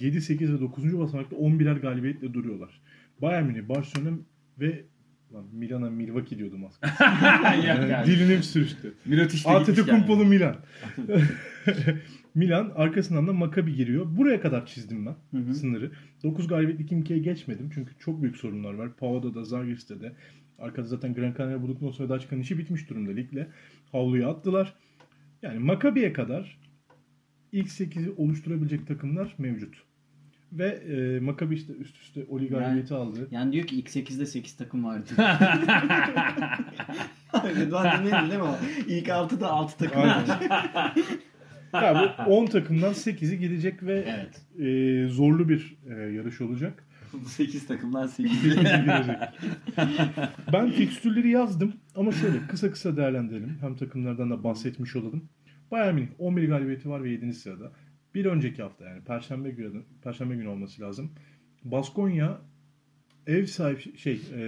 7, 0.00 0.20
8 0.20 0.52
ve 0.52 0.60
9. 0.60 0.98
basamakta 0.98 1.36
11'er 1.36 1.80
galibiyetle 1.80 2.34
duruyorlar. 2.34 2.80
Bayern 3.22 3.44
Münih, 3.44 3.68
Barcelona 3.68 4.16
ve 4.60 4.84
Lan 5.36 5.44
Milan'a 5.52 5.90
Milwaukee 5.90 6.38
diyordum 6.38 6.64
aslında. 6.64 6.92
Yani- 7.66 7.90
Yani 7.90 8.06
de 9.46 9.48
ATT 9.50 9.66
gitmiş 9.66 9.86
yani. 9.88 10.06
Milan. 10.24 10.56
Milan 12.34 12.72
arkasından 12.76 13.26
da 13.26 13.32
Maccabi 13.32 13.74
giriyor. 13.74 14.06
Buraya 14.16 14.40
kadar 14.40 14.66
çizdim 14.66 15.06
ben 15.06 15.16
Hı 15.38 15.44
hı. 15.44 15.54
sınırı. 15.54 15.90
9 16.22 16.48
galibiyetli 16.48 16.86
Kimki'ye 16.86 17.18
geçmedim. 17.18 17.70
Çünkü 17.74 17.92
çok 17.98 18.22
büyük 18.22 18.36
sorunlar 18.36 18.74
var. 18.74 18.96
Pao'da 18.96 19.34
da 19.34 19.44
Zagiris'te 19.44 20.00
de. 20.00 20.12
Arkada 20.58 20.86
zaten 20.86 21.14
Gran 21.14 21.34
Canaria 21.38 21.62
Buduknos 21.62 22.00
ve 22.00 22.08
Daçka'nın 22.08 22.40
işi 22.40 22.58
bitmiş 22.58 22.90
durumda 22.90 23.10
ligle. 23.12 23.48
Havluya 23.92 24.28
attılar. 24.28 24.74
Yani 25.42 25.58
Maccabi'ye 25.58 26.12
kadar 26.12 26.58
ilk 27.52 27.66
8'i 27.68 28.10
oluşturabilecek 28.16 28.86
takımlar 28.86 29.34
mevcut. 29.38 29.82
Ve 30.52 30.66
e, 30.66 31.20
Maccabi 31.20 31.54
işte 31.54 31.72
üst 31.72 31.96
üste 31.96 32.24
Oli 32.28 32.48
galibiyeti 32.48 32.94
aldı. 32.94 33.28
Yani 33.30 33.52
diyor 33.52 33.66
ki 33.66 33.76
ilk 33.76 33.88
8'de 33.88 34.26
8 34.26 34.56
takım 34.56 34.84
vardı. 34.84 35.10
Rıdvan 37.34 37.98
dinledin 37.98 38.30
değil 38.30 38.40
mi 38.40 38.42
o? 38.42 38.56
İlk 38.88 39.08
6'da 39.08 39.50
6 39.50 39.78
takım 39.78 40.02
Aynen. 40.02 40.28
var. 40.28 40.94
Ya 41.74 42.14
bu 42.26 42.30
10 42.30 42.46
takımdan 42.46 42.92
8'i 42.92 43.38
gidecek 43.38 43.82
ve 43.82 44.04
Evet. 44.08 44.42
e, 44.68 45.08
zorlu 45.08 45.48
bir 45.48 45.76
e, 45.90 45.94
yarış 45.94 46.40
olacak. 46.40 46.84
8 47.26 47.66
takımdan 47.66 48.06
8. 48.06 48.42
Girecek. 48.42 49.16
ben 50.52 50.70
fikstürleri 50.70 51.30
yazdım 51.30 51.72
ama 51.94 52.12
şöyle 52.12 52.38
kısa 52.48 52.70
kısa 52.70 52.96
değerlendirelim. 52.96 53.58
Hem 53.60 53.76
takımlardan 53.76 54.30
da 54.30 54.44
bahsetmiş 54.44 54.96
olalım. 54.96 55.28
Bayern 55.70 55.94
Münih 55.94 56.08
11 56.18 56.48
galibiyeti 56.48 56.88
var 56.90 57.04
ve 57.04 57.10
7. 57.10 57.32
sırada. 57.32 57.72
Bir 58.16 58.24
önceki 58.24 58.62
hafta 58.62 58.88
yani 58.88 59.04
Perşembe 59.04 59.50
günü, 59.50 59.82
Perşembe 60.02 60.36
günü 60.36 60.48
olması 60.48 60.82
lazım. 60.82 61.10
Baskonya 61.64 62.40
ev 63.26 63.46
sahibi 63.46 63.98
şey 63.98 64.20
e, 64.34 64.42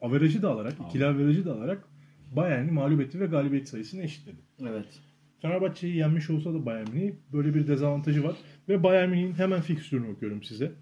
averajı 0.00 0.42
da 0.42 0.50
alarak, 0.50 0.72
ikili 0.88 1.06
averajı 1.06 1.44
da 1.44 1.54
alarak 1.54 1.88
Bayern'i 2.36 2.70
mağlup 2.70 3.00
etti 3.00 3.20
ve 3.20 3.26
galibiyet 3.26 3.68
sayısını 3.68 4.02
eşitledi. 4.02 4.36
evet. 4.60 5.00
Fenerbahçe'yi 5.42 5.96
yenmiş 5.96 6.30
olsa 6.30 6.54
da 6.54 6.66
Bayern 6.66 6.90
Münih 6.90 7.12
böyle 7.32 7.54
bir 7.54 7.66
dezavantajı 7.66 8.24
var. 8.24 8.36
Ve 8.68 8.82
Bayern 8.82 9.10
Münih'in 9.10 9.34
hemen 9.34 9.60
fikstürünü 9.60 10.08
okuyorum 10.08 10.42
size. 10.42 10.72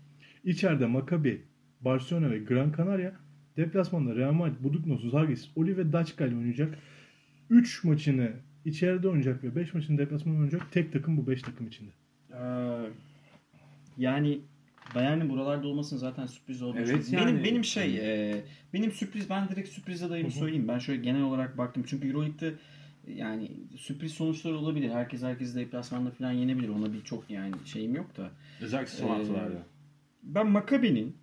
İçeride 0.45 0.87
Maccabi, 0.87 1.43
Barcelona 1.81 2.31
ve 2.31 2.39
Gran 2.39 2.73
Canaria. 2.77 3.13
Deplasmanda 3.57 4.17
Real 4.17 4.33
Madrid, 4.33 4.65
Buduknos, 4.65 5.11
Zagis, 5.11 5.51
Oli 5.57 5.77
ve 5.77 5.93
Daçka 5.93 6.27
ile 6.27 6.37
oynayacak. 6.37 6.79
3 7.51 7.85
maçını 7.85 8.33
içeride 8.69 9.09
oynayacak 9.09 9.45
ve 9.45 9.57
5 9.57 9.75
maçını 9.75 9.99
deplasmanda 9.99 10.39
oynayacak 10.39 10.73
tek 10.73 10.93
takım 10.93 11.17
bu 11.17 11.27
5 11.27 11.43
takım 11.43 11.67
içinde. 11.67 11.91
Ee, 12.33 12.39
yani 13.99 14.41
Bayern'in 14.95 15.29
buralarda 15.31 15.69
olmasının 15.69 16.01
zaten 16.01 16.27
sürpriz 16.27 16.63
olduğunu 16.63 16.81
Evet, 16.81 17.13
yani- 17.13 17.27
Benim 17.27 17.45
benim 17.45 17.65
şey 17.65 17.99
e, 17.99 18.45
benim 18.75 18.93
sürpriz 18.93 19.31
ben 19.31 19.49
direkt 19.49 19.69
sürpriz 19.69 20.03
adayımı 20.03 20.31
söyleyeyim. 20.31 20.69
Ben 20.69 20.79
şöyle 20.79 21.03
genel 21.03 21.23
olarak 21.23 21.59
baktım. 21.59 21.85
Çünkü 21.87 22.09
EuroLeague'de 22.09 22.55
yani 23.07 23.51
sürpriz 23.77 24.13
sonuçlar 24.13 24.53
olabilir. 24.53 24.91
Herkes 24.91 25.23
herkes 25.23 25.55
deplasmanda 25.57 26.11
falan 26.11 26.33
yenebilir. 26.33 26.69
Ona 26.69 26.93
bir 26.93 27.03
çok 27.03 27.31
yani 27.31 27.55
şeyim 27.65 27.95
yok 27.95 28.17
da. 28.17 28.31
Özellikle 28.61 28.93
son 28.93 29.07
Ee, 29.07 29.11
haftalarda. 29.11 29.63
Ben 30.23 30.47
Maccabi'nin 30.47 31.17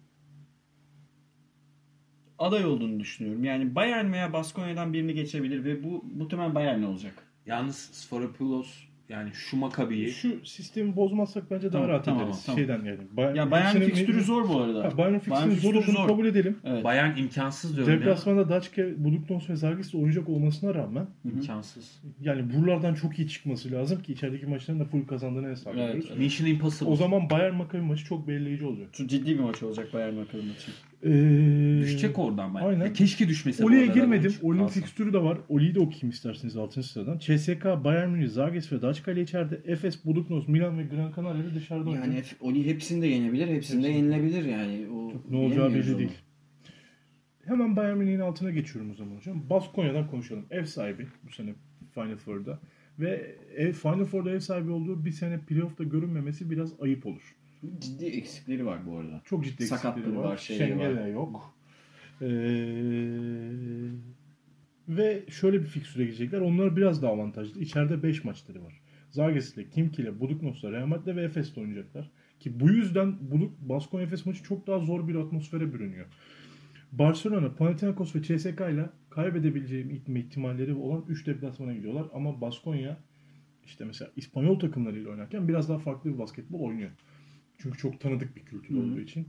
aday 2.40 2.66
olduğunu 2.66 3.00
düşünüyorum. 3.00 3.44
Yani 3.44 3.76
Bayern 3.76 4.14
veya 4.14 4.34
Baskonya'dan 4.34 4.94
birini 4.94 5.14
geçebilir 5.14 5.64
ve 5.64 5.84
bu 5.84 6.06
muhtemelen 6.18 6.56
Bayern 6.56 6.84
olacak. 6.84 7.14
Yalnız 7.46 7.76
Sforopoulos 7.76 8.68
yani 9.10 9.30
şu 9.34 9.58
Makabi'yi 9.58 10.10
Şu 10.12 10.46
sistemi 10.46 10.96
bozmazsak 10.96 11.52
bence 11.52 11.68
daha 11.68 11.72
Tamam, 11.82 11.90
rahat 11.90 12.06
tamam, 12.06 12.24
ederiz. 12.24 12.44
tamam. 12.46 12.60
Şeyden 12.60 12.84
yani. 12.84 12.98
Bayern, 13.18 13.36
Ya 13.36 13.46
ikisinin- 13.46 13.86
fikstürü 13.86 14.22
zor 14.24 14.50
bu 14.50 14.60
arada. 14.62 14.84
Ha, 14.84 14.98
Bayern'in 14.98 15.20
fikstürü 15.20 15.56
zor 15.56 15.74
olduğunu 15.76 16.08
kabul 16.08 16.26
edelim. 16.26 16.58
Evet. 16.64 16.84
Bayern 16.84 17.18
imkansız 17.18 17.76
diyorum 17.76 17.94
ya. 17.94 18.00
Deplasmanda 18.00 18.50
Daçke, 18.50 19.04
Buduknos 19.04 19.50
ve 19.50 19.56
Zagis 19.56 19.96
oynayacak 19.96 20.30
olmasına 20.30 20.76
rağmen 20.76 21.08
İmkansız. 21.26 22.02
yani 22.22 22.54
buralardan 22.54 22.94
çok 22.94 23.20
iyi 23.20 23.28
çıkması 23.28 23.72
lazım 23.72 24.02
ki 24.02 24.14
içerideki 24.14 24.46
maçların 24.46 24.80
da 24.80 24.86
full 24.86 25.08
kazandığını 25.08 25.48
hesap 25.50 25.74
Evet, 25.76 25.90
ediyoruz. 25.90 26.06
evet. 26.10 26.20
Mission 26.20 26.48
Impossible. 26.48 26.92
O 26.92 26.96
zaman 26.96 27.30
Bayern 27.30 27.56
Maccabi 27.56 27.82
maçı 27.82 28.06
çok 28.06 28.28
belirleyici 28.28 28.66
olacak. 28.66 28.88
Çok 28.94 29.10
ciddi 29.10 29.36
bir 29.38 29.44
maç 29.44 29.64
olacak 29.64 29.94
Bayern 29.94 30.14
Maccabi 30.14 30.42
maçı. 30.44 30.72
Ee, 31.04 31.78
Düşecek 31.82 32.20
oradan 32.20 32.54
Bayern. 32.54 32.68
Aynen. 32.68 32.86
Ya 32.86 32.94
keşke 32.94 33.28
düşmese. 33.28 33.66
Oli'ye 33.66 33.88
girmedim. 33.88 34.34
Oli'nin 34.42 34.68
fikstürü 34.68 35.14
de 35.14 35.18
var. 35.24 35.38
Oli'yi 35.50 35.76
de 35.76 35.80
okuyayım 35.80 36.10
isterseniz 36.10 36.58
6. 36.58 36.84
sıradan. 36.84 37.18
CSK, 37.18 37.66
Bayern 37.84 38.10
Münih, 38.10 38.28
Zagis 38.28 38.72
ve 38.72 38.82
Daçka 38.82 39.12
ile 39.12 39.22
içeride. 39.22 39.62
Efes, 39.66 40.06
Buduknos, 40.06 40.48
Milan 40.48 40.78
ve 40.80 40.84
Gran 40.84 41.14
Canaria 41.16 41.56
dışarıda 41.56 41.90
Yani 41.90 42.00
oynayacak. 42.02 42.26
F- 42.26 42.36
Oli 42.46 42.66
hepsini 42.66 43.02
de 43.02 43.08
yenebilir, 43.08 43.48
hepsini 43.48 43.84
de 43.84 43.88
yenilebilir 43.88 44.46
yani. 44.46 44.88
O 44.90 45.14
Ne 45.30 45.38
olacağı 45.38 45.74
belli 45.74 45.92
onu. 45.92 46.00
değil. 46.00 46.12
Hemen 47.46 47.76
Bayern 47.76 47.98
Münih'in 47.98 48.20
altına 48.20 48.52
geçiyorum 48.52 48.92
o 48.92 48.94
zaman 48.96 49.16
hocam. 49.16 49.50
Baskonya'dan 49.50 50.08
konuşalım. 50.08 50.46
Ev 50.52 50.66
sahibi 50.66 51.08
bu 51.28 51.32
sene 51.32 51.54
Final 51.94 52.16
Four'da. 52.18 52.60
Ve 53.00 53.36
ev, 53.58 53.72
Final 53.74 54.06
Four'da 54.06 54.32
ev 54.32 54.40
sahibi 54.40 54.72
olduğu 54.72 55.06
bir 55.06 55.12
sene 55.12 55.40
playoff'ta 55.40 55.84
görünmemesi 55.84 56.52
biraz 56.52 56.82
ayıp 56.82 57.06
olur. 57.06 57.36
Ciddi 57.80 58.06
eksikleri 58.06 58.66
var 58.66 58.86
bu 58.88 58.98
arada. 58.98 59.22
Çok 59.26 59.44
ciddi 59.46 59.64
eksikleri 59.64 60.18
var. 60.18 60.24
var, 60.24 60.38
Şengel 60.38 61.00
var. 61.00 61.08
yok. 61.08 61.56
Ee, 62.22 62.28
ve 64.88 65.24
şöyle 65.30 65.62
bir 65.62 65.66
fikstüre 65.66 66.04
girecekler. 66.04 66.42
Onlar 66.42 66.76
biraz 66.76 67.02
daha 67.02 67.12
avantajlı. 67.12 67.60
İçeride 67.62 68.04
5 68.04 68.24
maçları 68.24 68.64
var. 68.64 68.82
Zagiris 69.10 69.58
ile, 69.58 69.70
Kimki 69.70 70.02
ile, 70.02 70.20
Buduknos'la, 70.20 70.72
Real 70.72 70.86
Madrid'le 70.86 71.16
ve 71.16 71.24
Efes'le 71.24 71.58
oynayacaklar. 71.58 72.12
Ki 72.40 72.60
bu 72.60 72.70
yüzden 72.70 73.32
Buduk, 73.32 73.60
Baskonya 73.60 74.06
Efes 74.06 74.26
maçı 74.26 74.44
çok 74.44 74.68
daha 74.68 74.80
zor 74.80 75.08
bir 75.08 75.16
atmosfere 75.16 75.74
bürünüyor. 75.74 76.06
Barcelona, 76.92 77.56
Panathinaikos 77.56 78.16
ve 78.16 78.22
CSK 78.22 78.62
ile 78.62 78.90
kaybedebileceğim 79.10 80.02
ihtimalleri 80.16 80.74
olan 80.74 81.06
3 81.10 81.28
deplasmana 81.28 81.74
gidiyorlar. 81.74 82.06
Ama 82.14 82.42
Baskonya 82.42 82.98
işte 83.66 83.86
mesela 83.86 84.12
İspanyol 84.16 84.60
takımlarıyla 84.60 85.10
oynarken 85.12 85.48
biraz 85.48 85.70
daha 85.70 85.80
farklı 85.80 86.14
bir 86.14 86.20
basketbol 86.20 86.60
oynuyor. 86.60 86.92
Çünkü 87.58 87.78
çok 87.78 88.00
tanıdık 88.00 88.36
bir 88.36 88.42
kültür 88.42 88.76
olduğu 88.78 89.00
için. 89.00 89.28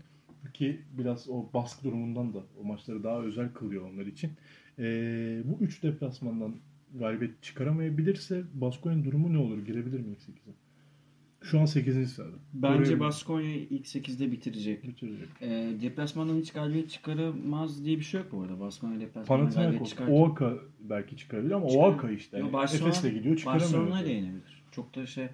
Ki 0.55 0.81
biraz 0.99 1.29
o 1.29 1.47
baskı 1.55 1.85
durumundan 1.85 2.35
da 2.35 2.39
o 2.61 2.65
maçları 2.65 3.05
daha 3.05 3.23
özel 3.23 3.53
kılıyor 3.53 3.91
onlar 3.91 4.07
için. 4.07 4.31
Ee, 4.79 5.43
bu 5.45 5.65
3 5.65 5.83
deplasmandan 5.83 6.55
galibiyet 6.95 7.43
çıkaramayabilirse 7.43 8.45
Baskonya'nın 8.55 9.05
durumu 9.05 9.33
ne 9.33 9.39
olur? 9.39 9.59
Girebilir 9.67 10.01
mi 10.01 10.07
ilk 10.11 10.19
8'e? 10.19 10.53
Şu 11.43 11.61
an 11.61 11.65
8. 11.65 12.13
sırada. 12.13 12.37
Bence. 12.55 13.01
Baskonya 13.01 13.55
ilk 13.55 13.87
8'de 13.87 14.33
bitirecek. 14.33 14.85
bitirecek. 14.89 15.29
E, 15.41 15.73
deplasmandan 15.83 16.37
hiç 16.37 16.53
galibiyet 16.53 16.91
çıkaramaz 16.91 17.85
diye 17.85 17.99
bir 17.99 18.03
şey 18.03 18.21
yok 18.21 18.33
bu 18.33 18.43
arada. 18.43 18.61
Baskonya 18.61 19.01
deplasmandan 19.01 19.51
galibiyet 19.51 19.87
çıkartır. 19.87 20.13
Oaka 20.13 20.55
belki 20.81 21.17
çıkarabilir 21.17 21.53
ama 21.53 21.69
Çıkar- 21.69 21.79
Oaka 21.79 22.11
işte. 22.11 22.39
Yani 22.39 22.53
Barcelona- 22.53 22.89
Efes'le 22.89 23.15
gidiyor 23.15 23.37
çıkaramıyor. 23.37 23.71
Barcelona'yı 23.73 24.07
da 24.07 24.11
yenebilir. 24.11 24.63
Çok 24.73 24.95
da 24.97 25.07
şey... 25.07 25.29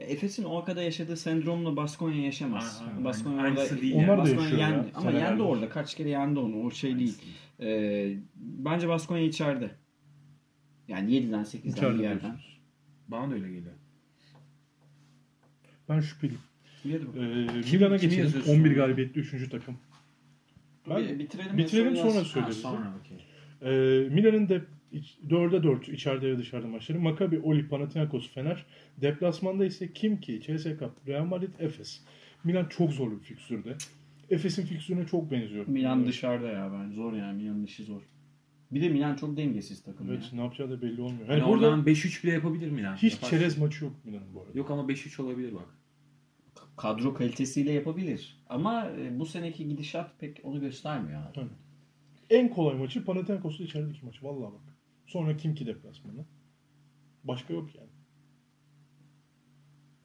Efes'in 0.00 0.44
o 0.44 0.64
kadar 0.64 0.82
yaşadığı 0.82 1.16
sendromla 1.16 1.76
Baskonya 1.76 2.24
yaşamaz. 2.24 2.82
Aynen. 2.88 3.04
Baskonya 3.04 3.42
orada, 3.42 3.80
değil 3.80 3.94
Onlar 3.94 4.18
da 4.18 4.22
Baskonya 4.22 4.42
yaşıyor 4.42 4.60
ya, 4.60 4.68
yendi. 4.68 4.88
Ama 4.94 5.02
senelerdir. 5.02 5.26
yendi 5.28 5.42
orada. 5.42 5.68
Kaç 5.68 5.94
kere 5.94 6.08
yendi 6.08 6.38
onu. 6.38 6.62
O 6.62 6.70
şey 6.70 6.98
değil. 6.98 7.18
E, 7.60 8.12
bence 8.36 8.88
Baskonya 8.88 9.22
içeride. 9.22 9.70
Yani 10.88 11.10
7'den 11.12 11.44
8'den 11.44 11.70
İçeride 11.70 11.98
bir 11.98 12.02
yerden. 12.02 12.20
diyorsunuz. 12.20 12.60
Bana 13.08 13.30
da 13.30 13.34
öyle 13.34 13.48
geliyor. 13.48 13.72
Ben 15.88 16.00
şüpheliyim. 16.00 16.40
Ee, 16.84 16.88
Milan'a 17.72 17.96
geçelim. 17.96 18.24
yazıyorsun? 18.24 18.52
11 18.52 18.74
galibiyetli 18.76 19.20
3. 19.20 19.48
takım. 19.50 19.76
Ben- 20.90 21.18
bitirelim. 21.18 21.58
bitirelim 21.58 21.96
sonra 21.96 22.10
sonra 22.10 22.24
söyleriz. 22.24 22.64
Ha, 22.64 22.70
sonra 22.70 22.94
okey. 23.00 23.16
Ee, 23.62 24.08
Milan'ın 24.08 24.48
de 24.48 24.62
4'e 25.28 25.62
4 25.62 25.88
içeride 25.88 26.32
ve 26.32 26.38
dışarıda 26.38 26.66
maçları. 26.66 27.00
Maccabi, 27.00 27.38
Oli, 27.40 27.68
Panathinaikos, 27.68 28.30
Fener. 28.32 28.66
Deplasmanda 29.02 29.64
ise 29.64 29.92
Kimki, 29.92 30.40
CSKA, 30.40 30.90
Real 31.06 31.24
Madrid, 31.24 31.52
Efes. 31.58 32.00
Milan 32.44 32.66
çok 32.70 32.92
zorlu 32.92 33.18
bir 33.18 33.24
fikstürde. 33.24 33.76
Efes'in 34.30 34.66
fikstürüne 34.66 35.06
çok 35.06 35.30
benziyor. 35.30 35.66
Milan 35.66 36.06
dışarıda 36.06 36.48
ya 36.48 36.72
ben. 36.72 36.90
Zor 36.92 37.12
yani. 37.12 37.42
Milan'ın 37.42 37.64
işi 37.64 37.84
zor. 37.84 38.00
Bir 38.70 38.82
de 38.82 38.88
Milan 38.88 39.16
çok 39.16 39.36
dengesiz 39.36 39.82
takım 39.82 40.10
Evet 40.10 40.22
ya. 40.22 40.28
ne 40.38 40.40
yapacağı 40.44 40.70
da 40.70 40.82
belli 40.82 41.00
olmuyor. 41.00 41.28
Yani 41.28 41.38
Yani 41.38 41.48
burada 41.48 41.66
oradan 41.66 41.84
5-3 41.86 42.24
bile 42.24 42.32
yapabilir 42.32 42.70
Milan. 42.70 42.96
hiç 42.96 43.12
Yapar. 43.14 43.30
çerez 43.30 43.58
maçı 43.58 43.84
yok 43.84 43.92
Milan'ın 44.04 44.34
bu 44.34 44.40
arada. 44.42 44.58
Yok 44.58 44.70
ama 44.70 44.82
5-3 44.82 45.22
olabilir 45.22 45.54
bak. 45.54 45.66
Kadro 46.76 47.14
kalitesiyle 47.14 47.72
yapabilir. 47.72 48.36
Ama 48.48 48.90
e, 48.98 49.18
bu 49.18 49.26
seneki 49.26 49.68
gidişat 49.68 50.20
pek 50.20 50.40
onu 50.42 50.60
göstermiyor 50.60 51.22
abi. 51.22 51.40
En 52.30 52.48
kolay 52.48 52.76
maçı 52.76 53.04
Panathinaikos'la 53.04 53.64
içerideki 53.64 54.04
maçı. 54.06 54.24
Vallahi 54.24 54.52
bak. 54.52 54.69
Sonra 55.10 55.36
Kimki 55.36 55.66
deplasmanı. 55.66 56.24
Başka 57.24 57.54
yok 57.54 57.74
yani. 57.74 57.88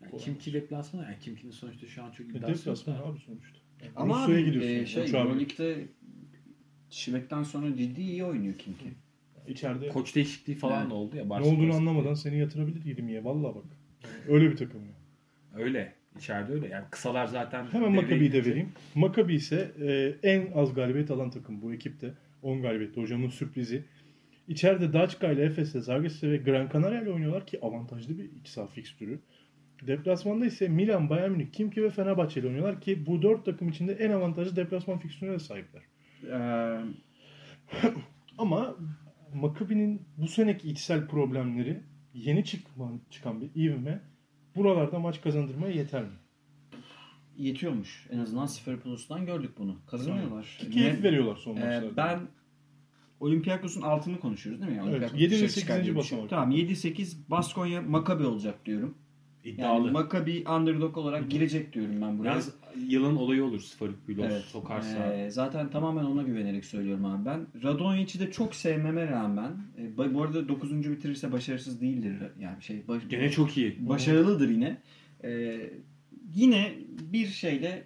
Yani 0.01 0.17
Kimki 0.17 0.53
deplasmanı 0.53 1.03
yani 1.05 1.19
Kimki'nin 1.19 1.51
sonuçta 1.51 1.87
şu 1.87 2.03
an 2.03 2.11
çok 2.11 2.25
E, 2.27 2.29
iddiası 2.29 2.49
yok 2.51 2.57
deplasman 2.77 2.97
da. 2.97 3.03
abi 3.03 3.19
sonuçta. 3.19 3.59
Yani 3.81 3.91
Ama 3.95 4.21
Rusya'ya 4.21 4.41
gidiyorsun. 4.41 4.69
e, 4.69 4.85
şey. 4.85 5.03
Euroleague'de 5.21 5.87
Şivek'ten 6.89 7.43
sonra 7.43 7.75
ciddi 7.77 8.01
iyi 8.01 8.23
oynuyor 8.23 8.55
Kimki. 8.55 8.85
İçeride 9.47 9.89
Koç 9.89 10.15
değişikliği 10.15 10.55
falan 10.55 10.89
da 10.89 10.93
oldu 10.95 11.17
ya. 11.17 11.23
ne 11.23 11.29
Barcelona. 11.29 11.55
olduğunu 11.57 11.73
anlamadan 11.75 12.13
seni 12.13 12.37
yatırabilir 12.39 12.97
20'ye. 12.97 13.23
Vallahi 13.23 13.55
bak. 13.55 13.63
Öyle 14.27 14.51
bir 14.51 14.55
takım 14.57 14.81
ya. 14.85 14.93
Öyle. 15.63 15.95
İçeride 16.17 16.51
öyle. 16.53 16.67
Yani 16.67 16.85
kısalar 16.91 17.25
zaten 17.25 17.65
Hemen 17.65 17.91
Maccabi'yi 17.91 18.33
de 18.33 18.45
vereyim. 18.45 18.69
Maccabi 18.95 19.35
ise 19.35 19.71
e, 19.81 20.15
en 20.29 20.51
az 20.51 20.73
galibiyet 20.73 21.11
alan 21.11 21.29
takım 21.29 21.61
bu 21.61 21.73
ekipte. 21.73 22.13
10 22.41 22.61
galibiyetli 22.61 23.01
hocamın 23.01 23.29
sürprizi. 23.29 23.85
İçeride 24.47 24.93
Daçka 24.93 25.31
ile 25.31 25.43
Efes'le, 25.43 25.75
Zagres'le 25.83 26.23
ve 26.23 26.37
Gran 26.37 26.69
Canaria 26.73 27.01
ile 27.01 27.09
oynuyorlar 27.11 27.45
ki 27.47 27.59
avantajlı 27.61 28.17
bir 28.17 28.31
iç 28.31 28.47
saha 28.47 28.67
fikstürü. 28.67 29.19
Deplasmanda 29.87 30.45
ise 30.45 30.67
Milan, 30.67 31.09
Bayern 31.09 31.31
Münih, 31.31 31.51
Kimki 31.51 31.83
ve 31.83 31.89
Fenerbahçe 31.89 32.39
ile 32.39 32.47
oynuyorlar 32.47 32.81
ki 32.81 33.05
bu 33.05 33.21
dört 33.21 33.45
takım 33.45 33.69
içinde 33.69 33.93
en 33.93 34.11
avantajlı 34.11 34.55
deplasman 34.55 34.99
fikstürüne 34.99 35.33
de 35.33 35.39
sahipler. 35.39 35.81
Ee, 36.31 36.79
Ama 38.37 38.75
Maccabi'nin 39.33 40.01
bu 40.17 40.27
seneki 40.27 40.69
içsel 40.69 41.07
problemleri 41.07 41.79
yeni 42.13 42.45
çıkman, 42.45 43.01
çıkan 43.09 43.41
bir 43.41 43.49
ivme 43.55 44.01
buralarda 44.55 44.99
maç 44.99 45.21
kazandırmaya 45.21 45.73
yeter 45.73 46.03
mi? 46.03 46.09
yetiyormuş. 47.37 48.07
En 48.11 48.19
azından 48.19 48.45
Sferipoulos'tan 48.45 49.25
gördük 49.25 49.51
bunu. 49.57 49.75
Kazanıyorlar. 49.87 50.57
Ki 50.59 50.69
keyif 50.69 51.03
veriyorlar 51.03 51.35
son 51.35 51.55
Ee, 51.55 51.59
maçlarda. 51.59 51.97
ben 51.97 52.19
Olympiakos'un 53.19 53.81
altını 53.81 54.19
konuşuyoruz 54.19 54.61
değil 54.61 54.71
mi? 54.71 54.77
Yani 54.77 54.89
Evet, 54.89 54.97
Olympiakos 54.99 55.21
yedi 55.21 55.31
ve 55.31 55.35
dışarı 55.35 55.49
sekizinci 55.49 55.61
çıkar 55.67 55.83
diye 55.83 55.95
basamak. 55.95 56.03
düşünüyorum. 56.03 56.29
Tamam 56.29 56.51
7-8 56.51 57.15
Baskonya 57.29 57.81
Maccabi 57.81 58.25
olacak 58.25 58.65
diyorum. 58.65 58.95
Yani 59.43 59.55
İddialı. 59.55 59.91
Maccabi 59.91 60.43
underdog 60.49 60.97
olarak 60.97 61.29
girecek 61.31 61.73
diyorum 61.73 62.01
ben 62.01 62.19
buraya. 62.19 62.31
Biraz 62.31 62.51
yılın 62.87 63.15
olayı 63.15 63.43
olur 63.43 63.59
Sferipulos 63.59 64.25
Evet. 64.31 64.41
sokarsa. 64.41 65.13
Ee, 65.15 65.29
zaten 65.29 65.69
tamamen 65.69 66.03
ona 66.03 66.23
güvenerek 66.23 66.65
söylüyorum 66.65 67.05
abi 67.05 67.25
ben. 67.25 67.47
Radonjic'i 67.63 68.19
de 68.27 68.31
çok 68.31 68.55
sevmeme 68.55 69.07
rağmen 69.07 69.51
e, 69.77 70.13
bu 70.13 70.21
arada 70.23 70.47
9. 70.49 70.89
bitirirse 70.91 71.31
başarısız 71.31 71.81
değildir. 71.81 72.13
Yani 72.39 72.61
şey 72.63 72.87
baş- 72.87 73.03
Gene 73.09 73.29
çok 73.31 73.57
iyi. 73.57 73.89
başarılıdır 73.89 74.49
yine. 74.49 74.77
Ee, 75.23 75.59
yine 76.35 76.73
bir 77.13 77.27
şeyle 77.27 77.83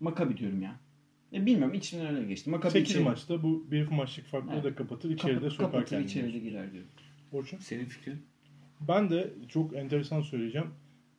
Maccabi 0.00 0.36
diyorum 0.36 0.62
ya. 0.62 0.80
E, 1.34 1.46
bilmiyorum 1.46 1.74
içimden 1.74 2.16
öyle 2.16 2.26
geçti. 2.28 2.50
Maccabi 2.50 2.72
8 2.72 2.90
içeri- 2.90 3.04
maçta 3.04 3.42
bu 3.42 3.70
bir 3.70 3.88
maçlık 3.88 4.26
farkları 4.26 4.54
Evet. 4.54 4.64
da 4.64 4.74
kapatır. 4.74 5.10
içeride 5.10 5.34
kapı- 5.40 5.50
sokar 5.50 5.66
kapatır 5.72 5.88
kendini. 5.90 6.06
içeride 6.10 6.38
girer 6.38 6.72
diyorum. 6.72 6.90
Orçun? 7.32 7.58
Senin 7.58 7.84
fikrin? 7.84 8.22
Ben 8.80 9.10
de 9.10 9.30
çok 9.48 9.76
enteresan 9.76 10.20
söyleyeceğim. 10.20 10.66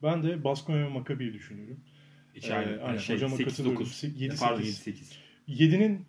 Ben 0.04 0.24
de 0.24 0.44
Baskonya 0.44 0.86
ve 0.86 0.90
Maccabi'yi 0.90 1.34
düşünüyorum. 1.34 1.80
İçeride. 2.36 2.74
Ee, 2.74 2.80
aynen. 2.80 2.98
şey, 2.98 3.16
Hocama 3.16 3.36
8 3.36 3.54
katılıyorum. 3.54 3.80
9. 3.82 3.94
Se- 4.04 4.18
yedi, 4.24 4.36
Pardon 4.40 4.62
sekiz. 4.62 4.88
7 4.88 4.98
8. 4.98 5.20
7'nin 5.48 6.06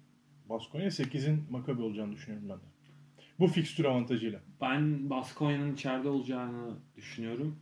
Baskonya, 0.48 0.90
8'in 0.90 1.42
Maccabi 1.50 1.82
olacağını 1.82 2.12
düşünüyorum 2.12 2.48
ben 2.48 2.57
de. 2.57 2.62
Bu 3.40 3.46
fikstür 3.46 3.84
avantajıyla. 3.84 4.40
Ben 4.61 5.11
Baskonya'nın 5.11 5.74
içeride 5.74 6.09
olacağını 6.09 6.74
düşünüyorum. 6.96 7.57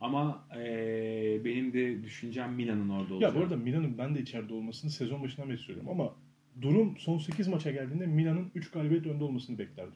Ama 0.00 0.44
eee, 0.56 1.40
benim 1.44 1.72
de 1.72 2.02
düşüncem 2.04 2.52
Milan'ın 2.54 2.88
orada 2.88 3.14
olacağını. 3.14 3.34
Ya 3.34 3.40
bu 3.40 3.44
arada 3.44 3.56
Milan'ın 3.56 3.98
ben 3.98 4.14
de 4.14 4.20
içeride 4.20 4.54
olmasını 4.54 4.90
sezon 4.90 5.22
başından 5.22 5.48
beri 5.50 5.58
söylüyorum 5.58 5.90
ama 5.90 6.14
durum 6.62 6.96
son 6.98 7.18
8 7.18 7.48
maça 7.48 7.70
geldiğinde 7.70 8.06
Milan'ın 8.06 8.50
3 8.54 8.70
galibiyet 8.70 9.06
önde 9.06 9.24
olmasını 9.24 9.58
beklerdim. 9.58 9.94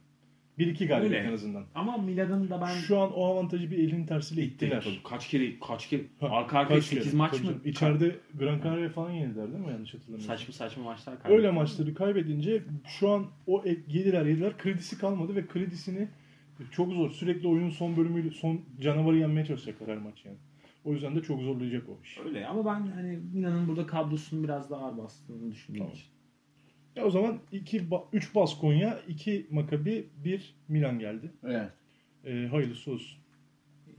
1-2 0.59 0.87
galibiyet 0.87 1.03
Öyle. 1.03 1.29
en 1.29 1.33
azından. 1.33 1.65
Ama 1.75 1.97
Milan'ın 1.97 2.51
da 2.51 2.61
ben 2.61 2.67
Şu 2.75 2.99
an 2.99 3.13
o 3.13 3.25
avantajı 3.25 3.71
bir 3.71 3.79
elinin 3.79 4.07
tersiyle 4.07 4.43
ittiler. 4.43 4.83
Tabii 4.85 5.03
kaç 5.05 5.29
kere 5.29 5.59
kaç 5.69 5.89
kere 5.89 6.03
Ha, 6.21 6.29
arka 6.31 6.59
arkaya 6.59 6.75
kaç 6.75 6.91
kere? 6.91 7.01
8 7.01 7.15
maç 7.15 7.33
mı? 7.33 7.39
canım. 7.47 7.61
İçeride 7.65 8.17
Gran 8.39 8.61
Canaria 8.65 8.89
falan 8.89 9.11
yenildiler 9.11 9.53
değil 9.53 9.65
mi 9.65 9.71
yanlış 9.73 9.95
hatırlamıyorsam? 9.95 10.37
saçma 10.37 10.55
saçma 10.55 10.83
maçlar 10.85 11.23
kaybetti. 11.23 11.37
Öyle 11.39 11.51
maçları 11.51 11.95
kaybedince 11.95 12.63
şu 13.01 13.11
an 13.11 13.27
o 13.47 13.63
e- 13.67 13.77
yediler 13.89 14.27
yediler 14.27 14.59
kredisi 14.59 14.99
kalmadı 14.99 15.37
ve 15.37 15.47
kredisini 15.47 16.09
çok 16.71 16.93
zor. 16.93 17.11
Sürekli 17.11 17.49
oyunun 17.49 17.71
son 17.71 17.97
bölümüyle 17.97 18.31
son 18.31 18.61
canavarı 18.81 19.17
yenmeye 19.19 19.47
çalışacaklar 19.47 19.89
her 19.89 19.99
maç 19.99 20.25
yani. 20.25 20.37
O 20.85 20.93
yüzden 20.93 21.17
de 21.17 21.23
çok 21.23 21.43
zorlayacak 21.43 21.89
o 21.89 21.99
iş. 22.05 22.19
Öyle 22.25 22.47
ama 22.47 22.65
ben 22.65 22.87
hani 22.87 23.19
Milan'ın 23.33 23.69
burada 23.69 23.87
kadrosunun 23.87 24.45
biraz 24.45 24.71
daha 24.71 24.85
ağır 24.85 24.99
bastığını 24.99 25.53
düşündüğüm 25.53 25.79
Tamam. 25.79 25.95
için. 25.95 26.07
Ya 26.97 27.05
o 27.05 27.11
zaman 27.11 27.39
2 27.53 27.85
3 28.13 28.35
Baskonya, 28.35 29.01
2 29.09 29.47
Maccabi, 29.51 30.07
1 30.25 30.55
Milan 30.69 30.99
geldi. 30.99 31.31
Evet. 31.45 31.71
Ee, 32.25 32.47
hayırlısı 32.51 32.93
olsun. 32.93 33.19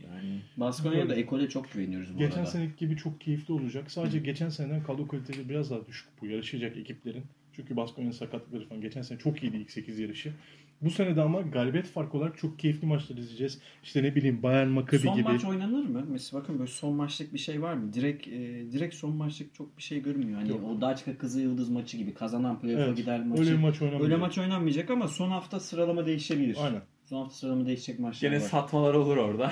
Yani 0.04 0.42
Baskonya'ya 0.58 1.10
da 1.10 1.16
Ekol'e 1.16 1.50
çok 1.50 1.72
güveniyoruz 1.72 2.14
bu 2.16 2.18
Geçen 2.18 2.38
arada. 2.38 2.46
seneki 2.46 2.76
gibi 2.78 2.98
çok 2.98 3.22
keyifli 3.22 3.54
olacak. 3.54 3.92
Sadece 3.92 4.20
geçen 4.20 4.50
seneden 4.50 4.84
kadro 4.84 5.08
kaliteleri 5.08 5.50
biraz 5.50 5.70
daha 5.72 5.86
düşük 5.88 6.10
bu 6.22 6.26
yarışacak 6.28 6.78
ekiplerin. 6.78 7.24
Çünkü 7.54 7.76
Baskonya'nın 7.76 8.14
sakatlıkları 8.14 8.68
falan 8.68 8.82
geçen 8.82 9.02
sene 9.02 9.20
çok 9.20 9.44
iyiydi 9.44 9.58
ilk 9.58 9.72
8 9.72 10.00
yarışı. 10.00 10.34
Bu 10.82 10.90
sene 10.90 11.16
de 11.16 11.22
ama 11.22 11.42
galibiyet 11.42 11.88
farkı 11.88 12.18
olarak 12.18 12.38
çok 12.38 12.60
keyifli 12.60 12.88
maçlar 12.88 13.18
izleyeceğiz. 13.18 13.60
İşte 13.84 14.04
ne 14.04 14.16
bileyim 14.16 14.44
Bayern 14.44 14.68
Maccabi 14.68 15.02
Son 15.02 15.16
gibi. 15.16 15.24
maç 15.24 15.46
oynanır 15.46 15.86
mı? 15.86 16.06
Mesela 16.10 16.42
bakın 16.42 16.60
böyle 16.60 16.72
son 16.72 16.96
maçlık 16.96 17.34
bir 17.34 17.40
şey 17.40 17.62
var 17.62 17.74
mı? 17.74 17.94
Direkt 17.94 18.28
e, 18.28 18.32
direkt 18.72 18.96
son 18.96 19.16
maçlık 19.16 19.56
çok 19.56 19.78
bir 19.78 19.84
şey 19.84 20.02
görmüyor. 20.04 20.40
Hani 20.40 20.50
Yok. 20.50 20.60
o 20.78 20.82
Daçka 20.82 21.18
Kızı 21.18 21.42
Yıldız 21.42 21.70
maçı 21.70 21.98
gibi 21.98 22.14
kazanan 22.14 22.60
playoff'a 22.60 22.84
Evet, 22.86 22.98
gider 22.98 23.24
maçı. 23.26 23.42
Öyle 23.42 23.52
bir 23.52 23.58
maç 23.60 23.82
oynamayacak. 23.82 24.06
Öyle 24.12 24.16
maç 24.22 24.38
oynanmayacak 24.38 24.90
ama 24.90 25.08
son 25.08 25.30
hafta 25.30 25.60
sıralama 25.60 26.06
değişebilir. 26.06 26.58
Aynen. 26.64 26.82
Son 27.06 27.18
hafta 27.18 27.36
sıralama 27.36 27.66
değişecek 27.66 28.00
maçlar 28.00 28.30
gene 28.30 28.40
var. 28.42 28.46
satmalar 28.48 28.94
olur 28.94 29.18
orada. 29.18 29.52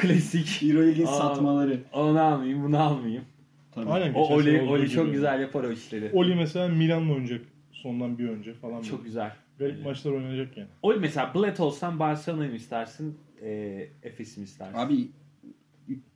Klasik. 0.00 0.62
Euroleague'in 0.62 1.06
Aa. 1.06 1.10
satmaları. 1.12 1.80
Onu 1.92 2.20
almayayım, 2.20 2.64
bunu 2.64 2.78
almayayım. 2.82 3.24
Tabii. 3.74 3.90
Aynen. 3.90 4.14
O 4.14 4.20
Oli, 4.34 4.60
Oli 4.62 4.80
gibi. 4.80 4.90
çok 4.90 5.12
güzel 5.12 5.40
yapar 5.40 5.64
o 5.64 5.72
işleri. 5.72 6.10
Oli 6.12 6.34
mesela 6.34 6.68
Milan'la 6.68 7.12
oynayacak 7.12 7.40
sondan 7.72 8.18
bir 8.18 8.28
önce 8.28 8.54
falan. 8.54 8.82
Çok 8.82 8.98
böyle. 8.98 9.08
güzel. 9.08 9.32
Garip 9.58 9.74
Evet. 9.74 9.84
maçlar 9.84 10.12
oynanacak 10.12 10.56
yani. 10.56 10.68
Oli 10.82 10.98
mesela 11.00 11.34
Bled 11.34 11.58
olsan 11.58 11.98
Barcelona'yı 11.98 12.50
mı 12.50 12.56
istersin, 12.56 13.18
e, 13.42 13.50
Efes'i 14.02 14.40
mi 14.40 14.44
istersin? 14.44 14.78
Abi 14.78 15.08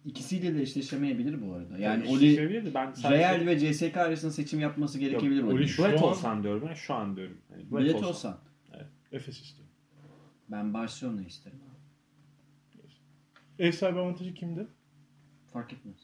ikisiyle 0.05 0.55
de 0.55 0.63
eşleşemeyebilir 0.63 1.49
bu 1.49 1.53
arada. 1.53 1.79
Yani 1.79 2.09
Oli 2.09 2.75
ben 2.75 2.93
sadece... 2.93 3.19
Real 3.19 3.47
ve 3.47 3.59
CSK 3.59 3.97
arasında 3.97 4.33
seçim 4.33 4.61
yapması 4.61 4.99
gerekebilir 4.99 5.41
Yok, 5.41 5.53
Oli. 5.53 5.65
Bled 5.65 5.99
an- 5.99 6.03
olsan 6.03 6.43
diyorum 6.43 6.69
ben 6.69 6.75
şu 6.75 6.95
an 6.95 7.17
diyorum. 7.17 7.39
Yani 7.71 7.95
olsan. 7.95 8.09
olsan. 8.09 8.39
Efes 9.13 9.41
istiyor. 9.41 9.69
Ben 10.49 10.75
Barcelona 10.75 11.23
isterim. 11.23 11.59
Ev 13.59 13.73
sahibi 13.73 13.99
avantajı 13.99 14.35
kimde? 14.35 14.67
Fark 15.53 15.73
etmez. 15.73 15.97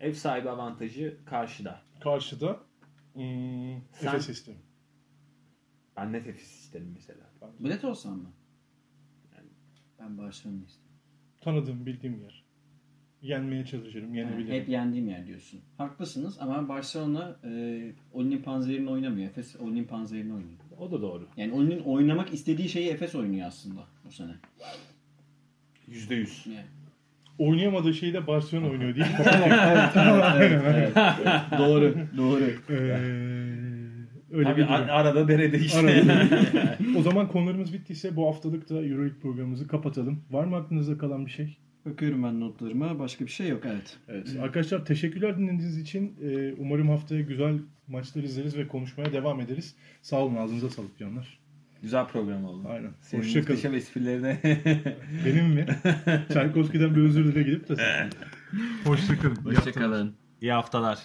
Ev 0.00 0.12
sahibi 0.12 0.50
avantajı 0.50 1.16
karşıda. 1.24 1.80
Karşıda 2.00 2.60
hmm, 3.14 3.22
Sen- 3.92 4.08
Efes 4.08 4.28
istiyor. 4.28 4.56
Net 6.04 6.26
Efes 6.26 6.50
isterim 6.60 6.90
mesela. 6.94 7.20
Bilet 7.60 7.84
olsan 7.84 8.16
mı? 8.18 8.28
Yani- 9.36 9.48
Ben 10.00 10.18
Barcelona 10.18 10.58
isterim. 10.66 10.90
Tanıdığım, 11.40 11.86
bildiğim 11.86 12.20
yer. 12.22 12.44
Yenmeye 13.22 13.64
çalışırım, 13.66 14.14
Yani 14.14 14.30
yenebilirim. 14.30 14.60
hep 14.60 14.68
yendiğim 14.68 15.08
yer 15.08 15.26
diyorsun. 15.26 15.60
Haklısınız 15.78 16.36
ama 16.40 16.68
Barcelona 16.68 17.36
e, 17.44 17.80
Oli'nin 18.12 18.42
panzerini 18.42 18.90
oynamıyor. 18.90 19.28
Efes 19.30 19.56
Oli'nin 19.56 19.84
panzerini 19.84 20.32
oynuyor. 20.32 20.58
O 20.78 20.90
da 20.90 21.02
doğru. 21.02 21.28
Yani 21.36 21.52
Oli'nin 21.52 21.80
oynamak 21.80 22.32
istediği 22.34 22.68
şeyi 22.68 22.88
Efes 22.90 23.14
oynuyor 23.14 23.46
aslında 23.46 23.80
bu 24.04 24.12
sene. 24.12 24.32
Yüzde 25.86 26.14
yüz. 26.14 26.46
Yani. 26.46 26.64
Oynayamadığı 27.38 27.94
şeyi 27.94 28.12
de 28.14 28.26
Barcelona 28.26 28.66
oynuyor 28.70 28.94
değil 28.96 29.06
mi? 29.10 29.16
evet, 30.38 30.66
doğru, 31.58 31.94
doğru. 32.16 32.44
Ee, 32.70 32.74
öyle 34.32 34.44
Tabii 34.44 34.60
bir 34.60 34.68
durum. 34.68 34.74
arada 34.74 35.28
derede 35.28 35.58
işte. 35.58 35.78
Arada. 35.78 36.38
o 36.98 37.02
zaman 37.02 37.28
konularımız 37.28 37.72
bittiyse 37.72 38.16
bu 38.16 38.26
haftalık 38.26 38.70
da 38.70 38.74
Euroleague 38.74 39.18
programımızı 39.22 39.68
kapatalım. 39.68 40.24
Var 40.30 40.44
mı 40.44 40.56
aklınızda 40.56 40.98
kalan 40.98 41.26
bir 41.26 41.30
şey? 41.30 41.58
Bakıyorum 41.86 42.22
ben 42.22 42.40
notlarıma. 42.40 42.98
Başka 42.98 43.26
bir 43.26 43.30
şey 43.30 43.48
yok 43.48 43.62
evet. 43.66 43.98
Evet. 44.08 44.36
Arkadaşlar 44.42 44.84
teşekkürler 44.84 45.38
dinlediğiniz 45.38 45.78
için. 45.78 46.16
Ee, 46.22 46.52
umarım 46.58 46.88
haftaya 46.88 47.20
güzel 47.20 47.58
maçlar 47.88 48.22
izleriz 48.22 48.56
ve 48.56 48.68
konuşmaya 48.68 49.12
devam 49.12 49.40
ederiz. 49.40 49.76
Sağ 50.02 50.16
olun 50.16 50.36
ağzınıza 50.36 50.68
sağlık 50.70 50.98
canlar. 50.98 51.40
Güzel 51.82 52.06
program 52.06 52.44
oldu. 52.44 52.68
Aynen. 52.68 52.90
Senin 53.00 53.22
Hoşçakalın. 53.22 53.50
muhteşem 53.50 53.74
esprilerine 53.74 54.38
Benim 55.26 55.46
mi? 55.46 55.66
Çaykovski'den 56.32 56.94
bir 56.96 57.00
özür 57.00 57.24
dile 57.24 57.42
gidip 57.42 57.68
de. 57.68 57.74
Hoşçakalın. 59.44 60.14
İyi 60.40 60.52
haftalar. 60.52 60.98